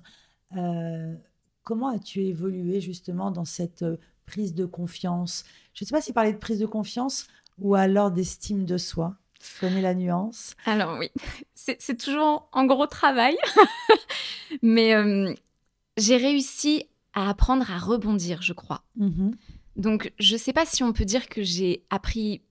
euh, 0.56 1.14
comment 1.62 1.88
as-tu 1.88 2.20
évolué 2.22 2.80
justement 2.82 3.30
dans 3.30 3.46
cette 3.46 3.84
prise 4.26 4.54
de 4.54 4.66
confiance 4.66 5.44
Je 5.74 5.84
ne 5.84 5.88
sais 5.88 5.94
pas 5.94 6.00
si 6.00 6.12
parler 6.12 6.32
de 6.32 6.38
prise 6.38 6.58
de 6.58 6.66
confiance 6.66 7.26
ou 7.58 7.74
alors 7.74 8.10
d'estime 8.10 8.64
de 8.64 8.76
soi. 8.76 9.16
Tu 9.40 9.60
connais 9.60 9.80
la 9.80 9.94
nuance 9.94 10.54
Alors 10.66 10.98
oui, 10.98 11.10
c'est 11.54 11.96
toujours 11.96 12.48
en 12.52 12.64
gros 12.64 12.86
travail. 12.86 13.36
Mais 14.62 14.94
euh, 14.94 15.32
j'ai 15.96 16.16
réussi 16.16 16.84
à 17.14 17.30
apprendre 17.30 17.70
à 17.70 17.78
rebondir, 17.78 18.42
je 18.42 18.52
crois. 18.52 18.82
Mhm. 18.96 19.34
Donc, 19.76 20.12
je 20.18 20.34
ne 20.34 20.38
sais 20.38 20.52
pas 20.52 20.64
si 20.64 20.82
on 20.82 20.92
peut 20.92 21.04
dire 21.04 21.28
que 21.28 21.42
j'ai 21.42 21.84
appris, 21.90 22.42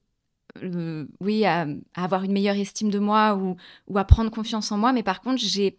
euh, 0.62 1.06
oui, 1.20 1.44
à, 1.44 1.66
à 1.94 2.04
avoir 2.04 2.22
une 2.22 2.32
meilleure 2.32 2.56
estime 2.56 2.90
de 2.90 2.98
moi 2.98 3.34
ou, 3.36 3.56
ou 3.88 3.98
à 3.98 4.04
prendre 4.04 4.30
confiance 4.30 4.70
en 4.70 4.78
moi, 4.78 4.92
mais 4.92 5.02
par 5.02 5.20
contre, 5.20 5.40
j'ai 5.40 5.78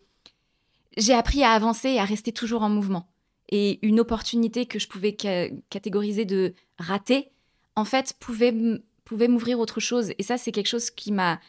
j'ai 0.97 1.13
appris 1.13 1.43
à 1.43 1.51
avancer 1.51 1.89
et 1.89 1.99
à 1.99 2.05
rester 2.05 2.31
toujours 2.31 2.63
en 2.63 2.69
mouvement. 2.69 3.07
Et 3.49 3.79
une 3.85 3.99
opportunité 3.99 4.65
que 4.65 4.79
je 4.79 4.87
pouvais 4.87 5.15
ca- 5.19 5.49
catégoriser 5.69 6.25
de 6.25 6.53
rater, 6.77 7.31
en 7.75 7.85
fait, 7.85 8.15
pouvait, 8.19 8.51
m'ouvrir 9.27 9.59
autre 9.59 9.79
chose. 9.79 10.11
Et 10.17 10.23
ça, 10.23 10.37
c'est 10.37 10.51
quelque 10.51 10.67
chose 10.67 10.89
qui 10.89 11.11
m'a 11.11 11.39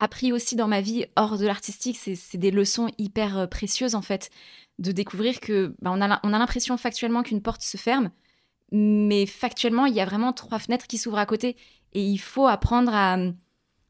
appris 0.00 0.32
aussi 0.32 0.56
dans 0.56 0.68
ma 0.68 0.80
vie 0.80 1.04
hors 1.16 1.38
de 1.38 1.46
l'artistique. 1.46 1.96
C'est 1.96 2.38
des 2.38 2.50
leçons 2.50 2.90
hyper 2.98 3.38
euh, 3.38 3.46
précieuses, 3.46 3.94
en 3.94 4.02
fait, 4.02 4.30
de 4.78 4.92
découvrir 4.92 5.40
que 5.40 5.74
bah, 5.82 5.90
on 5.92 6.00
a, 6.00 6.20
on 6.22 6.32
a 6.32 6.38
l'impression 6.38 6.76
factuellement 6.76 7.22
qu'une 7.22 7.42
porte 7.42 7.62
se 7.62 7.76
ferme, 7.76 8.10
mais 8.70 9.26
factuellement, 9.26 9.86
il 9.86 9.94
y 9.94 10.00
a 10.00 10.06
vraiment 10.06 10.32
trois 10.32 10.58
fenêtres 10.58 10.86
qui 10.86 10.96
s'ouvrent 10.96 11.18
à 11.18 11.26
côté. 11.26 11.56
Et 11.92 12.02
il 12.02 12.18
faut 12.18 12.46
apprendre 12.46 12.92
à... 12.94 13.18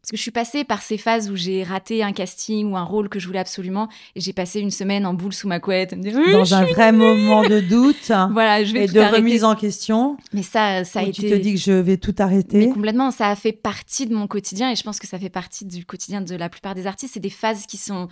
Parce 0.02 0.10
que 0.10 0.16
je 0.16 0.22
suis 0.22 0.32
passée 0.32 0.64
par 0.64 0.82
ces 0.82 0.98
phases 0.98 1.30
où 1.30 1.36
j'ai 1.36 1.62
raté 1.62 2.02
un 2.02 2.12
casting 2.12 2.72
ou 2.72 2.76
un 2.76 2.82
rôle 2.82 3.08
que 3.08 3.20
je 3.20 3.26
voulais 3.28 3.38
absolument, 3.38 3.88
et 4.16 4.20
j'ai 4.20 4.32
passé 4.32 4.58
une 4.58 4.72
semaine 4.72 5.06
en 5.06 5.14
boule 5.14 5.32
sous 5.32 5.46
ma 5.46 5.60
couette, 5.60 5.92
me 5.92 6.02
dire, 6.02 6.18
Dans 6.32 6.54
un 6.54 6.64
vrai 6.64 6.90
moment 6.90 7.42
de 7.42 7.60
doute 7.60 8.10
voilà, 8.32 8.64
je 8.64 8.72
vais 8.72 8.84
et 8.84 8.88
tout 8.88 8.94
de 8.94 8.98
arrêter. 8.98 9.18
remise 9.18 9.44
en 9.44 9.54
question, 9.54 10.16
Mais 10.32 10.42
ça, 10.42 10.84
ça 10.84 11.00
a 11.00 11.02
été... 11.04 11.12
tu 11.12 11.30
te 11.30 11.34
dis 11.34 11.54
que 11.54 11.60
je 11.60 11.70
vais 11.70 11.98
tout 11.98 12.14
Mais 12.18 12.22
arrêter. 12.24 12.68
complètement, 12.70 13.12
ça 13.12 13.28
a 13.28 13.36
fait 13.36 13.52
partie 13.52 14.06
de 14.06 14.14
mon 14.14 14.26
quotidien 14.26 14.72
et 14.72 14.74
je 14.74 14.82
pense 14.82 14.98
que 14.98 15.06
ça 15.06 15.20
fait 15.20 15.30
partie 15.30 15.64
du 15.66 15.84
quotidien 15.86 16.20
de 16.20 16.34
la 16.34 16.48
plupart 16.48 16.74
des 16.74 16.88
artistes. 16.88 17.14
C'est 17.14 17.20
des 17.20 17.30
phases 17.30 17.66
qui 17.66 17.76
sont 17.76 18.08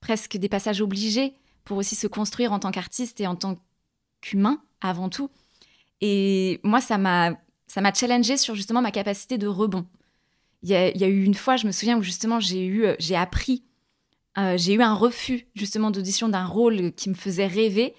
presque 0.00 0.38
des 0.38 0.48
passages 0.48 0.80
obligés 0.80 1.34
pour 1.64 1.76
aussi 1.76 1.96
se 1.96 2.06
construire 2.06 2.52
en 2.52 2.60
tant 2.60 2.70
qu'artiste 2.70 3.20
et 3.20 3.26
en 3.26 3.34
tant 3.36 3.56
qu'humain 4.22 4.58
avant 4.80 5.10
tout. 5.10 5.28
Et 6.00 6.60
moi, 6.62 6.80
ça 6.80 6.96
m'a 6.96 7.32
ça 7.66 7.80
m'a 7.82 7.92
challengé 7.92 8.36
sur 8.38 8.54
justement 8.54 8.80
ma 8.80 8.90
capacité 8.90 9.36
de 9.36 9.48
rebond. 9.48 9.84
Il 10.62 10.70
y, 10.70 10.74
a, 10.74 10.88
il 10.88 11.00
y 11.00 11.04
a 11.04 11.08
eu 11.08 11.22
une 11.22 11.34
fois, 11.34 11.56
je 11.56 11.66
me 11.66 11.72
souviens 11.72 11.98
où 11.98 12.02
justement 12.02 12.40
j'ai 12.40 12.66
eu 12.66 12.86
j'ai 12.98 13.14
appris 13.14 13.62
euh, 14.38 14.56
j'ai 14.58 14.74
eu 14.74 14.82
un 14.82 14.94
refus 14.94 15.46
justement 15.54 15.90
d'audition 15.90 16.28
d'un 16.28 16.44
rôle 16.44 16.92
qui 16.92 17.08
me 17.08 17.14
faisait 17.14 17.46
rêver. 17.46 17.94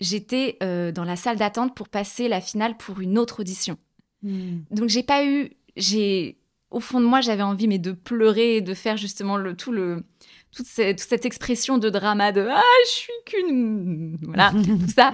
J'étais 0.00 0.56
euh, 0.62 0.90
dans 0.90 1.04
la 1.04 1.16
salle 1.16 1.36
d'attente 1.36 1.74
pour 1.74 1.88
passer 1.88 2.28
la 2.28 2.40
finale 2.40 2.76
pour 2.76 3.00
une 3.00 3.18
autre 3.18 3.40
audition. 3.40 3.76
Hmm. 4.22 4.60
Donc 4.70 4.88
j'ai 4.88 5.02
pas 5.02 5.24
eu, 5.26 5.50
j'ai 5.76 6.38
au 6.70 6.80
fond 6.80 7.00
de 7.00 7.04
moi 7.04 7.20
j'avais 7.20 7.42
envie 7.42 7.68
mais 7.68 7.78
de 7.78 7.92
pleurer 7.92 8.56
et 8.56 8.60
de 8.62 8.72
faire 8.72 8.96
justement 8.96 9.36
le 9.36 9.54
tout 9.54 9.72
le 9.72 10.04
toute 10.52 10.66
cette, 10.66 10.98
toute 10.98 11.08
cette 11.08 11.26
expression 11.26 11.76
de 11.76 11.90
drama 11.90 12.32
de 12.32 12.46
ah 12.50 12.62
je 12.86 12.90
suis 12.90 13.12
qu'une 13.26 14.16
voilà 14.22 14.52
tout 14.52 14.88
ça 14.88 15.12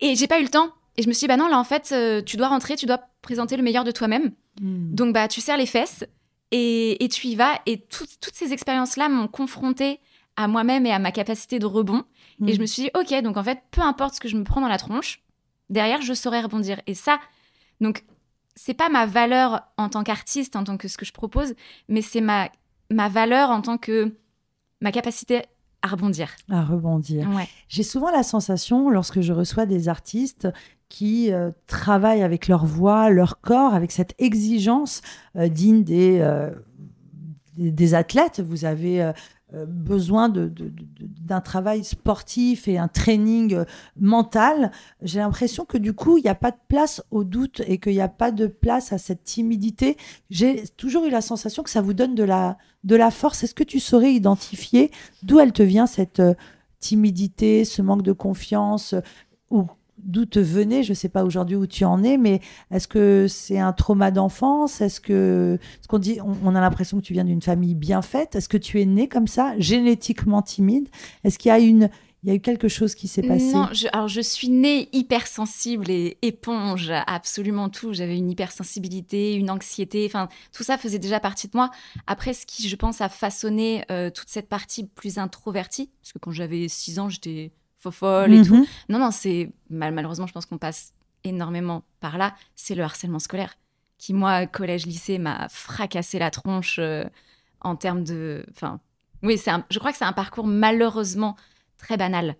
et 0.00 0.16
j'ai 0.16 0.26
pas 0.26 0.40
eu 0.40 0.44
le 0.44 0.48
temps 0.48 0.72
et 0.96 1.02
je 1.02 1.08
me 1.08 1.12
suis 1.12 1.20
dit 1.24 1.28
bah 1.28 1.36
non 1.36 1.48
là 1.48 1.58
en 1.58 1.64
fait 1.64 1.90
euh, 1.92 2.22
tu 2.22 2.36
dois 2.36 2.48
rentrer 2.48 2.76
tu 2.76 2.86
dois 2.86 3.00
présenter 3.22 3.56
le 3.56 3.62
meilleur 3.62 3.84
de 3.84 3.90
toi-même 3.92 4.32
Hmm. 4.60 4.92
donc 4.94 5.14
bah 5.14 5.28
tu 5.28 5.40
serres 5.40 5.56
les 5.56 5.64
fesses 5.66 6.04
et, 6.50 7.02
et 7.04 7.08
tu 7.08 7.28
y 7.28 7.36
vas 7.36 7.60
et 7.66 7.78
toutes 7.82 8.18
toutes 8.20 8.34
ces 8.34 8.52
expériences 8.52 8.96
là 8.96 9.08
m'ont 9.08 9.28
confrontée 9.28 10.00
à 10.36 10.48
moi-même 10.48 10.86
et 10.86 10.92
à 10.92 10.98
ma 10.98 11.12
capacité 11.12 11.58
de 11.60 11.66
rebond 11.66 12.04
et 12.46 12.52
Hmm. 12.52 12.54
je 12.54 12.60
me 12.60 12.66
suis 12.66 12.82
dit, 12.84 12.90
ok, 12.94 13.22
donc 13.22 13.36
en 13.36 13.44
fait, 13.44 13.60
peu 13.70 13.80
importe 13.82 14.14
ce 14.14 14.20
que 14.20 14.28
je 14.28 14.36
me 14.36 14.44
prends 14.44 14.60
dans 14.62 14.68
la 14.68 14.78
tronche, 14.78 15.22
derrière, 15.68 16.00
je 16.00 16.14
saurais 16.14 16.40
rebondir. 16.40 16.80
Et 16.86 16.94
ça, 16.94 17.20
donc, 17.82 18.02
c'est 18.56 18.72
pas 18.72 18.88
ma 18.88 19.04
valeur 19.04 19.60
en 19.76 19.90
tant 19.90 20.02
qu'artiste, 20.04 20.56
en 20.56 20.64
tant 20.64 20.78
que 20.78 20.88
ce 20.88 20.96
que 20.96 21.04
je 21.04 21.12
propose, 21.12 21.54
mais 21.88 22.00
c'est 22.00 22.22
ma, 22.22 22.48
ma 22.90 23.08
valeur 23.10 23.50
en 23.50 23.60
tant 23.60 23.76
que 23.76 24.16
ma 24.80 24.90
capacité 24.90 25.42
à 25.82 25.88
rebondir. 25.88 26.34
à 26.50 26.62
rebondir. 26.64 27.28
Ouais. 27.30 27.46
J'ai 27.68 27.82
souvent 27.82 28.10
la 28.10 28.22
sensation, 28.22 28.88
lorsque 28.88 29.20
je 29.20 29.32
reçois 29.34 29.66
des 29.66 29.88
artistes 29.90 30.48
qui 30.90 31.32
euh, 31.32 31.50
travaillent 31.66 32.22
avec 32.22 32.46
leur 32.48 32.66
voix, 32.66 33.08
leur 33.08 33.40
corps, 33.40 33.72
avec 33.72 33.90
cette 33.92 34.14
exigence 34.18 35.00
euh, 35.36 35.48
digne 35.48 35.82
des, 35.82 36.18
euh, 36.20 36.50
des, 37.56 37.70
des 37.70 37.94
athlètes, 37.94 38.40
vous 38.40 38.66
avez 38.66 39.12
besoin 39.66 40.28
de- 40.28 40.46
de- 40.46 40.68
de- 40.68 41.08
d'un 41.22 41.40
travail 41.40 41.82
sportif 41.82 42.68
et 42.68 42.78
un 42.78 42.86
training 42.86 43.64
mental. 43.98 44.70
J'ai 45.02 45.18
l'impression 45.18 45.64
que 45.64 45.76
du 45.76 45.92
coup, 45.92 46.18
il 46.18 46.22
n'y 46.22 46.30
a 46.30 46.36
pas 46.36 46.52
de 46.52 46.60
place 46.68 47.02
au 47.10 47.24
doute 47.24 47.60
et 47.66 47.78
qu'il 47.78 47.94
n'y 47.94 48.00
a 48.00 48.06
pas 48.06 48.30
de 48.30 48.46
place 48.46 48.92
à 48.92 48.98
cette 48.98 49.24
timidité. 49.24 49.96
J'ai 50.30 50.62
toujours 50.76 51.04
eu 51.04 51.10
la 51.10 51.20
sensation 51.20 51.64
que 51.64 51.70
ça 51.70 51.80
vous 51.80 51.94
donne 51.94 52.14
de 52.14 52.22
la, 52.22 52.58
de 52.84 52.94
la 52.94 53.10
force. 53.10 53.42
Est-ce 53.42 53.56
que 53.56 53.64
tu 53.64 53.80
saurais 53.80 54.12
identifier 54.14 54.92
d'où 55.24 55.40
elle 55.40 55.52
te 55.52 55.64
vient 55.64 55.88
cette 55.88 56.22
timidité, 56.78 57.64
ce 57.64 57.82
manque 57.82 58.02
de 58.02 58.12
confiance, 58.12 58.94
ou 59.50 59.66
d'où 60.04 60.24
te 60.24 60.38
venait, 60.38 60.82
je 60.82 60.90
ne 60.90 60.94
sais 60.94 61.08
pas 61.08 61.24
aujourd'hui 61.24 61.56
où 61.56 61.66
tu 61.66 61.84
en 61.84 62.02
es, 62.02 62.16
mais 62.16 62.40
est-ce 62.70 62.88
que 62.88 63.26
c'est 63.28 63.58
un 63.58 63.72
trauma 63.72 64.10
d'enfance? 64.10 64.80
Est-ce 64.80 65.00
que, 65.00 65.58
ce 65.80 65.88
qu'on 65.88 65.98
dit, 65.98 66.18
on, 66.22 66.54
a 66.54 66.60
l'impression 66.60 66.98
que 66.98 67.04
tu 67.04 67.12
viens 67.12 67.24
d'une 67.24 67.42
famille 67.42 67.74
bien 67.74 68.02
faite 68.02 68.34
Est-ce 68.34 68.48
que 68.48 68.56
tu 68.56 68.80
es 68.80 68.86
né 68.86 69.08
comme 69.08 69.26
ça, 69.26 69.54
génétiquement 69.58 70.42
timide? 70.42 70.88
Est-ce 71.24 71.38
qu'il 71.38 71.48
y 71.48 71.52
a 71.52 71.58
une, 71.58 71.90
il 72.22 72.28
y 72.28 72.32
a 72.32 72.34
eu 72.34 72.40
quelque 72.40 72.68
chose 72.68 72.94
qui 72.94 73.08
s'est 73.08 73.22
passé? 73.22 73.52
Non, 73.52 73.68
je, 73.72 73.88
alors 73.92 74.08
je 74.08 74.20
suis 74.20 74.48
née 74.48 74.88
hypersensible 74.92 75.90
et 75.90 76.18
éponge 76.22 76.90
à 76.90 77.02
absolument 77.02 77.68
tout. 77.68 77.92
J'avais 77.94 78.16
une 78.16 78.30
hypersensibilité, 78.30 79.34
une 79.34 79.50
anxiété, 79.50 80.04
enfin 80.06 80.28
tout 80.52 80.62
ça 80.62 80.76
faisait 80.76 80.98
déjà 80.98 81.20
partie 81.20 81.48
de 81.48 81.52
moi. 81.54 81.70
Après, 82.06 82.34
ce 82.34 82.44
qui, 82.46 82.68
je 82.68 82.76
pense, 82.76 83.00
a 83.00 83.08
façonné 83.08 83.84
euh, 83.90 84.10
toute 84.10 84.28
cette 84.28 84.48
partie 84.48 84.86
plus 84.86 85.18
introvertie, 85.18 85.90
parce 86.02 86.12
que 86.12 86.18
quand 86.18 86.32
j'avais 86.32 86.68
6 86.68 86.98
ans, 86.98 87.08
j'étais 87.08 87.52
fofolle 87.80 88.32
et 88.34 88.42
tout. 88.42 88.54
Mhm. 88.56 88.66
Non, 88.90 88.98
non, 88.98 89.10
c'est 89.10 89.50
mal, 89.70 89.92
malheureusement, 89.92 90.26
je 90.26 90.32
pense 90.32 90.46
qu'on 90.46 90.58
passe 90.58 90.92
énormément 91.24 91.82
par 92.00 92.16
là. 92.18 92.34
C'est 92.54 92.74
le 92.74 92.82
harcèlement 92.84 93.18
scolaire 93.18 93.54
qui, 93.98 94.14
moi, 94.14 94.46
collège, 94.46 94.86
lycée, 94.86 95.18
m'a 95.18 95.48
fracassé 95.50 96.18
la 96.18 96.30
tronche 96.30 96.76
euh, 96.78 97.04
en 97.60 97.76
termes 97.76 98.04
de. 98.04 98.46
Enfin, 98.52 98.80
oui, 99.22 99.36
c'est 99.36 99.50
un- 99.50 99.64
je 99.70 99.78
crois 99.78 99.92
que 99.92 99.98
c'est 99.98 100.04
un 100.04 100.12
parcours 100.14 100.46
malheureusement 100.46 101.36
très 101.76 101.96
banal, 101.98 102.36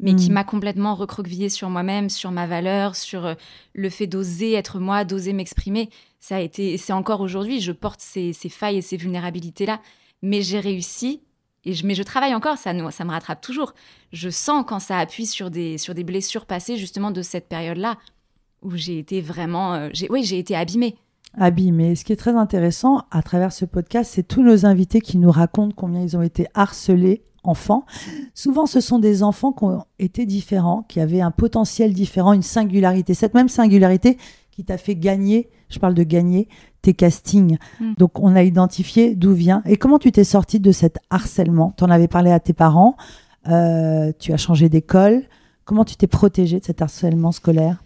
mais 0.00 0.16
qui 0.16 0.30
Mm. 0.30 0.34
m'a 0.34 0.44
complètement 0.44 0.94
recroquevillée 0.96 1.48
sur 1.48 1.70
moi-même, 1.70 2.08
sur 2.10 2.32
ma 2.32 2.46
valeur, 2.48 2.96
sur 2.96 3.26
euh, 3.26 3.34
le 3.74 3.90
fait 3.90 4.08
d'oser 4.08 4.52
être 4.54 4.80
moi, 4.80 5.04
d'oser 5.04 5.32
m'exprimer. 5.32 5.88
Ça 6.18 6.36
a 6.36 6.40
été, 6.40 6.78
c'est 6.78 6.92
encore 6.92 7.20
aujourd'hui, 7.20 7.60
je 7.60 7.70
porte 7.70 8.00
ces, 8.00 8.32
ces 8.32 8.48
failles 8.48 8.78
et 8.78 8.82
ces 8.82 8.96
vulnérabilités-là, 8.96 9.80
mais 10.22 10.42
j'ai 10.42 10.58
réussi. 10.58 11.20
Et 11.66 11.72
je, 11.72 11.86
mais 11.86 11.94
je 11.94 12.02
travaille 12.02 12.34
encore, 12.34 12.58
ça, 12.58 12.72
ça 12.90 13.04
me 13.04 13.10
rattrape 13.10 13.40
toujours. 13.40 13.74
Je 14.12 14.28
sens 14.28 14.64
quand 14.66 14.80
ça 14.80 14.98
appuie 14.98 15.26
sur 15.26 15.50
des, 15.50 15.78
sur 15.78 15.94
des 15.94 16.04
blessures 16.04 16.46
passées, 16.46 16.76
justement, 16.76 17.10
de 17.10 17.22
cette 17.22 17.48
période-là, 17.48 17.96
où 18.62 18.76
j'ai 18.76 18.98
été 18.98 19.20
vraiment. 19.20 19.74
euh, 19.74 19.88
j'ai, 19.92 20.08
oui, 20.10 20.24
j'ai 20.24 20.38
été 20.38 20.54
abîmée. 20.56 20.96
abîmés. 21.38 21.96
Ce 21.96 22.04
qui 22.04 22.12
est 22.12 22.16
très 22.16 22.34
intéressant 22.36 23.04
à 23.10 23.22
travers 23.22 23.52
ce 23.52 23.64
podcast, 23.64 24.12
c'est 24.14 24.26
tous 24.26 24.42
nos 24.42 24.66
invités 24.66 25.00
qui 25.00 25.18
nous 25.18 25.30
racontent 25.30 25.74
combien 25.76 26.02
ils 26.02 26.16
ont 26.16 26.22
été 26.22 26.46
harcelés 26.54 27.22
enfants. 27.44 27.84
Souvent, 28.34 28.64
ce 28.66 28.80
sont 28.80 28.98
des 28.98 29.22
enfants 29.22 29.52
qui 29.52 29.64
ont 29.64 29.84
été 29.98 30.24
différents, 30.26 30.82
qui 30.88 31.00
avaient 31.00 31.20
un 31.20 31.30
potentiel 31.30 31.92
différent, 31.92 32.32
une 32.32 32.42
singularité. 32.42 33.12
Cette 33.12 33.34
même 33.34 33.50
singularité 33.50 34.16
qui 34.54 34.64
t'a 34.64 34.78
fait 34.78 34.94
gagner, 34.94 35.48
je 35.68 35.78
parle 35.78 35.94
de 35.94 36.02
gagner, 36.02 36.48
tes 36.82 36.94
castings. 36.94 37.58
Mm. 37.80 37.94
Donc 37.98 38.18
on 38.20 38.36
a 38.36 38.42
identifié 38.42 39.14
d'où 39.14 39.32
vient. 39.32 39.62
Et 39.66 39.76
comment 39.76 39.98
tu 39.98 40.12
t'es 40.12 40.24
sortie 40.24 40.60
de 40.60 40.72
cet 40.72 40.98
harcèlement? 41.10 41.74
Tu 41.76 41.84
en 41.84 41.90
avais 41.90 42.08
parlé 42.08 42.30
à 42.30 42.40
tes 42.40 42.52
parents, 42.52 42.96
euh, 43.48 44.12
tu 44.18 44.32
as 44.32 44.36
changé 44.36 44.68
d'école. 44.68 45.22
Comment 45.64 45.84
tu 45.84 45.96
t'es 45.96 46.06
protégée 46.06 46.60
de 46.60 46.64
cet 46.64 46.82
harcèlement 46.82 47.32
scolaire? 47.32 47.82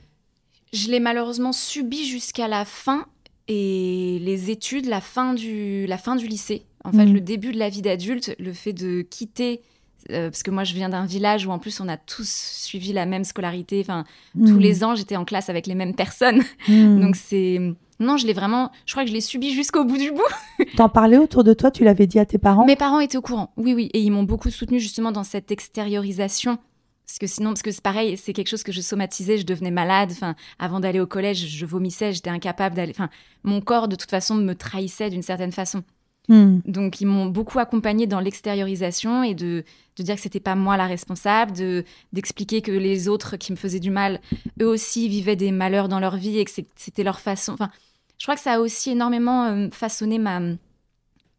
Je 0.72 0.90
l'ai 0.90 1.00
malheureusement 1.00 1.52
subi 1.52 2.04
jusqu'à 2.06 2.48
la 2.48 2.64
fin 2.64 3.06
et 3.46 4.18
les 4.20 4.50
études, 4.50 4.86
la 4.86 5.00
fin 5.00 5.32
du, 5.32 5.86
la 5.86 5.96
fin 5.96 6.16
du 6.16 6.26
lycée. 6.26 6.64
En 6.84 6.92
fait, 6.92 7.06
Mm. 7.06 7.12
le 7.14 7.20
début 7.20 7.52
de 7.52 7.58
la 7.58 7.68
vie 7.68 7.82
d'adulte, 7.82 8.34
le 8.38 8.52
fait 8.52 8.72
de 8.72 9.02
quitter, 9.02 9.62
euh, 10.10 10.30
parce 10.30 10.42
que 10.42 10.50
moi 10.50 10.64
je 10.64 10.74
viens 10.74 10.88
d'un 10.88 11.06
village 11.06 11.46
où 11.46 11.50
en 11.50 11.58
plus 11.58 11.80
on 11.80 11.88
a 11.88 11.96
tous 11.96 12.28
suivi 12.28 12.92
la 12.92 13.06
même 13.06 13.24
scolarité. 13.24 13.80
Enfin, 13.80 14.04
tous 14.34 14.54
Mm. 14.54 14.58
les 14.58 14.84
ans 14.84 14.94
j'étais 14.94 15.16
en 15.16 15.24
classe 15.24 15.48
avec 15.50 15.66
les 15.66 15.74
mêmes 15.74 15.94
personnes. 15.94 16.42
Mm. 16.68 17.00
Donc 17.00 17.16
c'est. 17.16 17.58
Non, 18.00 18.16
je 18.16 18.26
l'ai 18.28 18.32
vraiment. 18.32 18.70
Je 18.86 18.92
crois 18.92 19.02
que 19.02 19.08
je 19.08 19.14
l'ai 19.14 19.20
subi 19.20 19.52
jusqu'au 19.52 19.84
bout 19.84 19.98
du 19.98 20.12
bout. 20.12 20.64
T'en 20.76 20.88
parlais 20.88 21.18
autour 21.18 21.42
de 21.42 21.52
toi 21.52 21.70
Tu 21.72 21.82
l'avais 21.82 22.06
dit 22.06 22.18
à 22.20 22.26
tes 22.26 22.38
parents? 22.38 22.64
Mes 22.64 22.76
parents 22.76 23.00
étaient 23.00 23.18
au 23.18 23.22
courant, 23.22 23.50
oui, 23.56 23.74
oui, 23.74 23.90
et 23.92 24.00
ils 24.00 24.10
m'ont 24.10 24.22
beaucoup 24.22 24.50
soutenu 24.50 24.78
justement 24.78 25.10
dans 25.10 25.24
cette 25.24 25.50
extériorisation. 25.50 26.58
Parce 27.06 27.18
que 27.18 27.26
sinon, 27.26 27.50
parce 27.50 27.62
que 27.62 27.70
c'est 27.70 27.82
pareil, 27.82 28.16
c'est 28.18 28.34
quelque 28.34 28.48
chose 28.48 28.62
que 28.62 28.70
je 28.70 28.82
somatisais, 28.82 29.38
je 29.38 29.46
devenais 29.46 29.70
malade. 29.70 30.10
Enfin, 30.12 30.34
avant 30.58 30.78
d'aller 30.78 31.00
au 31.00 31.06
collège, 31.06 31.46
je 31.48 31.64
vomissais, 31.66 32.12
j'étais 32.12 32.28
incapable 32.30 32.76
d'aller. 32.76 32.92
Enfin, 32.94 33.08
mon 33.44 33.60
corps 33.62 33.88
de 33.88 33.96
toute 33.96 34.10
façon 34.10 34.34
me 34.34 34.54
trahissait 34.54 35.08
d'une 35.10 35.22
certaine 35.22 35.50
façon. 35.52 35.82
Mm. 36.28 36.58
Donc, 36.66 37.00
ils 37.00 37.06
m'ont 37.06 37.26
beaucoup 37.26 37.58
accompagnée 37.58 38.06
dans 38.06 38.20
l'extériorisation 38.20 39.22
et 39.22 39.34
de, 39.34 39.64
de 39.96 40.02
dire 40.02 40.14
que 40.16 40.20
c'était 40.20 40.40
pas 40.40 40.54
moi 40.54 40.76
la 40.76 40.86
responsable, 40.86 41.52
de 41.52 41.84
d'expliquer 42.12 42.60
que 42.62 42.70
les 42.70 43.08
autres 43.08 43.36
qui 43.36 43.52
me 43.52 43.56
faisaient 43.56 43.80
du 43.80 43.90
mal, 43.90 44.20
eux 44.60 44.66
aussi 44.66 45.08
vivaient 45.08 45.36
des 45.36 45.50
malheurs 45.52 45.88
dans 45.88 46.00
leur 46.00 46.16
vie 46.16 46.38
et 46.38 46.44
que 46.44 46.50
c'était 46.76 47.02
leur 47.04 47.20
façon. 47.20 47.52
Enfin, 47.54 47.70
je 48.18 48.24
crois 48.24 48.34
que 48.34 48.40
ça 48.42 48.54
a 48.54 48.58
aussi 48.60 48.90
énormément 48.90 49.44
euh, 49.46 49.68
façonné 49.70 50.18
ma 50.18 50.40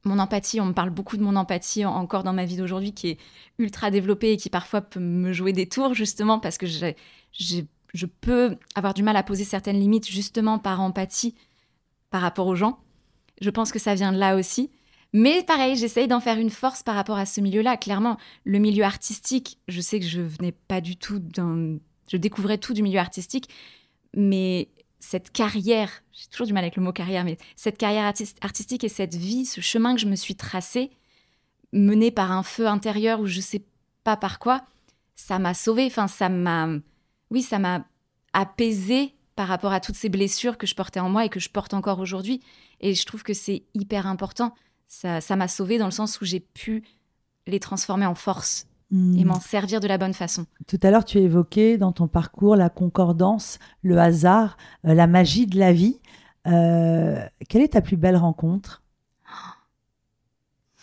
mon 0.05 0.17
empathie. 0.17 0.61
On 0.61 0.65
me 0.65 0.73
parle 0.73 0.89
beaucoup 0.91 1.17
de 1.17 1.23
mon 1.23 1.35
empathie 1.35 1.85
en- 1.85 1.93
encore 1.93 2.23
dans 2.23 2.33
ma 2.33 2.45
vie 2.45 2.55
d'aujourd'hui, 2.57 2.93
qui 2.93 3.09
est 3.09 3.17
ultra 3.59 3.91
développée 3.91 4.31
et 4.31 4.37
qui 4.37 4.49
parfois 4.49 4.81
peut 4.81 4.99
me 4.99 5.33
jouer 5.33 5.53
des 5.53 5.67
tours 5.67 5.93
justement 5.93 6.39
parce 6.39 6.57
que 6.57 6.65
j'ai- 6.65 6.95
je 7.93 8.05
peux 8.21 8.55
avoir 8.75 8.93
du 8.93 9.03
mal 9.03 9.17
à 9.17 9.23
poser 9.23 9.43
certaines 9.43 9.79
limites 9.79 10.07
justement 10.07 10.57
par 10.57 10.79
empathie 10.81 11.35
par 12.09 12.21
rapport 12.21 12.47
aux 12.47 12.55
gens. 12.55 12.79
Je 13.41 13.49
pense 13.49 13.71
que 13.71 13.79
ça 13.79 13.93
vient 13.93 14.11
de 14.13 14.17
là 14.17 14.35
aussi. 14.35 14.69
Mais 15.13 15.43
pareil, 15.43 15.75
j'essaye 15.75 16.07
d'en 16.07 16.19
faire 16.19 16.37
une 16.37 16.51
force 16.51 16.83
par 16.83 16.95
rapport 16.95 17.17
à 17.17 17.25
ce 17.25 17.41
milieu-là. 17.41 17.77
Clairement, 17.77 18.17
le 18.43 18.59
milieu 18.59 18.83
artistique, 18.83 19.57
je 19.67 19.81
sais 19.81 19.99
que 19.99 20.05
je 20.05 20.21
venais 20.21 20.51
pas 20.51 20.81
du 20.81 20.97
tout 20.97 21.19
d'un... 21.19 21.77
Je 22.11 22.17
découvrais 22.17 22.57
tout 22.57 22.73
du 22.73 22.83
milieu 22.83 22.99
artistique, 22.99 23.49
mais 24.15 24.69
cette 24.99 25.31
carrière, 25.31 25.89
j'ai 26.11 26.27
toujours 26.27 26.47
du 26.47 26.53
mal 26.53 26.63
avec 26.63 26.75
le 26.75 26.83
mot 26.83 26.91
carrière, 26.91 27.23
mais 27.23 27.37
cette 27.55 27.77
carrière 27.77 28.05
artis- 28.05 28.35
artistique 28.41 28.83
et 28.83 28.89
cette 28.89 29.15
vie, 29.15 29.45
ce 29.45 29.61
chemin 29.61 29.95
que 29.95 30.01
je 30.01 30.07
me 30.07 30.15
suis 30.15 30.35
tracé, 30.35 30.91
mené 31.71 32.11
par 32.11 32.31
un 32.31 32.43
feu 32.43 32.67
intérieur 32.67 33.19
ou 33.19 33.25
je 33.25 33.39
sais 33.41 33.63
pas 34.03 34.17
par 34.17 34.39
quoi, 34.39 34.63
ça 35.15 35.39
m'a 35.39 35.53
sauvée. 35.53 35.85
Enfin, 35.85 36.07
ça 36.07 36.29
m'a... 36.29 36.67
Oui, 37.31 37.41
ça 37.41 37.59
m'a 37.59 37.85
apaisée 38.33 39.15
par 39.35 39.47
rapport 39.47 39.71
à 39.71 39.79
toutes 39.79 39.95
ces 39.95 40.09
blessures 40.09 40.57
que 40.57 40.67
je 40.67 40.75
portais 40.75 40.99
en 40.99 41.09
moi 41.09 41.25
et 41.25 41.29
que 41.29 41.39
je 41.39 41.49
porte 41.49 41.73
encore 41.73 41.99
aujourd'hui. 41.99 42.41
Et 42.81 42.93
je 42.93 43.05
trouve 43.05 43.23
que 43.23 43.33
c'est 43.33 43.63
hyper 43.73 44.07
important. 44.07 44.53
Ça 44.89 45.35
m'a 45.35 45.47
sauvée 45.47 45.77
dans 45.77 45.85
le 45.85 45.91
sens 45.91 46.19
où 46.19 46.25
j'ai 46.25 46.41
pu 46.41 46.83
les 47.47 47.59
transformer 47.59 48.05
en 48.05 48.15
force 48.15 48.67
Mm. 48.91 49.19
et 49.19 49.25
m'en 49.25 49.39
servir 49.39 49.79
de 49.79 49.87
la 49.87 49.97
bonne 49.97 50.13
façon. 50.13 50.45
Tout 50.67 50.79
à 50.81 50.89
l'heure, 50.89 51.05
tu 51.05 51.19
évoquais 51.19 51.77
dans 51.77 51.91
ton 51.91 52.07
parcours 52.07 52.55
la 52.55 52.69
concordance, 52.69 53.59
le 53.83 53.99
hasard, 53.99 54.57
euh, 54.85 54.93
la 54.93 55.05
magie 55.07 55.45
de 55.45 55.59
la 55.59 55.73
vie. 55.73 55.99
Euh, 56.47 57.19
quelle 57.47 57.61
est 57.61 57.73
ta 57.73 57.81
plus 57.81 57.97
belle 57.97 58.17
rencontre? 58.17 58.81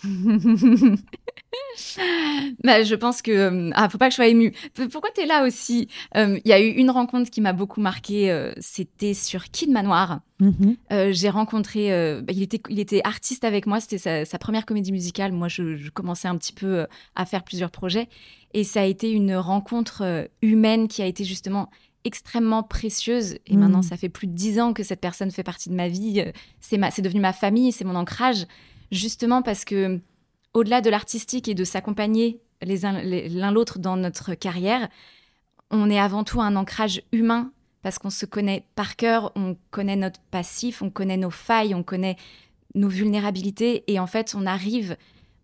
bah, 2.64 2.82
je 2.82 2.94
pense 2.94 3.22
que 3.22 3.30
euh, 3.30 3.70
ah 3.74 3.88
faut 3.88 3.98
pas 3.98 4.06
que 4.06 4.12
je 4.12 4.16
sois 4.16 4.26
émue. 4.28 4.52
Pourquoi 4.90 5.10
tu 5.14 5.22
es 5.22 5.26
là 5.26 5.44
aussi? 5.46 5.88
Euh, 6.16 6.38
Il 6.44 6.48
y 6.48 6.52
a 6.52 6.60
eu 6.60 6.68
une 6.70 6.90
rencontre 6.90 7.30
qui 7.30 7.40
m'a 7.40 7.52
beaucoup 7.52 7.80
marquée. 7.80 8.30
euh, 8.30 8.52
C'était 8.58 9.14
sur 9.14 9.44
Kid 9.50 9.70
Manoir. 9.70 10.20
Mhm. 10.40 10.76
Euh, 10.92 11.12
J'ai 11.12 11.30
rencontré. 11.30 11.88
bah, 12.22 12.32
il 12.34 12.42
était 12.42 12.60
il 12.68 12.78
était 12.78 13.00
artiste 13.04 13.44
avec 13.44 13.66
moi. 13.66 13.80
C'était 13.80 13.98
sa, 13.98 14.24
sa 14.24 14.38
première 14.38 14.66
comédie 14.66 14.92
musicale. 14.92 15.32
Moi, 15.32 15.48
je, 15.48 15.76
je 15.76 15.90
commençais 15.90 16.28
un 16.28 16.36
petit 16.36 16.52
peu 16.52 16.86
à 17.14 17.26
faire 17.26 17.42
plusieurs 17.42 17.70
projets 17.70 18.08
et 18.54 18.64
ça 18.64 18.82
a 18.82 18.84
été 18.84 19.10
une 19.10 19.34
rencontre 19.36 20.28
humaine 20.42 20.88
qui 20.88 21.02
a 21.02 21.06
été 21.06 21.24
justement 21.24 21.70
extrêmement 22.04 22.62
précieuse. 22.62 23.38
Et 23.46 23.56
Mm. 23.56 23.60
maintenant, 23.60 23.82
ça 23.82 23.96
fait 23.96 24.08
plus 24.08 24.26
de 24.28 24.32
dix 24.34 24.60
ans 24.60 24.72
que 24.72 24.82
cette 24.82 25.00
personne 25.00 25.30
fait 25.30 25.42
partie 25.42 25.68
de 25.70 25.74
ma 25.74 25.88
vie. 25.88 26.22
C'est 26.60 26.78
ma, 26.78 26.90
c'est 26.90 27.02
devenu 27.02 27.20
ma 27.20 27.32
famille, 27.32 27.72
c'est 27.72 27.84
mon 27.84 27.96
ancrage, 27.96 28.46
justement 28.90 29.42
parce 29.42 29.64
que 29.64 30.00
au-delà 30.54 30.80
de 30.80 30.90
l'artistique 30.90 31.48
et 31.48 31.54
de 31.54 31.64
s'accompagner 31.64 32.40
l'un 32.62 33.50
l'autre 33.50 33.78
dans 33.78 33.96
notre 33.96 34.34
carrière, 34.34 34.88
on 35.70 35.90
est 35.90 35.98
avant 35.98 36.24
tout 36.24 36.40
un 36.40 36.56
ancrage 36.56 37.02
humain 37.12 37.52
parce 37.82 37.98
qu'on 37.98 38.10
se 38.10 38.26
connaît 38.26 38.64
par 38.74 38.96
cœur, 38.96 39.32
on 39.36 39.56
connaît 39.70 39.96
notre 39.96 40.20
passif, 40.30 40.82
on 40.82 40.90
connaît 40.90 41.16
nos 41.16 41.30
failles, 41.30 41.74
on 41.74 41.82
connaît 41.82 42.16
nos 42.74 42.88
vulnérabilités 42.88 43.84
et 43.86 44.00
en 44.00 44.06
fait, 44.06 44.34
on 44.36 44.46
arrive, 44.46 44.96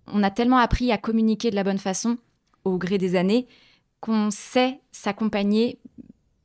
on 0.06 0.22
a 0.22 0.30
tellement 0.30 0.58
appris 0.58 0.92
à 0.92 0.98
communiquer 0.98 1.50
de 1.50 1.56
la 1.56 1.64
bonne 1.64 1.78
façon 1.78 2.18
au 2.64 2.78
gré 2.78 2.98
des 2.98 3.16
années 3.16 3.46
qu'on 4.00 4.30
sait 4.30 4.80
s'accompagner 4.90 5.78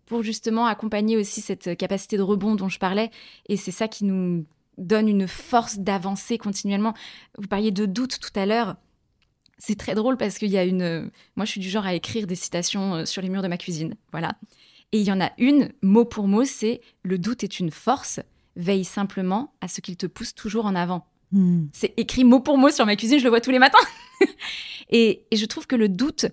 pour 0.05 0.23
justement 0.23 0.67
accompagner 0.67 1.17
aussi 1.17 1.41
cette 1.41 1.75
capacité 1.77 2.17
de 2.17 2.21
rebond 2.21 2.55
dont 2.55 2.69
je 2.69 2.79
parlais 2.79 3.09
et 3.49 3.57
c'est 3.57 3.71
ça 3.71 3.87
qui 3.87 4.05
nous 4.05 4.45
donne 4.77 5.07
une 5.07 5.27
force 5.27 5.79
d'avancer 5.79 6.37
continuellement. 6.37 6.93
Vous 7.37 7.47
parliez 7.47 7.71
de 7.71 7.85
doute 7.85 8.19
tout 8.19 8.37
à 8.39 8.45
l'heure. 8.45 8.75
C'est 9.57 9.77
très 9.77 9.95
drôle 9.95 10.17
parce 10.17 10.37
qu'il 10.37 10.49
y 10.49 10.57
a 10.57 10.63
une. 10.63 11.11
Moi, 11.35 11.45
je 11.45 11.51
suis 11.51 11.61
du 11.61 11.69
genre 11.69 11.85
à 11.85 11.93
écrire 11.93 12.27
des 12.27 12.35
citations 12.35 12.95
euh, 12.95 13.05
sur 13.05 13.21
les 13.21 13.29
murs 13.29 13.41
de 13.41 13.47
ma 13.47 13.57
cuisine. 13.57 13.95
Voilà. 14.11 14.35
Et 14.91 14.99
il 14.99 15.05
y 15.05 15.11
en 15.11 15.19
a 15.19 15.31
une, 15.37 15.73
mot 15.81 16.05
pour 16.05 16.27
mot, 16.27 16.45
c'est 16.45 16.81
Le 17.03 17.17
doute 17.17 17.43
est 17.43 17.59
une 17.59 17.71
force. 17.71 18.19
Veille 18.55 18.85
simplement 18.85 19.53
à 19.61 19.67
ce 19.67 19.81
qu'il 19.81 19.97
te 19.97 20.05
pousse 20.05 20.33
toujours 20.33 20.65
en 20.65 20.75
avant. 20.75 21.07
Mm. 21.31 21.65
C'est 21.73 21.93
écrit 21.97 22.23
mot 22.23 22.39
pour 22.39 22.57
mot 22.57 22.69
sur 22.69 22.85
ma 22.85 22.95
cuisine, 22.95 23.19
je 23.19 23.23
le 23.23 23.29
vois 23.29 23.41
tous 23.41 23.51
les 23.51 23.59
matins. 23.59 23.77
et, 24.89 25.25
et 25.29 25.35
je 25.35 25.45
trouve 25.45 25.67
que 25.67 25.75
le 25.75 25.89
doute 25.89 26.27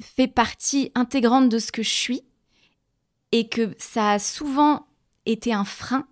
fait 0.00 0.28
partie 0.28 0.90
intégrante 0.94 1.48
de 1.48 1.58
ce 1.58 1.72
que 1.72 1.82
je 1.82 1.90
suis 1.90 2.22
et 3.32 3.48
que 3.48 3.74
ça 3.78 4.12
a 4.12 4.18
souvent 4.18 4.86
été 5.26 5.52
un 5.52 5.64
frein. 5.64 6.06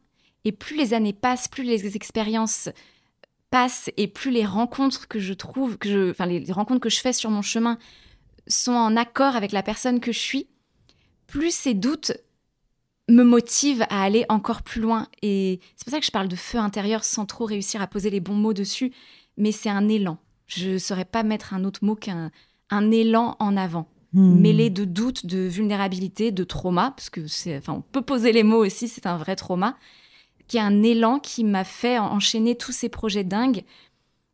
Et 0.44 0.52
plus 0.52 0.76
les 0.76 0.94
années 0.94 1.12
passent, 1.12 1.48
plus 1.48 1.62
les 1.62 1.96
expériences 1.96 2.68
passent 3.50 3.90
et 3.96 4.06
plus 4.06 4.30
les 4.30 4.46
rencontres 4.46 5.08
que 5.08 5.18
je 5.18 5.34
trouve, 5.34 5.76
que 5.76 5.88
je, 5.88 6.10
enfin 6.10 6.26
les 6.26 6.52
rencontres 6.52 6.80
que 6.80 6.88
je 6.88 7.00
fais 7.00 7.12
sur 7.12 7.30
mon 7.30 7.42
chemin 7.42 7.78
sont 8.46 8.72
en 8.72 8.96
accord 8.96 9.36
avec 9.36 9.52
la 9.52 9.62
personne 9.62 10.00
que 10.00 10.12
je 10.12 10.18
suis, 10.18 10.46
plus 11.26 11.54
ces 11.54 11.74
doutes 11.74 12.12
me 13.08 13.22
motivent 13.24 13.84
à 13.90 14.02
aller 14.02 14.24
encore 14.28 14.62
plus 14.62 14.80
loin. 14.80 15.08
Et 15.22 15.60
c'est 15.76 15.84
pour 15.84 15.92
ça 15.92 16.00
que 16.00 16.06
je 16.06 16.12
parle 16.12 16.28
de 16.28 16.36
feu 16.36 16.58
intérieur 16.58 17.04
sans 17.04 17.26
trop 17.26 17.44
réussir 17.44 17.82
à 17.82 17.86
poser 17.86 18.10
les 18.10 18.20
bons 18.20 18.34
mots 18.34 18.54
dessus, 18.54 18.92
mais 19.36 19.52
c'est 19.52 19.68
un 19.68 19.88
élan. 19.88 20.18
Je 20.46 20.70
ne 20.70 20.78
saurais 20.78 21.04
pas 21.04 21.22
mettre 21.22 21.52
un 21.54 21.64
autre 21.64 21.84
mot 21.84 21.96
qu'un 21.96 22.30
un 22.72 22.92
élan 22.92 23.36
en 23.40 23.56
avant, 23.56 23.88
Mm. 24.12 24.40
mêlé 24.40 24.70
de 24.70 24.84
doutes, 24.84 25.24
de 25.26 25.38
vulnérabilité, 25.38 26.32
de 26.32 26.42
trauma, 26.42 26.92
parce 26.96 27.10
que 27.10 27.28
c'est, 27.28 27.56
enfin, 27.56 27.74
on 27.74 27.80
peut 27.80 28.02
poser 28.02 28.32
les 28.32 28.42
mots 28.42 28.64
aussi, 28.64 28.88
c'est 28.88 29.06
un 29.06 29.16
vrai 29.16 29.36
trauma, 29.36 29.76
qui 30.50 30.56
est 30.56 30.60
un 30.60 30.82
élan 30.82 31.20
qui 31.20 31.44
m'a 31.44 31.62
fait 31.62 31.96
enchaîner 32.00 32.56
tous 32.56 32.72
ces 32.72 32.88
projets 32.88 33.22
dingues 33.22 33.62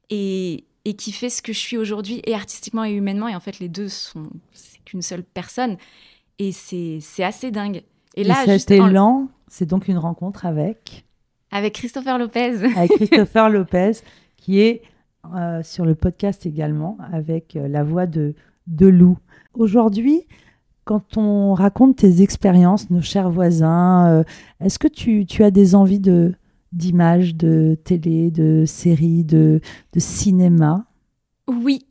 et, 0.09 0.65
et 0.87 0.95
qui 0.95 1.13
fait 1.13 1.29
ce 1.29 1.43
que 1.43 1.53
je 1.53 1.59
suis 1.59 1.77
aujourd'hui, 1.77 2.23
et 2.25 2.33
artistiquement 2.35 2.85
et 2.87 2.93
humainement. 2.93 3.29
Et 3.29 3.37
en 3.37 3.41
fait, 3.41 3.59
les 3.59 3.69
deux 3.69 3.89
sont, 3.89 4.31
c'est 4.53 4.83
qu'une 4.87 5.03
seule 5.03 5.23
personne, 5.23 5.77
et 6.39 6.53
c'est, 6.53 7.01
assez 7.23 7.51
dingue. 7.51 7.83
Et 8.15 8.23
Et 8.23 8.25
là, 8.25 8.47
cet 8.47 8.71
en- 8.81 8.89
élan, 8.89 9.29
c'est 9.47 9.67
donc 9.67 9.89
une 9.89 9.99
rencontre 9.99 10.47
avec, 10.47 11.05
avec 11.51 11.75
Christopher 11.75 12.17
Lopez. 12.17 12.65
avec 12.77 12.93
Christopher 12.93 13.51
Lopez, 13.51 13.93
qui 14.39 14.61
est 14.61 14.81
euh, 15.35 15.63
sur 15.63 15.85
le 15.85 15.95
podcast 15.95 16.47
également, 16.47 16.97
avec 17.13 17.57
euh, 17.57 17.69
la 17.69 17.85
voix 17.85 18.07
de, 18.07 18.35
de 18.69 18.87
Lou. 18.87 19.19
Aujourd'hui, 19.53 20.23
quand 20.87 21.17
on 21.19 21.53
raconte 21.53 21.97
tes 21.97 22.23
expériences, 22.23 22.89
nos 22.91 23.03
chers 23.03 23.29
voisins, 23.29 24.09
euh, 24.09 24.25
est-ce 24.61 24.79
que 24.79 24.89
tu, 24.89 25.27
tu 25.27 25.43
as 25.43 25.51
des 25.51 25.75
envies 25.75 26.01
de 26.01 26.33
d'images, 26.73 27.35
de 27.35 27.77
télé, 27.85 28.31
de 28.31 28.65
séries, 28.67 29.25
de, 29.25 29.61
de 29.93 30.01
cinéma? 30.01 30.87
Oui, 31.49 31.87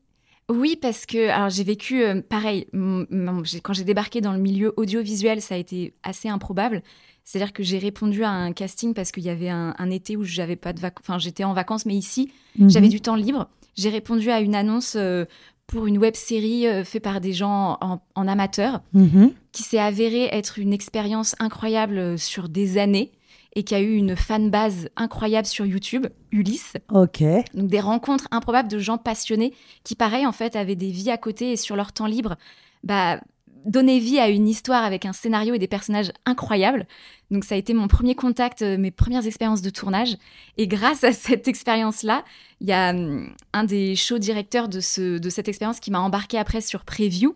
oui, 0.50 0.78
parce 0.82 1.06
que 1.06 1.30
alors 1.30 1.50
j'ai 1.50 1.64
vécu 1.64 2.04
euh, 2.04 2.22
pareil. 2.22 2.68
quand 2.72 3.74
j'ai 3.74 3.84
débarqué 3.84 4.22
dans 4.22 4.34
le 4.34 4.40
milieu 4.40 4.74
audiovisuel, 4.78 5.42
ça 5.42 5.56
a 5.56 5.58
été 5.58 5.94
assez 6.04 6.30
improbable. 6.30 6.82
C'est-à-dire 7.24 7.52
que 7.54 7.64
j'ai 7.64 7.80
répondu 7.80 8.24
à 8.24 8.30
un 8.30 8.54
casting 8.54 8.94
parce 8.94 9.12
qu'il 9.12 9.24
y 9.24 9.30
avait 9.30 9.50
un, 9.50 9.74
un 9.78 9.90
été 9.90 10.16
où 10.16 10.24
j'avais 10.24 10.56
pas 10.56 10.72
de 10.72 10.80
vacances. 10.80 11.04
Enfin, 11.08 11.20
j'étais 11.20 11.44
en 11.44 11.54
vacances, 11.54 11.86
mais 11.86 11.96
ici, 11.96 12.32
j'avais 12.68 12.86
Mhm. 12.88 12.92
du 12.92 13.02
temps 13.02 13.16
libre. 13.16 13.50
J'ai 13.76 13.90
répondu 13.90 14.30
à 14.30 14.40
une 14.40 14.56
annonce 14.56 14.96
euh, 14.96 15.26
pour 15.68 15.88
une 15.88 15.98
web 15.98 16.16
série 16.16 16.66
faite 16.84 17.04
par 17.04 17.22
des 17.22 17.34
gens 17.34 17.78
en, 18.16 18.28
amateur, 18.28 18.82
Mhm. 18.94 19.32
qui 19.52 19.64
s'est 19.64 19.80
avérée 19.80 20.26
être 20.32 20.60
une 20.60 20.74
expérience 20.74 21.36
incroyable 21.40 22.18
sur 22.20 22.50
des 22.50 22.78
années 22.78 23.12
et 23.56 23.64
qui 23.64 23.74
a 23.74 23.80
eu 23.80 23.96
une 23.96 24.16
fanbase 24.16 24.90
incroyable 24.98 25.48
sur 25.48 25.66
YouTube, 25.66 26.08
Ulysse. 26.32 26.74
Ok. 26.94 27.24
Donc 27.54 27.68
des 27.68 27.80
rencontres 27.80 28.28
improbables 28.32 28.70
de 28.70 28.80
gens 28.80 28.98
passionnés 28.98 29.54
qui, 29.84 29.96
pareil, 29.96 30.26
en 30.28 30.34
fait, 30.34 30.56
avaient 30.56 30.76
des 30.76 30.92
vies 30.92 31.10
à 31.12 31.18
côté 31.18 31.54
et 31.54 31.58
sur 31.58 31.76
leur 31.76 31.94
temps 31.94 32.06
libre, 32.08 32.36
bah, 32.84 33.20
donnaient 33.66 34.00
vie 34.00 34.20
à 34.20 34.30
une 34.30 34.48
histoire 34.48 34.84
avec 34.84 35.06
un 35.06 35.14
scénario 35.14 35.56
et 35.56 35.60
des 35.60 35.68
personnages 35.68 36.12
incroyables. 36.26 36.86
Donc 37.32 37.44
ça 37.44 37.56
a 37.56 37.58
été 37.58 37.74
mon 37.74 37.88
premier 37.88 38.14
contact, 38.16 38.62
euh, 38.62 38.78
mes 38.78 38.92
premières 38.92 39.26
expériences 39.26 39.62
de 39.62 39.70
tournage. 39.70 40.16
Et 40.58 40.68
grâce 40.68 41.04
à 41.04 41.12
cette 41.12 41.48
expérience-là, 41.48 42.24
il 42.62 42.68
y 42.68 42.72
a 42.72 42.92
hum, 42.92 43.34
un 43.54 43.64
des 43.64 43.96
show 43.96 44.18
directeurs 44.20 44.70
de, 44.70 44.80
ce, 44.80 45.18
de 45.18 45.30
cette 45.30 45.48
expérience 45.48 45.80
qui 45.80 45.92
m'a 45.92 46.00
embarqué 46.02 46.38
après 46.38 46.62
sur 46.62 46.86
Preview, 46.86 47.36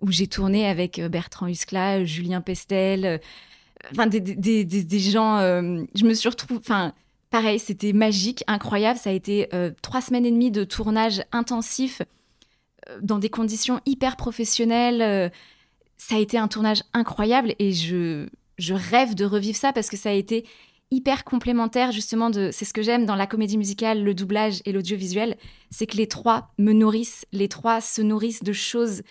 où 0.00 0.10
j'ai 0.10 0.26
tourné 0.26 0.66
avec 0.66 0.98
euh, 0.98 1.08
Bertrand 1.08 1.46
Huskla, 1.46 2.04
Julien 2.04 2.40
Pestel, 2.40 3.04
euh, 3.04 3.18
enfin 3.92 4.06
des, 4.08 4.20
des, 4.20 4.64
des, 4.64 4.82
des- 4.84 4.98
gens. 4.98 5.38
euh, 5.38 5.84
je 5.94 6.04
me 6.04 6.14
suis 6.14 6.28
retrouvée. 6.28 6.58
Enfin, 6.58 6.92
pareil, 7.30 7.58
c'était 7.60 7.92
magique, 7.92 8.42
incroyable. 8.48 8.98
Ça 8.98 9.10
a 9.10 9.12
été 9.12 9.48
trois 9.82 10.00
semaines 10.00 10.26
et 10.26 10.30
demie 10.32 10.50
de 10.50 10.64
tournage 10.64 11.22
intensif 11.30 12.02
dans 13.02 13.18
des 13.18 13.28
conditions 13.28 13.80
hyper 13.86 14.16
professionnelles. 14.16 15.30
ça 15.98 16.16
a 16.16 16.18
été 16.18 16.38
un 16.38 16.48
tournage 16.48 16.82
incroyable 16.94 17.54
et 17.58 17.72
je, 17.72 18.28
je 18.58 18.74
rêve 18.74 19.14
de 19.14 19.24
revivre 19.24 19.56
ça 19.56 19.72
parce 19.72 19.88
que 19.88 19.96
ça 19.96 20.10
a 20.10 20.12
été 20.12 20.44
hyper 20.90 21.24
complémentaire 21.24 21.92
justement 21.92 22.30
de 22.30 22.50
c'est 22.52 22.64
ce 22.64 22.72
que 22.72 22.82
j'aime 22.82 23.04
dans 23.06 23.14
la 23.16 23.26
comédie 23.26 23.58
musicale, 23.58 24.02
le 24.02 24.14
doublage 24.14 24.62
et 24.64 24.72
l'audiovisuel, 24.72 25.36
c'est 25.70 25.86
que 25.86 25.96
les 25.96 26.06
trois 26.08 26.48
me 26.58 26.72
nourrissent, 26.72 27.24
les 27.32 27.48
trois 27.48 27.80
se 27.80 28.00
nourrissent 28.02 28.42
de 28.42 28.52
choses 28.54 29.02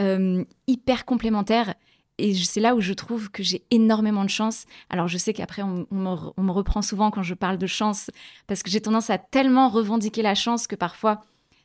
euh, 0.00 0.42
hyper 0.66 1.04
complémentaires 1.04 1.74
et 2.20 2.34
c'est 2.34 2.60
là 2.60 2.74
où 2.74 2.80
je 2.80 2.92
trouve 2.94 3.30
que 3.30 3.42
j'ai 3.42 3.62
énormément 3.70 4.24
de 4.24 4.30
chance. 4.30 4.64
Alors 4.90 5.06
je 5.06 5.18
sais 5.18 5.32
qu'après 5.32 5.62
on, 5.62 5.86
on 5.90 5.94
me, 5.96 6.08
re- 6.08 6.32
on 6.36 6.42
me 6.42 6.50
reprend 6.50 6.82
souvent 6.82 7.10
quand 7.10 7.22
je 7.22 7.34
parle 7.34 7.58
de 7.58 7.66
chance 7.66 8.10
parce 8.46 8.62
que 8.62 8.70
j'ai 8.70 8.80
tendance 8.80 9.10
à 9.10 9.18
tellement 9.18 9.68
revendiquer 9.68 10.22
la 10.22 10.34
chance 10.34 10.66
que 10.66 10.76
parfois 10.76 11.20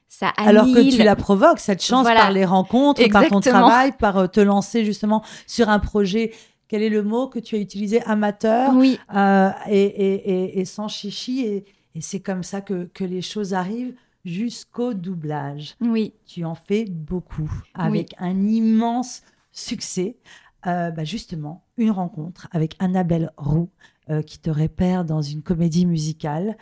ça 0.09 0.27
Alors 0.37 0.65
que 0.65 0.91
tu 0.95 1.01
la 1.01 1.15
provoques, 1.15 1.59
cette 1.59 1.83
chance, 1.83 2.03
Voilà. 2.03 2.19
par 2.21 2.31
les 2.31 2.45
rencontres, 2.45 3.01
par 3.09 3.27
ton 3.29 3.39
travail, 3.39 3.93
par 3.97 4.17
euh, 4.17 4.27
te 4.27 4.39
lancer 4.41 4.85
justement 4.85 5.23
sur 5.47 5.69
un 5.69 5.79
projet. 5.79 6.33
Quel 6.73 6.81
est 6.81 6.89
le 6.89 7.03
mot 7.03 7.27
que 7.27 7.37
tu 7.37 7.53
as 7.55 7.59
utilisé 7.59 8.01
Amateur 8.01 8.73
Oui, 8.75 8.97
euh, 9.15 9.51
et, 9.69 9.79
et- 9.83 10.31
et- 10.31 10.59
et 10.59 10.65
sans 10.65 10.87
chichi. 10.87 11.41
Et, 11.45 11.65
et 11.93 12.01
c'est 12.01 12.19
comme 12.19 12.41
ça 12.41 12.61
que, 12.61 12.85
que 12.95 13.03
les 13.03 13.21
choses 13.21 13.53
arrivent 13.53 13.93
jusqu'au 14.25 14.95
doublage. 14.95 15.75
oui, 15.81 16.15
Tu 16.25 16.43
en 16.45 16.55
fais 16.55 16.85
beaucoup, 16.85 17.51
avec 17.75 18.15
un 18.17 18.47
immense 18.47 19.21
succès. 19.51 20.17
Euh, 20.65 20.89
bah, 20.89 21.03
justement, 21.03 21.63
une 21.77 21.91
rencontre 21.91 22.47
avec 22.51 22.75
Annabelle 22.79 23.29
Roux, 23.37 23.69
euh, 24.09 24.23
qui 24.23 24.39
te 24.39 24.49
repère 24.49 25.05
dans 25.05 25.21
une 25.21 25.43
comédie 25.43 25.85
musicale. 25.85 26.57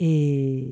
Et, 0.00 0.66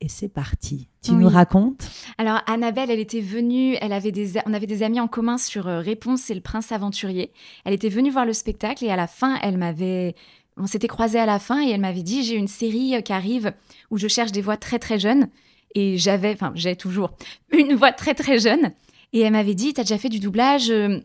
et 0.00 0.08
c'est 0.08 0.28
parti. 0.28 0.88
Tu 1.02 1.10
Oui. 1.10 1.16
nous 1.18 1.28
racontes? 1.28 1.88
Alors 2.16 2.40
Annabelle, 2.46 2.90
elle 2.90 3.00
était 3.00 3.20
venue, 3.20 3.76
elle 3.80 3.92
avait 3.92 4.12
des, 4.12 4.34
on 4.46 4.54
avait 4.54 4.66
des 4.68 4.82
amis 4.84 5.00
en 5.00 5.08
commun 5.08 5.36
sur 5.36 5.66
euh, 5.66 5.80
Réponse 5.80 6.30
et 6.30 6.34
le 6.34 6.40
Prince 6.40 6.70
Aventurier. 6.70 7.32
Elle 7.64 7.74
était 7.74 7.88
venue 7.88 8.10
voir 8.10 8.24
le 8.24 8.32
spectacle 8.32 8.84
et 8.84 8.90
à 8.90 8.96
la 8.96 9.08
fin, 9.08 9.36
elle 9.42 9.58
m'avait, 9.58 10.14
on 10.56 10.66
s'était 10.68 10.86
croisés 10.86 11.18
à 11.18 11.26
la 11.26 11.40
fin 11.40 11.60
et 11.66 11.70
elle 11.70 11.80
m'avait 11.80 12.02
dit 12.04 12.22
j'ai 12.22 12.34
une 12.36 12.46
série 12.48 12.94
euh, 12.94 13.00
qui 13.00 13.12
arrive 13.12 13.52
où 13.90 13.98
je 13.98 14.06
cherche 14.06 14.30
des 14.32 14.42
voix 14.42 14.56
très 14.56 14.78
très 14.78 15.00
jeunes 15.00 15.28
et 15.74 15.98
j'avais, 15.98 16.32
enfin 16.32 16.52
j'ai 16.54 16.76
toujours 16.76 17.10
une 17.52 17.74
voix 17.74 17.92
très 17.92 18.14
très 18.14 18.38
jeune 18.38 18.70
et 19.12 19.20
elle 19.20 19.32
m'avait 19.32 19.54
dit 19.56 19.72
t'as 19.74 19.82
déjà 19.82 19.98
fait 19.98 20.08
du 20.08 20.20
doublage 20.20 20.70
euh, 20.70 21.00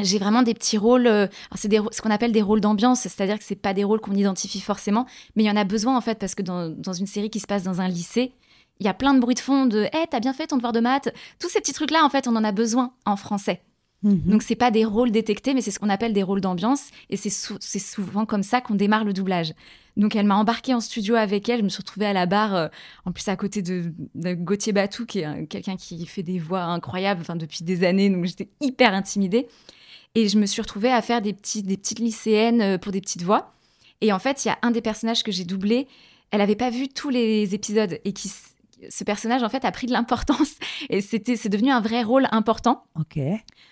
j'ai 0.00 0.18
vraiment 0.18 0.42
des 0.42 0.54
petits 0.54 0.78
rôles, 0.78 1.06
euh, 1.06 1.26
c'est 1.54 1.70
ce 1.70 2.00
qu'on 2.02 2.10
appelle 2.10 2.32
des 2.32 2.42
rôles 2.42 2.60
d'ambiance, 2.60 3.00
c'est-à-dire 3.02 3.38
que 3.38 3.44
c'est 3.44 3.56
pas 3.56 3.74
des 3.74 3.84
rôles 3.84 4.00
qu'on 4.00 4.14
identifie 4.14 4.60
forcément, 4.60 5.06
mais 5.36 5.42
il 5.42 5.46
y 5.46 5.50
en 5.50 5.56
a 5.56 5.64
besoin 5.64 5.96
en 5.96 6.00
fait 6.00 6.18
parce 6.18 6.34
que 6.34 6.42
dans, 6.42 6.68
dans 6.70 6.92
une 6.94 7.06
série 7.06 7.28
qui 7.30 7.40
se 7.40 7.46
passe 7.46 7.62
dans 7.62 7.80
un 7.80 7.88
lycée, 7.88 8.32
il 8.80 8.86
y 8.86 8.88
a 8.88 8.94
plein 8.94 9.12
de 9.14 9.20
bruits 9.20 9.34
de 9.34 9.40
fond 9.40 9.66
de 9.66 9.86
Eh, 9.92 10.06
t'as 10.10 10.18
bien 10.20 10.32
fait 10.32 10.46
ton 10.48 10.56
devoir 10.56 10.72
de 10.72 10.80
maths. 10.80 11.12
Tous 11.38 11.48
ces 11.48 11.60
petits 11.60 11.74
trucs-là, 11.74 12.04
en 12.04 12.08
fait, 12.08 12.26
on 12.26 12.34
en 12.34 12.42
a 12.42 12.50
besoin 12.52 12.94
en 13.04 13.16
français. 13.16 13.60
Mhm. 14.02 14.22
Donc, 14.26 14.42
c'est 14.42 14.56
pas 14.56 14.72
des 14.72 14.84
rôles 14.84 15.12
détectés, 15.12 15.54
mais 15.54 15.60
c'est 15.60 15.70
ce 15.70 15.78
qu'on 15.78 15.90
appelle 15.90 16.12
des 16.12 16.24
rôles 16.24 16.40
d'ambiance. 16.40 16.86
Et 17.08 17.16
c'est 17.16 17.30
sou- 17.30 17.58
c'est 17.60 17.78
souvent 17.78 18.26
comme 18.26 18.42
ça 18.42 18.60
qu'on 18.60 18.74
démarre 18.74 19.04
le 19.04 19.12
doublage. 19.12 19.52
Donc, 19.96 20.16
elle 20.16 20.26
m'a 20.26 20.34
embarquée 20.34 20.74
en 20.74 20.80
studio 20.80 21.14
avec 21.14 21.48
elle. 21.48 21.58
Je 21.60 21.64
me 21.64 21.68
suis 21.68 21.78
retrouvée 21.82 22.06
à 22.06 22.12
la 22.12 22.26
barre, 22.26 22.54
euh, 22.56 22.68
en 23.04 23.12
plus 23.12 23.28
à 23.28 23.36
côté 23.36 23.62
de, 23.62 23.92
de 24.16 24.34
Gauthier 24.34 24.72
Batou, 24.72 25.06
qui 25.06 25.20
est 25.20 25.24
un- 25.26 25.44
quelqu'un 25.44 25.76
qui 25.76 26.04
fait 26.06 26.24
des 26.24 26.40
voix 26.40 26.62
incroyables 26.62 27.20
enfin, 27.20 27.36
depuis 27.36 27.62
des 27.62 27.84
années. 27.84 28.10
Donc, 28.10 28.24
j'étais 28.24 28.48
hyper 28.60 28.94
intimidée. 28.94 29.46
Et 30.14 30.28
je 30.28 30.38
me 30.38 30.46
suis 30.46 30.60
retrouvée 30.60 30.92
à 30.92 31.00
faire 31.02 31.22
des, 31.22 31.32
petits, 31.32 31.62
des 31.62 31.76
petites 31.76 31.98
lycéennes 31.98 32.60
euh, 32.60 32.78
pour 32.78 32.92
des 32.92 33.00
petites 33.00 33.22
voix. 33.22 33.54
Et 34.00 34.12
en 34.12 34.18
fait, 34.18 34.44
il 34.44 34.48
y 34.48 34.50
a 34.50 34.58
un 34.62 34.70
des 34.70 34.82
personnages 34.82 35.22
que 35.22 35.32
j'ai 35.32 35.44
doublé. 35.44 35.88
Elle 36.30 36.38
n'avait 36.40 36.56
pas 36.56 36.70
vu 36.70 36.88
tous 36.88 37.08
les 37.10 37.54
épisodes 37.54 37.98
et 38.04 38.12
qui 38.12 38.30
ce 38.90 39.04
personnage 39.04 39.44
en 39.44 39.48
fait 39.48 39.64
a 39.64 39.70
pris 39.70 39.86
de 39.86 39.92
l'importance 39.92 40.54
et 40.90 41.00
c'était 41.00 41.36
c'est 41.36 41.48
devenu 41.48 41.70
un 41.70 41.80
vrai 41.80 42.02
rôle 42.02 42.26
important. 42.32 42.84
Ok. 42.98 43.16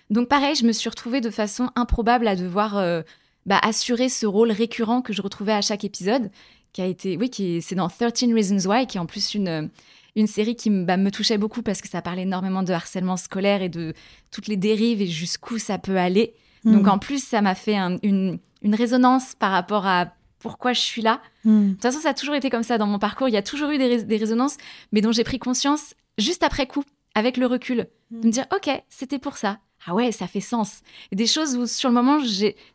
Donc 0.09 0.29
pareil, 0.29 0.55
je 0.55 0.65
me 0.65 0.71
suis 0.71 0.89
retrouvée 0.89 1.19
de 1.19 1.29
façon 1.29 1.69
improbable 1.75 2.27
à 2.29 2.35
devoir 2.37 2.77
euh, 2.77 3.01
bah, 3.45 3.59
assurer 3.61 4.07
ce 4.07 4.25
rôle 4.25 4.51
récurrent 4.51 5.01
que 5.01 5.11
je 5.11 5.21
retrouvais 5.21 5.51
à 5.51 5.61
chaque 5.61 5.83
épisode, 5.83 6.29
qui 6.71 6.81
a 6.81 6.85
été, 6.85 7.17
oui, 7.17 7.29
qui 7.29 7.57
est- 7.57 7.61
c'est 7.61 7.75
dans 7.75 7.89
13 7.89 8.33
Reasons 8.33 8.69
Why, 8.69 8.87
qui 8.87 8.97
est 8.97 9.01
en 9.01 9.05
plus 9.05 9.33
une, 9.33 9.47
euh, 9.49 9.67
une 10.15 10.27
série 10.27 10.55
qui 10.55 10.69
me- 10.69 10.83
bah, 10.85 10.97
me 10.97 11.09
touchait 11.11 11.37
beaucoup 11.37 11.61
parce 11.61 11.81
que 11.81 11.87
ça 11.89 12.01
parlait 12.01 12.23
énormément 12.23 12.63
de 12.63 12.73
harcèlement 12.73 13.17
scolaire 13.17 13.61
et 13.61 13.69
de 13.69 13.93
toutes 14.31 14.47
les 14.47 14.57
dérives 14.57 15.01
et 15.01 15.07
jusqu'où 15.07 15.57
ça 15.57 15.77
peut 15.77 15.97
aller. 15.97 16.33
Donc 16.65 16.83
Mhm. 16.83 16.89
en 16.89 16.99
plus, 16.99 17.23
ça 17.23 17.41
m'a 17.41 17.55
fait 17.55 17.75
un- 17.77 17.97
une, 18.03 18.37
une 18.61 18.75
résonance 18.75 19.35
par 19.35 19.51
rapport 19.51 19.87
à 19.87 20.13
pourquoi 20.39 20.73
je 20.73 20.81
suis 20.81 21.01
là. 21.01 21.21
Mhm. 21.45 21.67
De 21.69 21.73
toute 21.73 21.81
façon, 21.81 21.99
ça 21.99 22.09
a 22.09 22.13
toujours 22.13 22.35
été 22.35 22.49
comme 22.49 22.63
ça 22.63 22.77
dans 22.77 22.87
mon 22.87 22.99
parcours. 22.99 23.27
Il 23.29 23.33
y 23.33 23.37
a 23.37 23.41
toujours 23.43 23.69
eu 23.71 23.77
des, 23.77 23.87
rés- 23.87 24.03
des 24.03 24.17
résonances, 24.17 24.57
mais 24.91 25.01
dont 25.01 25.11
j'ai 25.11 25.23
pris 25.23 25.39
conscience 25.39 25.93
juste 26.17 26.43
après 26.43 26.67
coup, 26.67 26.83
avec 27.15 27.37
le 27.37 27.45
recul, 27.45 27.87
de 28.11 28.27
me 28.27 28.31
dire 28.31 28.45
ok, 28.55 28.69
c'était 28.89 29.19
pour 29.19 29.37
ça. 29.37 29.59
Ah 29.87 29.95
ouais, 29.95 30.11
ça 30.11 30.27
fait 30.27 30.41
sens. 30.41 30.81
Des 31.11 31.25
choses 31.25 31.55
où 31.57 31.65
sur 31.65 31.89
le 31.89 31.95
moment, 31.95 32.19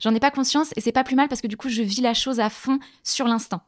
j'en 0.00 0.14
ai 0.14 0.18
pas 0.20 0.32
conscience 0.32 0.70
et 0.76 0.80
c'est 0.80 0.90
pas 0.90 1.04
plus 1.04 1.14
mal 1.14 1.28
parce 1.28 1.40
que 1.40 1.46
du 1.46 1.56
coup, 1.56 1.68
je 1.68 1.82
vis 1.82 2.00
la 2.00 2.14
chose 2.14 2.40
à 2.40 2.50
fond 2.50 2.80
sur 3.04 3.26
l'instant. 3.28 3.60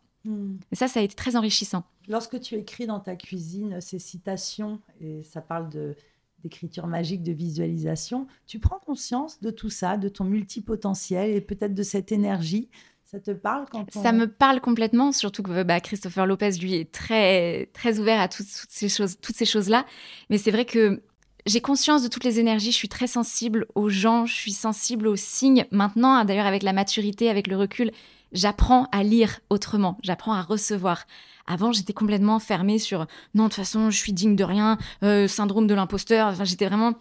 Et 0.72 0.76
ça, 0.76 0.88
ça 0.88 1.00
a 1.00 1.02
été 1.02 1.14
très 1.14 1.36
enrichissant. 1.36 1.84
Lorsque 2.08 2.40
tu 2.40 2.54
écris 2.54 2.86
dans 2.86 3.00
ta 3.00 3.16
cuisine 3.16 3.80
ces 3.80 3.98
citations, 3.98 4.80
et 5.00 5.22
ça 5.22 5.40
parle 5.40 5.68
de 5.68 5.94
d'écriture 6.42 6.86
magique, 6.86 7.22
de 7.22 7.32
visualisation, 7.32 8.26
tu 8.46 8.58
prends 8.58 8.78
conscience 8.78 9.40
de 9.40 9.50
tout 9.50 9.70
ça, 9.70 9.96
de 9.96 10.08
ton 10.08 10.24
multipotentiel 10.24 11.30
et 11.30 11.40
peut-être 11.40 11.74
de 11.74 11.82
cette 11.82 12.12
énergie. 12.12 12.68
Ça 13.04 13.18
te 13.18 13.30
parle 13.30 13.66
quand 13.70 13.86
on... 13.96 14.02
Ça 14.02 14.12
me 14.12 14.26
parle 14.26 14.60
complètement, 14.60 15.12
surtout 15.12 15.42
que 15.42 15.62
bah, 15.62 15.80
Christopher 15.80 16.26
Lopez, 16.26 16.52
lui, 16.60 16.74
est 16.74 16.92
très, 16.92 17.66
très 17.72 17.98
ouvert 17.98 18.20
à 18.20 18.28
toutes, 18.28 18.46
toutes 18.46 18.70
ces 18.70 18.88
choses, 18.88 19.16
toutes 19.20 19.36
ces 19.36 19.46
choses-là. 19.46 19.86
Mais 20.30 20.38
c'est 20.38 20.50
vrai 20.50 20.64
que 20.64 21.02
j'ai 21.46 21.60
conscience 21.60 22.02
de 22.02 22.08
toutes 22.08 22.24
les 22.24 22.38
énergies. 22.38 22.70
Je 22.70 22.76
suis 22.76 22.88
très 22.88 23.06
sensible 23.06 23.66
aux 23.74 23.88
gens, 23.88 24.26
je 24.26 24.34
suis 24.34 24.52
sensible 24.52 25.06
aux 25.06 25.16
signes. 25.16 25.64
Maintenant, 25.70 26.22
d'ailleurs, 26.24 26.46
avec 26.46 26.62
la 26.62 26.74
maturité, 26.74 27.30
avec 27.30 27.46
le 27.46 27.56
recul, 27.56 27.90
j'apprends 28.32 28.86
à 28.92 29.02
lire 29.02 29.40
autrement. 29.50 29.98
J'apprends 30.02 30.32
à 30.32 30.42
recevoir. 30.42 31.04
Avant, 31.46 31.72
j'étais 31.72 31.92
complètement 31.92 32.38
fermée 32.38 32.78
sur 32.78 33.06
non, 33.34 33.44
de 33.44 33.48
toute 33.48 33.54
façon, 33.54 33.90
je 33.90 33.96
suis 33.96 34.12
digne 34.12 34.36
de 34.36 34.44
rien, 34.44 34.78
euh, 35.02 35.26
syndrome 35.28 35.66
de 35.66 35.74
l'imposteur. 35.74 36.28
Enfin, 36.28 36.44
j'étais 36.44 36.66
vraiment 36.66 36.94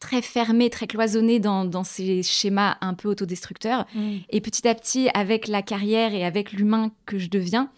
très 0.00 0.20
fermée, 0.20 0.68
très 0.68 0.88
cloisonnée 0.88 1.38
dans, 1.38 1.64
dans 1.64 1.84
ces 1.84 2.24
schémas 2.24 2.76
un 2.80 2.94
peu 2.94 3.08
autodestructeurs. 3.08 3.86
Mhm. 3.94 4.20
Et 4.30 4.40
petit 4.40 4.66
à 4.66 4.74
petit, 4.74 5.08
avec 5.14 5.46
la 5.46 5.62
carrière 5.62 6.12
et 6.14 6.24
avec 6.24 6.52
l'humain 6.52 6.90
que 7.06 7.18
je 7.18 7.28
deviens, 7.28 7.70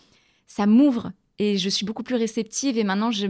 ça 0.47 0.67
m'ouvre 0.67 1.13
et 1.39 1.59
je 1.59 1.69
suis 1.69 1.85
beaucoup 1.85 2.03
plus 2.03 2.17
réceptive. 2.17 2.79
Et 2.79 2.85
maintenant, 2.85 3.11
je, 3.11 3.27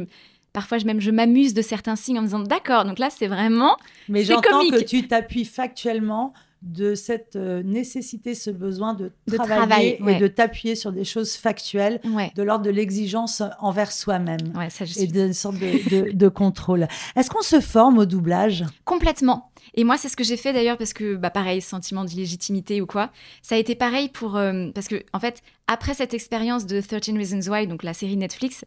parfois, 0.52 0.78
je, 0.78 0.86
même, 0.86 1.00
je 1.00 1.10
m'amuse 1.10 1.54
de 1.54 1.62
certains 1.62 1.96
signes 1.96 2.18
en 2.18 2.22
me 2.22 2.26
disant 2.26 2.40
d'accord, 2.40 2.84
donc 2.84 3.00
là, 3.00 3.10
c'est 3.10 3.26
vraiment. 3.26 3.76
Mais 4.08 4.22
j'entends 4.22 4.60
que 4.70 4.84
tu 4.84 5.08
t'appuies 5.08 5.44
factuellement 5.44 6.32
de 6.64 6.94
cette 6.94 7.36
euh, 7.36 7.62
nécessité, 7.62 8.34
ce 8.34 8.50
besoin 8.50 8.94
de, 8.94 9.12
De 9.28 9.36
travailler 9.36 9.96
travail, 9.96 9.98
ouais. 10.00 10.16
et 10.16 10.18
de 10.18 10.26
t'appuyer 10.28 10.74
sur 10.74 10.92
des 10.92 11.04
choses 11.04 11.34
factuelles, 11.34 12.00
Ouais, 12.04 12.32
de 12.34 12.42
l'ordre 12.42 12.64
de 12.64 12.70
l'exigence 12.70 13.42
envers 13.60 13.92
soi-même. 13.92 14.40
ouais 14.56 14.68
Et 14.80 14.86
suis 14.86 15.06
d'une 15.08 15.32
sorte 15.34 15.56
de, 15.58 16.06
de- 16.06 16.12
de 16.12 16.28
contrôle. 16.28 16.88
Est-ce 17.16 17.28
qu'on 17.30 17.42
se 17.42 17.60
forme 17.60 17.98
au 17.98 18.06
doublage? 18.06 18.64
Complètement. 18.86 19.50
Et 19.74 19.84
moi, 19.84 19.96
c'est 19.98 20.08
ce 20.08 20.16
que 20.16 20.24
j'ai 20.24 20.36
fait 20.36 20.52
d'ailleurs 20.52 20.78
parce 20.78 20.92
que, 20.92 21.16
bah, 21.16 21.30
pareil, 21.30 21.60
sentiment 21.60 22.04
d'illégitimité 22.04 22.80
ou 22.80 22.86
quoi. 22.86 23.10
Ça 23.42 23.54
a 23.56 23.58
été 23.58 23.74
pareil 23.74 24.08
pour. 24.08 24.36
euh, 24.36 24.70
parce 24.74 24.88
que, 24.88 25.02
en 25.12 25.20
fait, 25.20 25.42
après 25.66 25.94
cette 25.94 26.14
expérience 26.14 26.66
de 26.66 26.80
13 26.80 27.10
Reasons 27.16 27.50
Why, 27.52 27.66
donc 27.66 27.82
la 27.82 27.92
série 27.94 28.16
Netflix, 28.16 28.64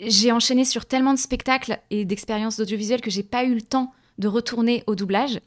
j'ai 0.00 0.32
enchaîné 0.32 0.64
sur 0.64 0.84
tellement 0.86 1.14
de 1.14 1.18
spectacles 1.18 1.78
et 1.90 2.04
d'expériences 2.04 2.56
d'audiovisuel 2.56 3.00
que 3.00 3.10
j'ai 3.10 3.22
pas 3.22 3.44
eu 3.44 3.54
le 3.54 3.62
temps 3.62 3.92
de 4.18 4.28
retourner 4.28 4.84
au 4.86 4.94
doublage. 4.94 5.40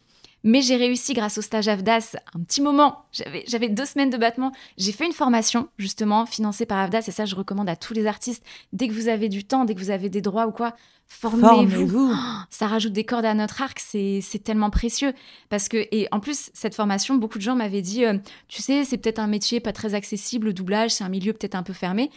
Mais 0.48 0.62
j'ai 0.62 0.76
réussi 0.76 1.14
grâce 1.14 1.40
au 1.40 1.42
stage 1.42 1.68
AFDAS 1.68 2.16
un 2.36 2.40
petit 2.42 2.62
moment. 2.62 3.06
J'avais 3.48 3.68
deux 3.68 3.86
semaines 3.86 4.12
de 4.12 4.18
battement. 4.18 4.52
J'ai 4.78 4.92
fait 4.92 5.08
une 5.08 5.12
formation 5.12 5.70
justement 5.80 6.28
financée 6.28 6.68
par 6.68 6.78
AFDAS 6.78 7.06
et 7.08 7.12
ça 7.12 7.26
je 7.26 7.36
recommande 7.36 7.68
à 7.68 7.76
tous 7.76 7.96
les 7.96 8.06
artistes. 8.06 8.44
Dès 8.72 8.88
que 8.88 8.94
vous 8.94 9.08
avez 9.08 9.28
du 9.28 9.44
temps, 9.44 9.66
dès 9.66 9.74
que 9.74 9.80
vous 9.80 9.90
avez 9.90 10.08
des 10.08 10.22
droits 10.22 10.46
ou 10.46 10.52
quoi, 10.52 10.76
formez-vous. 11.08 12.14
ça 12.52 12.68
rajoute 12.68 12.94
des 12.94 13.06
cordes 13.06 13.26
à 13.26 13.34
notre 13.34 13.64
arc, 13.64 13.80
c'est 13.80 14.44
tellement 14.44 14.70
précieux. 14.70 15.14
Parce 15.50 15.68
que, 15.68 15.88
et 15.92 16.08
en 16.12 16.20
plus, 16.20 16.52
cette 16.54 16.76
formation, 16.76 17.16
beaucoup 17.16 17.40
de 17.40 17.44
gens 17.44 17.56
m'avaient 17.56 17.82
dit, 17.82 18.06
euh, 18.06 18.20
tu 18.48 18.62
sais, 18.62 18.84
c'est 18.86 18.98
peut-être 18.98 19.18
un 19.18 19.28
métier 19.28 19.60
pas 19.60 19.74
très 19.74 19.96
accessible, 19.96 20.46
le 20.46 20.54
doublage, 20.54 20.92
c'est 20.92 21.04
un 21.04 21.10
milieu 21.10 21.34
peut-être 21.34 21.56
un 21.56 21.64
peu 21.64 21.74
fermé. 21.74 22.12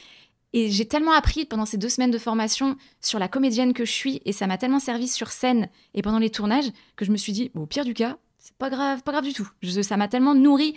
Et 0.53 0.70
j'ai 0.70 0.86
tellement 0.86 1.12
appris 1.12 1.44
pendant 1.44 1.66
ces 1.66 1.76
deux 1.76 1.88
semaines 1.88 2.11
de 2.11 2.18
formation 2.18 2.76
sur 3.01 3.18
la 3.18 3.28
comédienne 3.28 3.74
que 3.74 3.84
je 3.84 3.92
suis, 3.92 4.22
et 4.24 4.32
ça 4.32 4.46
m'a 4.46 4.59
tellement 4.59 4.80
servi 4.80 5.09
sur 5.09 5.28
scène 5.28 5.68
et 5.94 6.03
pendant 6.03 6.18
les 6.18 6.30
tournages, 6.30 6.70
que 6.96 7.05
je 7.05 7.11
me 7.11 7.16
suis 7.16 7.32
dit, 7.32 7.51
au 7.55 7.66
pire 7.66 7.84
du 7.84 7.94
cas, 7.94 8.16
c'est 8.38 8.57
pas 8.57 8.70
grave, 8.70 9.03
pas 9.03 9.12
grave 9.12 9.24
du 9.24 9.34
tout. 9.34 9.49
ça 9.82 9.96
m'a 9.96 10.09
tellement 10.09 10.34
nourri 10.34 10.74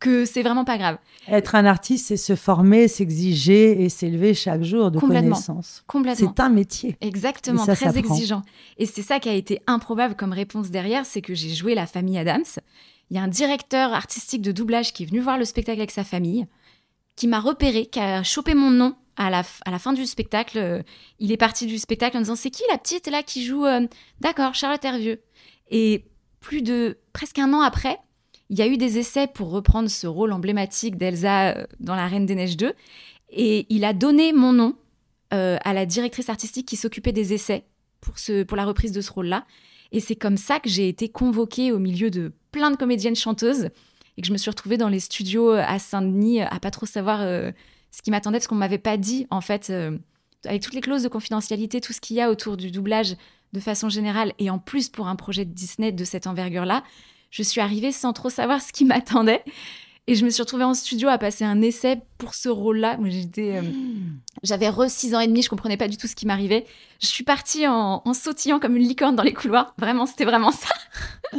que 0.00 0.26
c'est 0.26 0.42
vraiment 0.42 0.64
pas 0.64 0.76
grave. 0.76 0.98
Être 1.28 1.54
un 1.54 1.64
artiste, 1.64 2.08
c'est 2.08 2.18
se 2.18 2.36
former, 2.36 2.88
s'exiger 2.88 3.82
et 3.82 3.88
s'élever 3.88 4.34
chaque 4.34 4.62
jour 4.62 4.90
de 4.90 4.98
connaissances. 4.98 5.82
Complètement. 5.86 6.34
C'est 6.34 6.42
un 6.42 6.50
métier. 6.50 6.96
Exactement, 7.00 7.64
très 7.64 7.96
exigeant. 7.96 8.42
Et 8.76 8.84
c'est 8.84 9.02
ça 9.02 9.20
qui 9.20 9.30
a 9.30 9.34
été 9.34 9.60
improbable 9.66 10.14
comme 10.14 10.32
réponse 10.32 10.70
derrière, 10.70 11.06
c'est 11.06 11.22
que 11.22 11.34
j'ai 11.34 11.50
joué 11.50 11.74
la 11.74 11.86
famille 11.86 12.18
Adams. 12.18 12.44
Il 13.10 13.16
y 13.16 13.20
a 13.20 13.22
un 13.22 13.28
directeur 13.28 13.92
artistique 13.94 14.42
de 14.42 14.52
doublage 14.52 14.92
qui 14.92 15.04
est 15.04 15.06
venu 15.06 15.20
voir 15.20 15.38
le 15.38 15.44
spectacle 15.44 15.78
avec 15.78 15.90
sa 15.90 16.04
famille, 16.04 16.46
qui 17.16 17.28
m'a 17.28 17.40
repéré, 17.40 17.86
qui 17.86 18.00
a 18.00 18.22
chopé 18.22 18.54
mon 18.54 18.70
nom 18.70 18.96
à 19.16 19.30
la, 19.30 19.42
à 19.64 19.70
la 19.70 19.78
fin 19.78 19.92
du 19.92 20.06
spectacle. 20.06 20.82
Il 21.18 21.32
est 21.32 21.36
parti 21.36 21.66
du 21.66 21.78
spectacle 21.78 22.16
en 22.16 22.20
disant 22.20 22.36
C'est 22.36 22.50
qui 22.50 22.62
la 22.70 22.78
petite 22.78 23.06
là 23.08 23.22
qui 23.22 23.44
joue 23.44 23.64
euh, 23.64 23.86
D'accord, 24.20 24.54
Charlotte 24.54 24.84
Hervieux. 24.84 25.20
Et 25.70 26.04
plus 26.40 26.62
de 26.62 26.98
presque 27.12 27.38
un 27.38 27.52
an 27.52 27.60
après, 27.60 27.98
il 28.50 28.58
y 28.58 28.62
a 28.62 28.66
eu 28.66 28.76
des 28.76 28.98
essais 28.98 29.26
pour 29.26 29.50
reprendre 29.50 29.88
ce 29.88 30.06
rôle 30.06 30.32
emblématique 30.32 30.96
d'Elsa 30.96 31.56
euh, 31.56 31.66
dans 31.80 31.94
La 31.94 32.06
Reine 32.06 32.26
des 32.26 32.34
Neiges 32.34 32.56
2. 32.56 32.74
Et 33.30 33.66
il 33.70 33.84
a 33.84 33.92
donné 33.92 34.32
mon 34.32 34.52
nom 34.52 34.76
euh, 35.32 35.56
à 35.64 35.72
la 35.72 35.86
directrice 35.86 36.28
artistique 36.28 36.66
qui 36.66 36.76
s'occupait 36.76 37.12
des 37.12 37.32
essais 37.32 37.64
pour, 38.00 38.18
ce, 38.18 38.42
pour 38.42 38.56
la 38.56 38.64
reprise 38.64 38.92
de 38.92 39.00
ce 39.00 39.10
rôle-là. 39.10 39.46
Et 39.92 40.00
c'est 40.00 40.16
comme 40.16 40.36
ça 40.36 40.60
que 40.60 40.68
j'ai 40.68 40.88
été 40.88 41.08
convoquée 41.08 41.72
au 41.72 41.78
milieu 41.78 42.10
de 42.10 42.32
plein 42.52 42.70
de 42.70 42.76
comédiennes 42.76 43.16
chanteuses 43.16 43.70
et 44.16 44.22
que 44.22 44.28
je 44.28 44.32
me 44.32 44.38
suis 44.38 44.50
retrouvée 44.50 44.76
dans 44.76 44.88
les 44.88 45.00
studios 45.00 45.50
à 45.50 45.78
Saint-Denis 45.78 46.42
à 46.42 46.60
pas 46.60 46.70
trop 46.70 46.86
savoir 46.86 47.20
euh, 47.20 47.50
ce 47.90 48.02
qui 48.02 48.10
m'attendait 48.10 48.38
parce 48.38 48.46
qu'on 48.46 48.54
m'avait 48.54 48.78
pas 48.78 48.96
dit 48.96 49.26
en 49.30 49.40
fait 49.40 49.72
avec 50.46 50.62
toutes 50.62 50.74
les 50.74 50.80
clauses 50.80 51.02
de 51.02 51.08
confidentialité, 51.08 51.80
tout 51.80 51.92
ce 51.92 52.00
qu'il 52.00 52.16
y 52.16 52.20
a 52.20 52.30
autour 52.30 52.56
du 52.56 52.70
doublage 52.70 53.16
de 53.52 53.60
façon 53.60 53.88
générale 53.88 54.32
et 54.38 54.50
en 54.50 54.58
plus 54.58 54.88
pour 54.88 55.08
un 55.08 55.16
projet 55.16 55.44
de 55.44 55.52
Disney 55.52 55.92
de 55.92 56.04
cette 56.04 56.26
envergure-là, 56.26 56.82
je 57.30 57.42
suis 57.42 57.60
arrivée 57.60 57.92
sans 57.92 58.12
trop 58.12 58.30
savoir 58.30 58.60
ce 58.60 58.72
qui 58.72 58.84
m'attendait. 58.84 59.42
Et 60.06 60.16
je 60.16 60.24
me 60.26 60.30
suis 60.30 60.42
retrouvée 60.42 60.64
en 60.64 60.74
studio 60.74 61.08
à 61.08 61.16
passer 61.16 61.44
un 61.44 61.62
essai 61.62 61.98
pour 62.18 62.34
ce 62.34 62.50
rôle-là. 62.50 62.98
Moi, 62.98 63.08
j'étais, 63.08 63.56
euh, 63.56 63.62
hmm. 63.62 64.18
j'avais 64.42 64.68
re 64.68 64.84
6 64.86 65.14
ans 65.14 65.20
et 65.20 65.26
demi, 65.26 65.40
je 65.40 65.48
comprenais 65.48 65.78
pas 65.78 65.88
du 65.88 65.96
tout 65.96 66.06
ce 66.06 66.14
qui 66.14 66.26
m'arrivait. 66.26 66.66
Je 67.00 67.06
suis 67.06 67.24
partie 67.24 67.66
en, 67.66 68.02
sautillant 68.12 68.60
comme 68.60 68.76
une 68.76 68.86
licorne 68.86 69.16
dans 69.16 69.22
les 69.22 69.32
couloirs. 69.32 69.74
Vraiment, 69.78 70.04
c'était 70.04 70.26
vraiment 70.26 70.50
ça. 70.50 70.68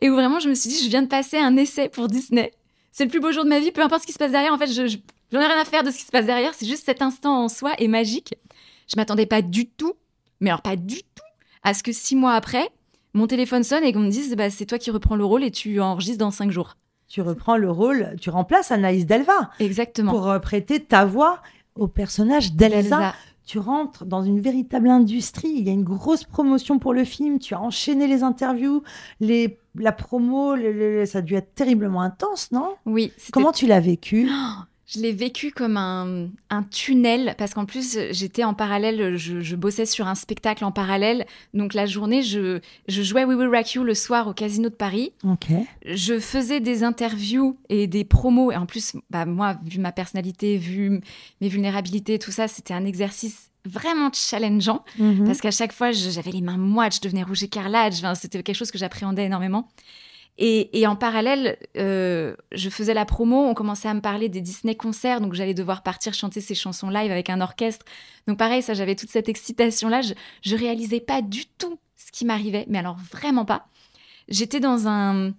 et 0.00 0.10
où 0.10 0.14
vraiment, 0.14 0.40
je 0.40 0.48
me 0.48 0.54
suis 0.54 0.70
dit, 0.70 0.82
je 0.82 0.88
viens 0.88 1.02
de 1.02 1.08
passer 1.08 1.38
un 1.38 1.56
essai 1.56 1.88
pour 1.88 2.08
Disney. 2.08 2.52
C'est 2.92 3.04
le 3.04 3.10
plus 3.10 3.20
beau 3.20 3.32
jour 3.32 3.44
de 3.44 3.48
ma 3.48 3.60
vie, 3.60 3.70
peu 3.70 3.82
importe 3.82 4.02
ce 4.02 4.06
qui 4.06 4.12
se 4.12 4.18
passe 4.18 4.32
derrière. 4.32 4.52
En 4.52 4.58
fait, 4.58 4.66
je, 4.66 4.96
j'en 5.32 5.40
ai 5.40 5.46
rien 5.46 5.60
à 5.60 5.64
faire 5.64 5.82
de 5.82 5.90
ce 5.90 5.98
qui 5.98 6.04
se 6.04 6.10
passe 6.10 6.26
derrière. 6.26 6.54
C'est 6.54 6.66
juste 6.66 6.84
cet 6.84 7.02
instant 7.02 7.44
en 7.44 7.48
soi 7.48 7.72
est 7.78 7.88
magique. 7.88 8.34
Je 8.88 8.96
m'attendais 8.96 9.26
pas 9.26 9.42
du 9.42 9.66
tout, 9.66 9.94
mais 10.40 10.50
alors 10.50 10.62
pas 10.62 10.76
du 10.76 10.96
tout, 10.96 11.24
à 11.62 11.74
ce 11.74 11.82
que 11.82 11.92
six 11.92 12.16
mois 12.16 12.32
après, 12.32 12.68
mon 13.14 13.26
téléphone 13.26 13.62
sonne 13.62 13.84
et 13.84 13.92
qu'on 13.92 14.00
me 14.00 14.10
dise 14.10 14.34
bah, 14.34 14.50
c'est 14.50 14.66
toi 14.66 14.78
qui 14.78 14.90
reprends 14.90 15.16
le 15.16 15.24
rôle 15.24 15.44
et 15.44 15.50
tu 15.50 15.80
enregistres 15.80 16.18
dans 16.18 16.30
cinq 16.30 16.50
jours. 16.50 16.76
Tu 17.08 17.22
reprends 17.22 17.56
le 17.56 17.70
rôle, 17.70 18.14
tu 18.20 18.30
remplaces 18.30 18.70
Anaïs 18.70 19.04
Delva. 19.04 19.50
Exactement. 19.58 20.12
Pour 20.12 20.28
euh, 20.28 20.38
prêter 20.38 20.80
ta 20.80 21.04
voix 21.04 21.42
au 21.74 21.88
personnage 21.88 22.52
d'Elsa. 22.52 23.14
Tu 23.50 23.58
rentres 23.58 24.04
dans 24.04 24.22
une 24.22 24.38
véritable 24.38 24.88
industrie. 24.88 25.48
Il 25.48 25.66
y 25.66 25.70
a 25.70 25.72
une 25.72 25.82
grosse 25.82 26.22
promotion 26.22 26.78
pour 26.78 26.94
le 26.94 27.02
film. 27.02 27.40
Tu 27.40 27.52
as 27.52 27.60
enchaîné 27.60 28.06
les 28.06 28.22
interviews, 28.22 28.84
les, 29.18 29.58
la 29.74 29.90
promo. 29.90 30.54
ça 31.04 31.18
a 31.18 31.20
dû 31.20 31.34
être 31.34 31.52
terriblement 31.56 32.00
intense, 32.00 32.52
non? 32.52 32.76
Oui. 32.86 33.12
Comment 33.32 33.50
tu 33.50 33.66
l'as 33.66 33.80
vécu? 33.80 34.28
Oh, 34.30 34.62
je 34.92 34.98
l'ai 34.98 35.12
vécu 35.12 35.52
comme 35.52 35.76
un, 35.76 36.62
tunnel 36.70 37.34
parce 37.38 37.54
qu'en 37.54 37.64
plus 37.64 37.96
j'étais 38.10 38.42
en 38.42 38.54
parallèle, 38.54 39.16
je, 39.16 39.54
bossais 39.56 39.86
sur 39.86 40.08
un 40.08 40.14
spectacle 40.14 40.64
en 40.64 40.72
parallèle. 40.72 41.26
Donc 41.54 41.74
la 41.74 41.86
journée, 41.86 42.22
je, 42.22 42.60
jouais 42.88 43.24
We 43.24 43.36
Will 43.36 43.48
Rock 43.48 43.74
You 43.74 43.84
le 43.84 43.94
soir 43.94 44.26
au 44.26 44.32
Casino 44.32 44.68
de 44.68 44.74
Paris. 44.74 45.12
Je 45.84 46.18
faisais 46.18 46.60
des 46.60 46.82
interviews 46.82 47.56
et 47.68 47.86
des 47.86 48.04
promos. 48.04 48.50
Et 48.50 48.56
en 48.56 48.66
plus, 48.66 48.96
bah, 49.10 49.26
moi, 49.26 49.56
vu 49.64 49.78
ma 49.78 49.92
personnalité, 49.92 50.56
vu 50.56 51.00
mes 51.40 51.48
vulnérabilités, 51.48 52.18
tout 52.18 52.32
ça, 52.32 52.48
c'était 52.48 52.74
un 52.74 52.84
exercice 52.84 53.50
vraiment 53.64 54.10
challengeant 54.12 54.84
mhm. 54.98 55.24
parce 55.24 55.40
qu'à 55.40 55.50
chaque 55.50 55.72
fois, 55.72 55.92
j'avais 55.92 56.32
les 56.32 56.40
mains 56.40 56.56
moites, 56.56 56.96
je 56.96 57.00
devenais 57.00 57.22
rouge 57.22 57.42
écarlate. 57.44 57.94
c'était 58.16 58.42
quelque 58.42 58.56
chose 58.56 58.70
que 58.70 58.78
j'appréhendais 58.78 59.26
énormément. 59.26 59.68
Et, 60.42 60.86
en 60.86 60.96
parallèle, 60.96 61.58
euh, 61.76 62.34
je 62.50 62.70
faisais 62.70 62.94
la 62.94 63.04
promo, 63.04 63.44
on 63.46 63.52
commençait 63.52 63.88
à 63.88 63.94
me 63.94 64.00
parler 64.00 64.30
des 64.30 64.40
Disney 64.40 64.74
concerts, 64.74 65.20
donc 65.20 65.34
j'allais 65.34 65.52
devoir 65.52 65.82
partir 65.82 66.14
chanter 66.14 66.40
ces 66.40 66.54
chansons 66.54 66.88
live 66.88 67.12
avec 67.12 67.28
un 67.28 67.42
orchestre. 67.42 67.84
Donc 68.26 68.38
pareil, 68.38 68.62
ça, 68.62 68.72
j'avais 68.72 68.94
toute 68.94 69.10
cette 69.10 69.28
excitation-là. 69.28 70.00
Je, 70.00 70.14
je 70.40 70.56
réalisais 70.56 71.00
pas 71.00 71.20
du 71.20 71.44
tout 71.44 71.78
ce 71.94 72.10
qui 72.10 72.24
m'arrivait, 72.24 72.64
mais 72.68 72.78
alors 72.78 72.96
vraiment 73.12 73.44
pas. 73.44 73.66
J'étais 74.28 74.60
dans 74.60 74.88
un, 74.88 75.34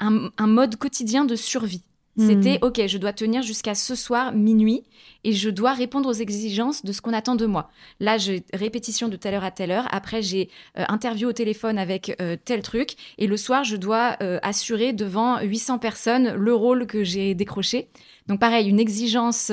un 0.00 0.46
mode 0.46 0.74
quotidien 0.74 1.24
de 1.24 1.36
survie. 1.36 1.84
C'était 2.20 2.58
hmm. 2.58 2.66
OK, 2.66 2.86
je 2.86 2.98
dois 2.98 3.14
tenir 3.14 3.42
jusqu'à 3.42 3.74
ce 3.74 3.94
soir 3.94 4.32
minuit 4.32 4.82
et 5.24 5.32
je 5.32 5.48
dois 5.48 5.72
répondre 5.72 6.08
aux 6.08 6.12
exigences 6.12 6.84
de 6.84 6.92
ce 6.92 7.00
qu'on 7.00 7.14
attend 7.14 7.34
de 7.34 7.46
moi. 7.46 7.70
Là, 7.98 8.18
j'ai 8.18 8.44
répétition 8.52 9.08
de 9.08 9.16
telle 9.16 9.34
heure 9.34 9.44
à 9.44 9.50
telle 9.50 9.70
heure. 9.70 9.88
Après, 9.90 10.20
j'ai 10.20 10.50
euh, 10.78 10.84
interview 10.88 11.28
au 11.28 11.32
téléphone 11.32 11.78
avec 11.78 12.14
euh, 12.20 12.36
tel 12.44 12.60
truc 12.60 12.96
et 13.16 13.26
le 13.26 13.36
soir, 13.38 13.64
je 13.64 13.76
dois 13.76 14.16
euh, 14.22 14.38
assurer 14.42 14.92
devant 14.92 15.40
800 15.40 15.78
personnes 15.78 16.34
le 16.34 16.54
rôle 16.54 16.86
que 16.86 17.04
j'ai 17.04 17.34
décroché. 17.34 17.88
Donc 18.26 18.38
pareil, 18.38 18.68
une 18.68 18.80
exigence 18.80 19.50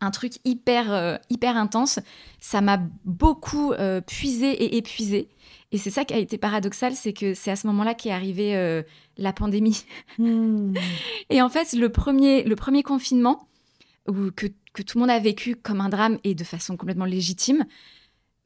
un 0.00 0.10
truc 0.12 0.34
hyper 0.44 1.18
hyper 1.28 1.56
intense, 1.56 1.98
ça 2.38 2.60
m'a 2.60 2.78
beaucoup 3.04 3.72
puisé 4.06 4.50
et 4.52 4.76
épuisé. 4.76 5.28
Et 5.70 5.78
c'est 5.78 5.90
ça 5.90 6.04
qui 6.04 6.14
a 6.14 6.18
été 6.18 6.38
paradoxal, 6.38 6.94
c'est 6.94 7.12
que 7.12 7.34
c'est 7.34 7.50
à 7.50 7.56
ce 7.56 7.66
moment-là 7.66 7.94
qu'est 7.94 8.10
arrivée 8.10 8.56
euh, 8.56 8.82
la 9.18 9.32
pandémie. 9.32 9.84
Hmm. 10.18 10.72
Et 11.30 11.42
en 11.42 11.48
fait, 11.48 11.74
le 11.74 11.90
premier, 11.90 12.42
le 12.42 12.56
premier 12.56 12.82
confinement, 12.82 13.48
où, 14.08 14.30
que, 14.30 14.46
que, 14.72 14.82
tout 14.82 14.96
le 14.96 15.00
monde 15.00 15.10
a 15.10 15.18
vécu 15.18 15.56
comme 15.56 15.82
un 15.82 15.90
drame 15.90 16.18
et 16.24 16.34
de 16.34 16.44
façon 16.44 16.78
complètement 16.78 17.04
légitime, 17.04 17.66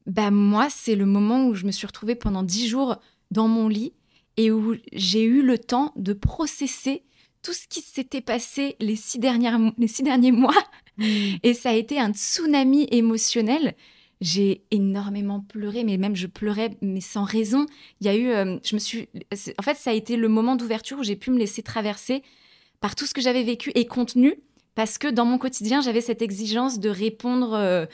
bah 0.07 0.33
moi, 0.33 0.68
c'est 0.68 0.97
le 0.97 1.07
moment 1.07 1.47
où 1.47 1.55
je 1.55 1.64
me 1.64 1.70
suis 1.70 1.87
retrouvée 1.87 2.16
pendant 2.16 2.43
dix 2.43 2.66
jours 2.66 2.97
dans 3.31 3.47
mon 3.47 3.68
lit 3.68 3.93
et 4.37 4.51
où 4.51 4.75
j'ai 4.93 5.23
eu 5.23 5.43
le 5.43 5.59
temps 5.59 5.93
de 5.95 6.12
processer 6.12 7.05
tout 7.43 7.53
ce 7.53 7.68
qui 7.68 7.81
s'était 7.81 8.20
passé 8.20 8.77
les 8.81 8.97
six, 8.97 9.20
dernières, 9.20 9.61
les 9.79 9.87
six 9.87 10.03
derniers 10.03 10.33
mois. 10.33 10.55
Hmm. 10.99 11.37
Et 11.45 11.55
ça 11.55 11.70
a 11.70 11.75
été 11.75 12.01
un 12.01 12.12
tsunami 12.12 12.89
émotionnel 12.91 13.75
j'ai 14.23 14.62
énormément 14.70 15.41
pleuré, 15.41 15.83
mais 15.83 15.97
même 15.97 16.14
je 16.14 16.29
pleurais, 16.29 16.77
mais 16.81 17.01
sans 17.01 17.25
raison. 17.25 17.66
Il 18.01 18.07
y 18.07 18.09
a 18.09 18.14
eu, 18.14 18.29
euh, 18.29 18.57
je 18.62 18.77
me 18.77 18.79
suis, 18.79 19.09
en 19.59 19.62
fait, 19.62 19.75
ça 19.75 19.91
a 19.91 19.93
été 19.93 20.16
le 20.16 20.29
moment 20.29 20.55
d'ouverture 20.55 21.01
où 21.01 21.03
j'ai 21.03 21.16
pu 21.16 21.33
me 21.33 21.39
laisser 21.39 21.62
traverser 21.62 22.23
par 22.81 22.95
tout 22.95 23.05
ce 23.05 23.14
que 23.14 23.20
j'avais 23.20 23.43
vécu 23.43 23.73
et 23.75 23.85
contenu, 23.85 24.37
parce 24.77 24.97
que 24.97 25.09
dans 25.09 25.25
mon 25.25 25.39
quotidien, 25.39 25.81
j'avais 25.81 26.01
cette 26.01 26.23
exigence 26.23 26.79
de 26.79 26.89
répondre, 26.89 27.55
euh, 27.55 27.85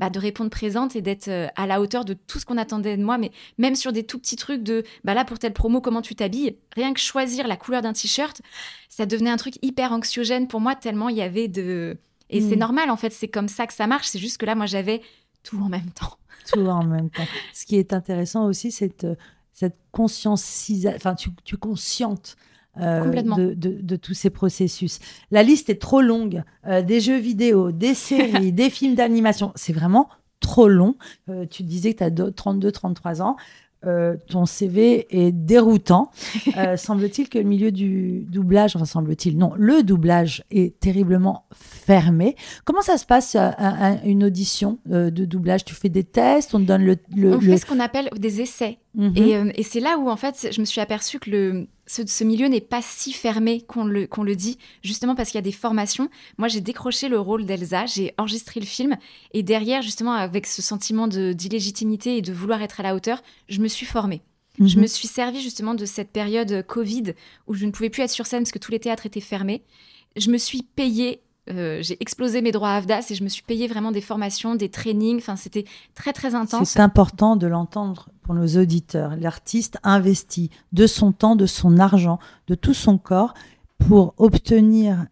bah, 0.00 0.10
de 0.10 0.18
répondre 0.18 0.50
présente 0.50 0.96
et 0.96 1.02
d'être 1.02 1.28
euh, 1.28 1.46
à 1.54 1.68
la 1.68 1.80
hauteur 1.80 2.04
de 2.04 2.14
tout 2.14 2.40
ce 2.40 2.44
qu'on 2.44 2.58
attendait 2.58 2.96
de 2.96 3.04
moi, 3.04 3.16
mais 3.16 3.30
même 3.56 3.76
sur 3.76 3.92
des 3.92 4.04
tout 4.04 4.18
petits 4.18 4.36
trucs 4.36 4.64
de, 4.64 4.82
bah 5.04 5.14
là 5.14 5.24
pour 5.24 5.38
telle 5.38 5.52
promo, 5.52 5.80
comment 5.80 6.02
tu 6.02 6.16
t'habilles, 6.16 6.56
rien 6.74 6.94
que 6.94 7.00
choisir 7.00 7.46
la 7.46 7.56
couleur 7.56 7.80
d'un 7.80 7.92
t-shirt, 7.92 8.42
ça 8.88 9.06
devenait 9.06 9.30
un 9.30 9.36
truc 9.36 9.54
hyper 9.62 9.92
anxiogène 9.92 10.48
pour 10.48 10.60
moi 10.60 10.74
tellement 10.74 11.08
il 11.08 11.16
y 11.16 11.22
avait 11.22 11.46
de, 11.46 11.96
et 12.28 12.40
c'est 12.40 12.56
mmh. 12.56 12.58
normal 12.58 12.90
en 12.90 12.96
fait, 12.96 13.12
c'est 13.12 13.28
comme 13.28 13.48
ça 13.48 13.66
que 13.66 13.72
ça 13.72 13.86
marche. 13.86 14.08
C'est 14.08 14.18
juste 14.18 14.38
que 14.38 14.46
là, 14.46 14.54
moi, 14.54 14.66
j'avais 14.66 15.00
tout 15.46 15.60
en 15.62 15.68
même 15.68 15.90
temps. 15.90 16.18
tout 16.52 16.66
en 16.66 16.84
même 16.84 17.10
temps. 17.10 17.26
Ce 17.54 17.64
qui 17.64 17.76
est 17.76 17.92
intéressant 17.92 18.46
aussi, 18.46 18.70
c'est 18.70 19.04
euh, 19.04 19.14
cette 19.52 19.76
conscience, 19.92 20.70
enfin, 20.94 21.14
tu, 21.14 21.30
tu 21.44 21.56
conscientes 21.56 22.36
euh, 22.78 23.22
de, 23.22 23.54
de, 23.54 23.96
tous 23.96 24.12
ces 24.12 24.28
processus. 24.28 24.98
La 25.30 25.42
liste 25.42 25.70
est 25.70 25.80
trop 25.80 26.02
longue. 26.02 26.42
Euh, 26.66 26.82
des 26.82 27.00
jeux 27.00 27.18
vidéo, 27.18 27.72
des 27.72 27.94
séries, 28.08 28.52
des 28.52 28.68
films 28.68 28.94
d'animation. 28.94 29.52
C'est 29.54 29.72
vraiment 29.72 30.10
trop 30.40 30.68
long. 30.68 30.96
tu 31.50 31.62
disais 31.62 31.94
que 31.94 32.04
tu 32.04 32.22
as 32.22 32.30
32, 32.30 32.70
33 32.70 33.22
ans. 33.22 33.36
Euh, 33.84 34.16
ton 34.28 34.46
CV 34.46 35.06
est 35.10 35.32
déroutant. 35.32 36.10
Euh, 36.56 36.76
semble-t-il 36.76 37.28
que 37.28 37.38
le 37.38 37.44
milieu 37.44 37.70
du 37.70 38.26
doublage, 38.28 38.74
enfin 38.74 38.84
semble-t-il, 38.84 39.36
non, 39.36 39.52
le 39.56 39.82
doublage 39.82 40.44
est 40.50 40.80
terriblement 40.80 41.44
fermé. 41.54 42.36
Comment 42.64 42.82
ça 42.82 42.96
se 42.96 43.04
passe 43.04 43.36
à, 43.36 43.98
une 44.04 44.24
audition 44.24 44.78
euh, 44.90 45.10
de 45.10 45.24
doublage? 45.24 45.64
Tu 45.64 45.74
fais 45.74 45.88
des 45.88 46.04
tests, 46.04 46.54
on 46.54 46.60
te 46.60 46.64
donne 46.64 46.84
le... 46.84 46.96
on 47.34 47.40
fait 47.40 47.58
ce 47.58 47.66
qu'on 47.66 47.80
appelle 47.80 48.08
des 48.16 48.40
essais. 48.40 48.78
Mhm. 48.94 49.52
Et, 49.54 49.62
c'est 49.62 49.80
là 49.80 49.98
où, 49.98 50.08
en 50.08 50.16
fait, 50.16 50.48
je 50.50 50.60
me 50.60 50.64
suis 50.64 50.80
aperçue 50.80 51.18
que 51.18 51.30
le, 51.30 51.68
ce, 51.86 52.24
milieu 52.24 52.48
n'est 52.48 52.60
pas 52.60 52.82
si 52.82 53.12
fermé 53.12 53.60
qu'on 53.60 53.84
le, 53.84 54.06
qu'on 54.06 54.22
le 54.22 54.34
dit, 54.34 54.58
justement 54.82 55.14
parce 55.14 55.30
qu'il 55.30 55.38
y 55.38 55.38
a 55.38 55.42
des 55.42 55.52
formations. 55.52 56.08
Moi, 56.38 56.48
j'ai 56.48 56.60
décroché 56.60 57.08
le 57.08 57.18
rôle 57.18 57.46
d'Elsa, 57.46 57.86
j'ai 57.86 58.14
enregistré 58.18 58.60
le 58.60 58.66
film, 58.66 58.96
et 59.32 59.42
derrière, 59.42 59.82
justement, 59.82 60.12
avec 60.12 60.46
ce 60.46 60.62
sentiment 60.62 61.06
d'illégitimité 61.08 62.16
et 62.16 62.22
de 62.22 62.32
vouloir 62.32 62.62
être 62.62 62.80
à 62.80 62.82
la 62.82 62.94
hauteur, 62.94 63.22
je 63.48 63.60
me 63.60 63.68
suis 63.68 63.86
formée. 63.86 64.22
Je 64.58 64.76
mhm. 64.76 64.82
me 64.82 64.86
suis 64.86 65.08
servi 65.08 65.40
justement 65.40 65.74
de 65.74 65.84
cette 65.84 66.10
période 66.10 66.64
Covid 66.66 67.14
où 67.46 67.54
je 67.54 67.66
ne 67.66 67.70
pouvais 67.70 67.90
plus 67.90 68.02
être 68.02 68.10
sur 68.10 68.26
scène 68.26 68.42
parce 68.42 68.52
que 68.52 68.58
tous 68.58 68.72
les 68.72 68.80
théâtres 68.80 69.06
étaient 69.06 69.20
fermés. 69.20 69.62
Je 70.16 70.30
me 70.30 70.38
suis 70.38 70.62
payée 70.62 71.20
euh, 71.48 71.78
j'ai 71.82 71.96
explosé 72.00 72.42
mes 72.42 72.52
droits 72.52 72.70
à 72.70 72.76
AFDAS 72.76 73.06
et 73.10 73.14
je 73.14 73.22
me 73.22 73.28
suis 73.28 73.42
payé 73.42 73.68
vraiment 73.68 73.92
des 73.92 74.00
formations, 74.00 74.54
des 74.54 74.68
trainings. 74.68 75.18
Enfin, 75.18 75.36
c'était 75.36 75.64
très, 75.94 76.12
très 76.12 76.34
intense. 76.34 76.70
C'est 76.70 76.80
important 76.80 77.36
de 77.36 77.46
l'entendre 77.46 78.08
pour 78.22 78.34
nos 78.34 78.46
auditeurs. 78.60 79.16
L'artiste 79.16 79.78
investit 79.82 80.50
de 80.72 80.86
son 80.86 81.12
temps, 81.12 81.36
de 81.36 81.46
son 81.46 81.78
argent, 81.78 82.18
de 82.48 82.54
tout 82.54 82.74
son 82.74 82.98
corps 82.98 83.34
pour 83.78 84.14
obtenir 84.16 85.06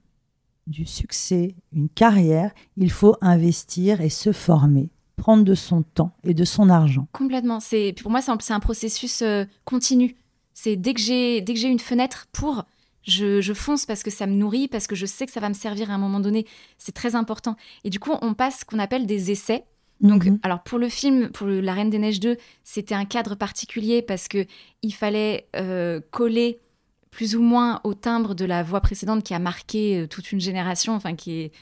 du 0.66 0.86
succès, 0.86 1.54
une 1.72 1.88
carrière. 1.88 2.50
Il 2.76 2.90
faut 2.90 3.16
investir 3.20 4.00
et 4.00 4.10
se 4.10 4.32
former 4.32 4.90
prendre 5.16 5.44
de 5.44 5.54
son 5.54 5.82
temps 5.82 6.12
et 6.24 6.34
de 6.34 6.44
son 6.44 6.68
argent. 6.68 7.06
Complètement. 7.12 7.60
C'est 7.60 7.94
pour 8.02 8.10
moi 8.10 8.20
c'est 8.20 8.52
un, 8.52 8.60
processus 8.60 9.22
euh, 9.22 9.44
continu. 9.64 10.16
C'est 10.52 10.76
dès 10.76 10.94
que 10.94 11.00
j'ai 11.00 11.40
dès 11.40 11.54
que 11.54 11.60
j'ai 11.60 11.68
une 11.68 11.78
fenêtre 11.78 12.26
pour 12.32 12.64
je, 13.04 13.52
fonce 13.54 13.86
parce 13.86 14.02
que 14.02 14.10
ça 14.10 14.26
me 14.26 14.34
nourrit, 14.34 14.68
parce 14.68 14.86
que 14.86 14.94
je 14.94 15.06
sais 15.06 15.26
que 15.26 15.32
ça 15.32 15.40
va 15.40 15.48
me 15.48 15.54
servir 15.54 15.90
à 15.90 15.94
un 15.94 15.98
moment 15.98 16.20
donné. 16.20 16.46
C'est 16.78 16.94
très 16.94 17.14
important. 17.14 17.56
Et 17.84 17.90
du 17.90 18.00
coup, 18.00 18.12
on 18.22 18.34
passe 18.34 18.60
ce 18.60 18.64
qu'on 18.64 18.78
appelle 18.78 19.06
des 19.06 19.30
essais. 19.30 19.64
Donc, 20.00 20.26
mhm. 20.26 20.38
alors 20.42 20.62
pour 20.62 20.78
le 20.78 20.88
film, 20.88 21.30
pour 21.30 21.46
La 21.46 21.72
Reine 21.72 21.90
des 21.90 21.98
Neiges 21.98 22.20
2, 22.20 22.36
c'était 22.64 22.94
un 22.94 23.04
cadre 23.04 23.36
particulier 23.36 24.02
parce 24.02 24.28
que 24.28 24.46
il 24.82 24.92
fallait 24.92 25.46
euh, 25.56 26.00
coller 26.10 26.58
plus 27.10 27.36
ou 27.36 27.42
moins 27.42 27.80
au 27.84 27.94
timbre 27.94 28.34
de 28.34 28.44
la 28.44 28.64
voix 28.64 28.80
précédente 28.80 29.22
qui 29.22 29.34
a 29.34 29.38
marqué 29.38 30.00
euh, 30.00 30.06
toute 30.08 30.32
une 30.32 30.40
génération, 30.40 30.94
enfin 30.94 31.14
qui 31.14 31.42
est 31.42 31.52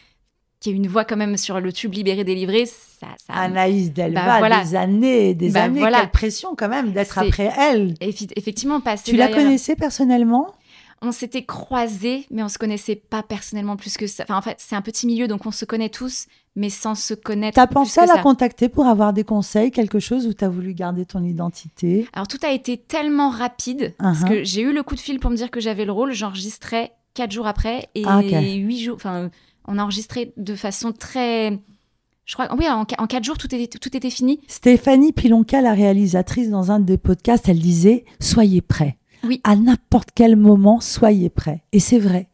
qui 0.61 0.71
est 0.71 0.75
une 0.75 0.87
voix 0.87 1.05
quand 1.05 1.17
même 1.17 1.37
sur 1.37 1.61
le 1.61 1.73
tube 1.73 1.93
libéré 1.93 2.23
délivré. 2.23 2.67
Ça, 2.67 3.09
ça... 3.19 3.33
Anaïs 3.33 3.93
Delva, 3.93 4.41
bah, 4.41 4.63
des 4.63 4.77
années, 4.77 5.35
des 5.35 5.51
bah, 5.51 5.65
années, 5.65 5.83
quelle 5.83 6.11
pression 6.11 6.55
quand 6.55 6.69
même 6.69 6.93
d'être 6.93 7.19
après 7.19 7.53
elle. 7.59 7.95
Effectivement, 8.01 8.81
passer. 8.81 9.11
Tu 9.11 9.17
la 9.17 9.27
connaissais 9.27 9.75
personnellement? 9.75 10.55
On 11.03 11.11
s'était 11.11 11.45
croisés, 11.45 12.27
mais 12.31 12.43
on 12.43 12.49
se 12.49 12.59
connaissait 12.59 12.95
pas 12.95 13.23
personnellement 13.23 13.77
plus 13.77 13.97
que 13.97 14.07
ça. 14.07 14.23
Enfin, 14.23 14.37
en 14.37 14.43
fait, 14.43 14.57
c'est 14.59 14.77
un 14.77 14.83
petit 14.83 15.07
milieu, 15.07 15.27
donc 15.27 15.45
on 15.47 15.51
se 15.51 15.65
connaît 15.65 15.89
tous, 15.89 16.27
mais 16.55 16.71
sans 16.71 16.95
se 16.95 17.13
connaître. 17.13 17.57
T'as 17.57 17.67
pensé 17.67 18.01
à 18.01 18.07
la 18.07 18.19
contacter 18.19 18.69
pour 18.69 18.87
avoir 18.87 19.13
des 19.13 19.25
conseils, 19.25 19.73
quelque 19.73 19.99
chose 19.99 20.27
où 20.29 20.33
t'as 20.33 20.49
voulu 20.49 20.75
garder 20.75 21.05
ton 21.05 21.25
identité? 21.25 22.09
Alors 22.13 22.29
tout 22.29 22.39
a 22.43 22.53
été 22.53 22.77
tellement 22.77 23.31
rapide 23.31 23.95
parce 23.99 24.21
uh-huh. 24.21 24.29
que 24.29 24.45
j'ai 24.45 24.63
eu 24.63 24.73
le 24.73 24.83
coup 24.85 24.95
de 24.95 25.01
fil 25.01 25.19
pour 25.19 25.31
me 25.31 25.37
dire 25.37 25.51
que 25.51 25.61
j'avais 25.61 25.85
le 25.85 25.93
rôle. 25.93 26.13
J'enregistrais 26.13 26.93
quatre 27.15 27.33
jours 27.33 27.49
après 27.49 27.89
et 27.97 28.05
ah, 28.07 28.21
huit 28.23 28.81
jours. 28.81 28.95
Enfin, 28.95 29.31
on 29.67 29.79
a 29.79 29.83
enregistré 29.83 30.33
de 30.37 30.55
façon 30.55 30.93
très. 30.93 31.59
Je 32.25 32.35
crois, 32.35 32.55
oui, 32.57 32.67
en, 32.69 32.85
quatre 32.85 33.25
jours, 33.25 33.37
tout 33.37 33.53
était, 33.53 33.67
tout 33.67 33.97
était 33.97 34.09
fini. 34.09 34.41
Stéphanie 34.47 35.13
Pilonka, 35.13 35.61
la 35.61 35.75
réalisatrice, 35.75 36.51
dans 36.51 36.71
un 36.71 36.79
des 36.79 36.97
podcasts, 36.97 37.49
elle 37.49 37.59
disait 37.59 38.05
Soyez 38.21 38.61
prêts. 38.61 38.97
Oui. 39.25 39.41
À 39.45 39.57
n'importe 39.57 40.11
quel 40.15 40.37
moment, 40.37 40.81
soyez 40.81 41.31
prêts. 41.31 41.65
Et 41.73 41.81
c'est 41.81 41.99
vrai. 41.99 42.29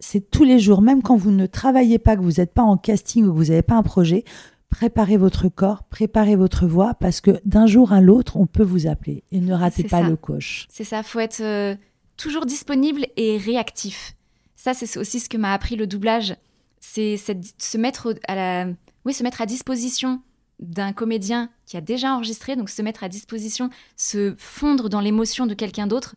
C'est 0.00 0.30
tous 0.30 0.44
les 0.44 0.58
jours, 0.58 0.82
même 0.82 1.02
quand 1.02 1.16
vous 1.16 1.30
ne 1.30 1.46
travaillez 1.46 1.98
pas, 1.98 2.16
que 2.16 2.22
vous 2.22 2.32
n'êtes 2.32 2.52
pas 2.52 2.62
en 2.62 2.76
casting 2.76 3.24
ou 3.24 3.32
que 3.32 3.36
vous 3.36 3.44
n'avez 3.44 3.62
pas 3.62 3.76
un 3.76 3.82
projet, 3.82 4.24
préparez 4.68 5.16
votre 5.16 5.48
corps, 5.48 5.84
préparez 5.84 6.36
votre 6.36 6.66
voix, 6.66 6.94
parce 6.94 7.20
que 7.20 7.40
d'un 7.44 7.66
jour 7.66 7.92
à 7.92 8.00
l'autre, 8.00 8.36
on 8.36 8.46
peut 8.46 8.64
vous 8.64 8.86
appeler. 8.86 9.22
Et 9.30 9.40
ne 9.40 9.54
ratez 9.54 9.84
pas 9.84 10.02
le 10.02 10.16
coche. 10.16 10.66
C'est 10.68 10.84
ça, 10.84 11.02
faut 11.02 11.20
être 11.20 11.40
euh, 11.40 11.76
toujours 12.16 12.44
disponible 12.44 13.06
et 13.16 13.38
réactif. 13.38 14.16
Ça, 14.56 14.74
c'est 14.74 14.98
aussi 14.98 15.20
ce 15.20 15.28
que 15.28 15.36
m'a 15.36 15.52
appris 15.52 15.76
le 15.76 15.86
doublage. 15.86 16.34
C'est 16.80 17.16
se 17.16 17.78
mettre 17.78 18.14
à 18.28 18.34
la, 18.34 18.66
oui, 19.04 19.14
se 19.14 19.22
mettre 19.22 19.40
à 19.40 19.46
disposition 19.46 20.20
d'un 20.60 20.92
comédien 20.92 21.50
qui 21.66 21.76
a 21.76 21.80
déjà 21.80 22.14
enregistré, 22.14 22.56
donc 22.56 22.70
se 22.70 22.82
mettre 22.82 23.04
à 23.04 23.08
disposition, 23.08 23.70
se 23.96 24.34
fondre 24.36 24.88
dans 24.88 25.00
l'émotion 25.00 25.46
de 25.46 25.54
quelqu'un 25.54 25.86
d'autre 25.86 26.14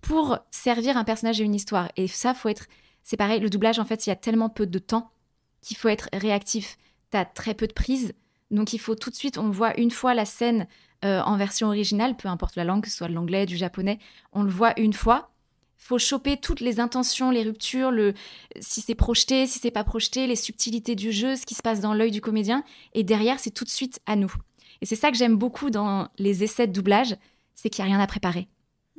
pour 0.00 0.38
servir 0.50 0.96
un 0.96 1.04
personnage 1.04 1.40
et 1.40 1.44
une 1.44 1.54
histoire. 1.54 1.90
Et 1.96 2.08
ça, 2.08 2.34
faut 2.34 2.48
être. 2.48 2.66
C'est 3.02 3.16
pareil, 3.16 3.40
le 3.40 3.50
doublage, 3.50 3.78
en 3.78 3.84
fait, 3.84 4.06
il 4.06 4.10
y 4.10 4.12
a 4.12 4.16
tellement 4.16 4.48
peu 4.48 4.66
de 4.66 4.78
temps 4.78 5.10
qu'il 5.60 5.76
faut 5.76 5.88
être 5.88 6.08
réactif. 6.12 6.76
Tu 7.10 7.16
as 7.16 7.24
très 7.24 7.54
peu 7.54 7.66
de 7.66 7.72
prise, 7.72 8.14
donc 8.50 8.72
il 8.72 8.78
faut 8.78 8.94
tout 8.94 9.10
de 9.10 9.14
suite, 9.14 9.38
on 9.38 9.50
voit 9.50 9.78
une 9.80 9.90
fois 9.90 10.14
la 10.14 10.24
scène 10.24 10.66
euh, 11.04 11.20
en 11.22 11.36
version 11.36 11.68
originale, 11.68 12.16
peu 12.16 12.28
importe 12.28 12.54
la 12.54 12.64
langue, 12.64 12.82
que 12.82 12.88
ce 12.88 12.96
soit 12.96 13.08
l'anglais, 13.08 13.46
du 13.46 13.56
japonais, 13.56 13.98
on 14.32 14.42
le 14.42 14.50
voit 14.50 14.78
une 14.78 14.92
fois 14.92 15.30
faut 15.82 15.98
choper 15.98 16.36
toutes 16.36 16.60
les 16.60 16.78
intentions, 16.78 17.30
les 17.30 17.42
ruptures, 17.42 17.90
le 17.90 18.14
si 18.60 18.80
c'est 18.80 18.94
projeté, 18.94 19.46
si 19.46 19.58
c'est 19.58 19.72
pas 19.72 19.82
projeté, 19.82 20.28
les 20.28 20.36
subtilités 20.36 20.94
du 20.94 21.10
jeu, 21.10 21.34
ce 21.34 21.44
qui 21.44 21.54
se 21.54 21.62
passe 21.62 21.80
dans 21.80 21.92
l'œil 21.92 22.12
du 22.12 22.20
comédien. 22.20 22.62
Et 22.94 23.02
derrière, 23.02 23.40
c'est 23.40 23.50
tout 23.50 23.64
de 23.64 23.70
suite 23.70 24.00
à 24.06 24.14
nous. 24.14 24.32
Et 24.80 24.86
c'est 24.86 24.96
ça 24.96 25.10
que 25.10 25.16
j'aime 25.16 25.36
beaucoup 25.36 25.70
dans 25.70 26.08
les 26.18 26.44
essais 26.44 26.68
de 26.68 26.72
doublage, 26.72 27.16
c'est 27.56 27.68
qu'il 27.68 27.84
n'y 27.84 27.90
a 27.90 27.94
rien 27.94 28.02
à 28.02 28.06
préparer. 28.06 28.48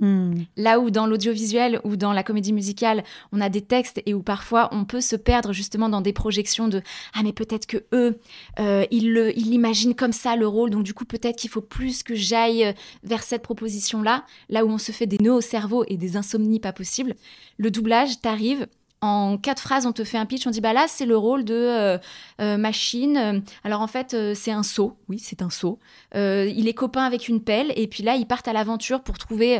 Hmm. 0.04 0.44
Là 0.58 0.82
où 0.82 0.90
dans 0.90 1.08
l'audiovisuel 1.08 1.80
ou 1.86 1.96
dans 1.96 2.12
la 2.12 2.24
comédie 2.24 2.52
musicale, 2.52 3.06
on 3.32 3.40
a 3.40 3.48
des 3.48 3.62
textes 3.62 4.02
et 4.06 4.14
où 4.14 4.22
parfois 4.22 4.68
on 4.74 4.84
peut 4.84 5.00
se 5.00 5.16
perdre 5.16 5.54
justement 5.54 5.88
dans 5.88 6.02
des 6.02 6.12
projections 6.12 6.68
de 6.68 6.82
ah 7.14 7.22
mais 7.24 7.32
peut-être 7.32 7.66
que 7.66 7.78
eux 7.94 8.20
euh, 8.60 8.86
ils 8.92 9.14
le 9.14 9.32
ils 9.40 9.50
l'imaginent 9.50 9.96
comme 9.96 10.12
ça 10.12 10.36
le 10.36 10.46
rôle 10.46 10.72
donc 10.72 10.84
du 10.84 10.94
coup 10.94 11.06
peut-être 11.06 11.38
qu'il 11.38 11.50
faut 11.50 11.62
plus 11.62 12.04
que 12.04 12.16
j'aille 12.16 12.76
vers 13.06 13.24
cette 13.24 13.44
proposition 13.44 14.02
là 14.02 14.26
là 14.50 14.66
où 14.66 14.70
on 14.70 14.78
se 14.78 14.92
fait 14.92 15.08
des 15.08 15.20
nœuds 15.20 15.36
au 15.36 15.42
cerveau 15.42 15.86
et 15.88 15.96
des 15.96 16.18
insomnies 16.18 16.60
pas 16.60 16.74
possibles. 16.74 17.16
Le 17.58 17.72
doublage 17.72 18.20
t'arrive 18.20 18.68
en 19.04 19.38
quatre 19.38 19.62
phrases, 19.62 19.86
on 19.86 19.92
te 19.92 20.06
fait 20.06 20.18
un 20.18 20.26
pitch, 20.26 20.48
on 20.48 20.50
dit 20.50 20.62
bah 20.62 20.72
là 20.72 20.86
c'est 20.88 21.06
le 21.06 21.18
rôle 21.18 21.44
de 21.44 21.54
euh, 21.54 21.98
euh, 22.40 22.56
machine. 22.56 23.44
Alors 23.66 23.82
en 23.82 23.88
fait 23.88 24.14
euh, 24.14 24.34
c'est 24.34 24.52
un 24.52 24.64
saut, 24.64 24.96
oui 25.10 25.20
c'est 25.20 25.42
un 25.42 25.50
saut. 25.50 25.78
il 26.16 26.68
est 26.70 26.74
copain 26.74 27.04
avec 27.04 27.28
une 27.28 27.44
pelle 27.44 27.74
et 27.76 27.88
puis 27.88 28.02
là 28.02 28.16
ils 28.16 28.26
partent 28.26 28.48
à 28.48 28.54
l'aventure 28.54 29.02
pour 29.04 29.18
trouver. 29.18 29.60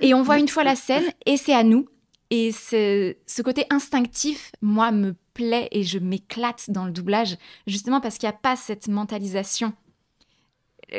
Et 0.00 0.14
on 0.14 0.22
voit 0.22 0.38
une 0.38 0.48
fois 0.48 0.64
la 0.64 0.74
scène 0.74 1.04
et 1.26 1.36
c'est 1.36 1.52
à 1.52 1.64
nous. 1.64 1.86
Et 2.30 2.50
ce 2.50 3.42
côté 3.42 3.66
instinctif, 3.68 4.52
moi, 4.62 4.90
me 4.90 5.14
plaît 5.34 5.68
et 5.70 5.82
je 5.82 5.98
m'éclate 5.98 6.70
dans 6.70 6.86
le 6.86 6.90
doublage, 6.90 7.36
justement 7.66 8.00
parce 8.00 8.16
qu'il 8.16 8.26
n'y 8.26 8.34
a 8.34 8.38
pas 8.38 8.56
cette 8.56 8.88
mentalisation 8.88 9.74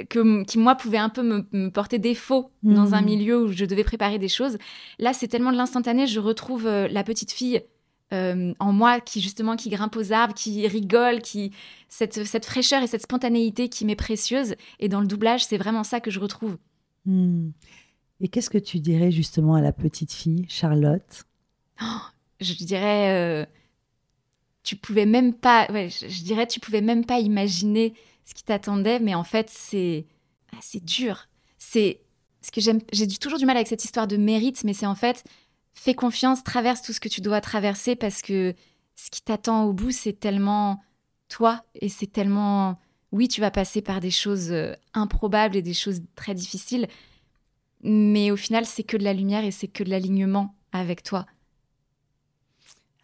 que, 0.09 0.43
qui, 0.43 0.57
moi, 0.57 0.75
pouvait 0.75 0.97
un 0.97 1.09
peu 1.09 1.21
me, 1.21 1.69
porter 1.69 1.99
défaut 1.99 2.51
dans 2.63 2.93
un 2.93 3.01
mmh. 3.01 3.05
milieu 3.05 3.43
où 3.43 3.51
je 3.51 3.65
devais 3.65 3.83
préparer 3.83 4.19
des 4.19 4.27
choses. 4.27 4.57
Là, 4.99 5.13
c'est 5.13 5.27
tellement 5.27 5.51
de 5.51 5.57
l'instantané, 5.57 6.07
je 6.07 6.19
retrouve 6.19 6.67
euh, 6.67 6.87
la 6.87 7.03
petite 7.03 7.31
fille 7.31 7.61
euh, 8.11 8.53
en 8.59 8.73
moi 8.73 8.99
qui, 8.99 9.21
justement, 9.21 9.55
qui 9.55 9.69
grimpe 9.69 9.95
aux 9.95 10.11
arbres, 10.11 10.33
qui 10.33 10.67
rigole, 10.67 11.21
qui 11.21 11.51
cette, 11.89 12.25
cette 12.25 12.45
fraîcheur 12.45 12.83
et 12.83 12.87
cette 12.87 13.03
spontanéité 13.03 13.69
qui 13.69 13.85
m'est 13.85 13.95
précieuse. 13.95 14.55
Et 14.79 14.89
dans 14.89 15.01
le 15.01 15.07
doublage, 15.07 15.45
c'est 15.45 15.57
vraiment 15.57 15.83
ça 15.83 15.99
que 15.99 16.11
je 16.11 16.19
retrouve. 16.19 16.57
Mmh. 17.05 17.49
Et 18.21 18.27
qu'est-ce 18.29 18.49
que 18.49 18.57
tu 18.57 18.79
dirais 18.79 19.11
justement 19.11 19.55
à 19.55 19.61
la 19.61 19.73
petite 19.73 20.13
fille, 20.13 20.45
Charlotte? 20.47 21.25
Oh, 21.81 21.85
Je 22.39 22.53
dirais, 22.53 23.11
euh, 23.11 23.45
tu 24.63 24.75
pouvais 24.75 25.05
même 25.05 25.33
pas, 25.33 25.67
ouais, 25.71 25.89
je 25.89 26.23
dirais, 26.23 26.47
tu 26.47 26.59
pouvais 26.59 26.81
même 26.81 27.05
pas 27.05 27.19
imaginer 27.19 27.93
ce 28.25 28.33
qui 28.33 28.43
t'attendait, 28.43 28.99
mais 28.99 29.15
en 29.15 29.23
fait, 29.23 29.49
c'est 29.49 30.05
ah, 30.53 30.59
c'est 30.61 30.83
dur. 30.83 31.25
C'est 31.57 32.01
ce 32.41 32.51
que 32.51 32.61
j'aime. 32.61 32.79
J'ai 32.91 33.07
toujours 33.07 33.39
du 33.39 33.45
mal 33.45 33.57
avec 33.57 33.67
cette 33.67 33.83
histoire 33.83 34.07
de 34.07 34.17
mérite, 34.17 34.63
mais 34.63 34.73
c'est 34.73 34.85
en 34.85 34.95
fait 34.95 35.23
fais 35.73 35.93
confiance, 35.95 36.43
traverse 36.43 36.81
tout 36.81 36.93
ce 36.93 36.99
que 36.99 37.09
tu 37.09 37.21
dois 37.21 37.41
traverser 37.41 37.95
parce 37.95 38.21
que 38.21 38.53
ce 38.95 39.09
qui 39.09 39.21
t'attend 39.21 39.65
au 39.65 39.73
bout, 39.73 39.91
c'est 39.91 40.13
tellement 40.13 40.81
toi 41.29 41.63
et 41.75 41.89
c'est 41.89 42.07
tellement. 42.07 42.79
Oui, 43.11 43.27
tu 43.27 43.41
vas 43.41 43.51
passer 43.51 43.81
par 43.81 43.99
des 43.99 44.11
choses 44.11 44.51
euh, 44.51 44.73
improbables 44.93 45.55
et 45.55 45.61
des 45.61 45.73
choses 45.73 46.01
très 46.15 46.33
difficiles, 46.33 46.87
mais 47.83 48.31
au 48.31 48.35
final, 48.35 48.65
c'est 48.65 48.83
que 48.83 48.97
de 48.97 49.03
la 49.03 49.13
lumière 49.13 49.43
et 49.43 49.51
c'est 49.51 49.67
que 49.67 49.83
de 49.83 49.89
l'alignement 49.89 50.55
avec 50.71 51.03
toi. 51.03 51.25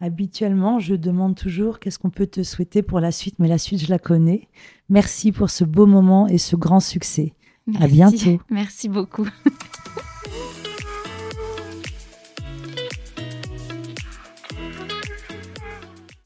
Habituellement, 0.00 0.78
je 0.78 0.94
demande 0.94 1.34
toujours 1.34 1.78
qu'est-ce 1.78 1.98
qu'on 1.98 2.10
peut 2.10 2.26
te 2.26 2.42
souhaiter 2.42 2.82
pour 2.82 3.00
la 3.00 3.12
suite, 3.12 3.36
mais 3.38 3.48
la 3.48 3.58
suite, 3.58 3.84
je 3.84 3.90
la 3.90 3.98
connais. 3.98 4.48
Merci 4.88 5.30
pour 5.30 5.50
ce 5.50 5.64
beau 5.64 5.86
moment 5.86 6.26
et 6.26 6.38
ce 6.38 6.56
grand 6.56 6.80
succès. 6.80 7.34
À 7.78 7.86
bientôt. 7.86 8.40
Merci 8.50 8.88
beaucoup. 8.88 9.28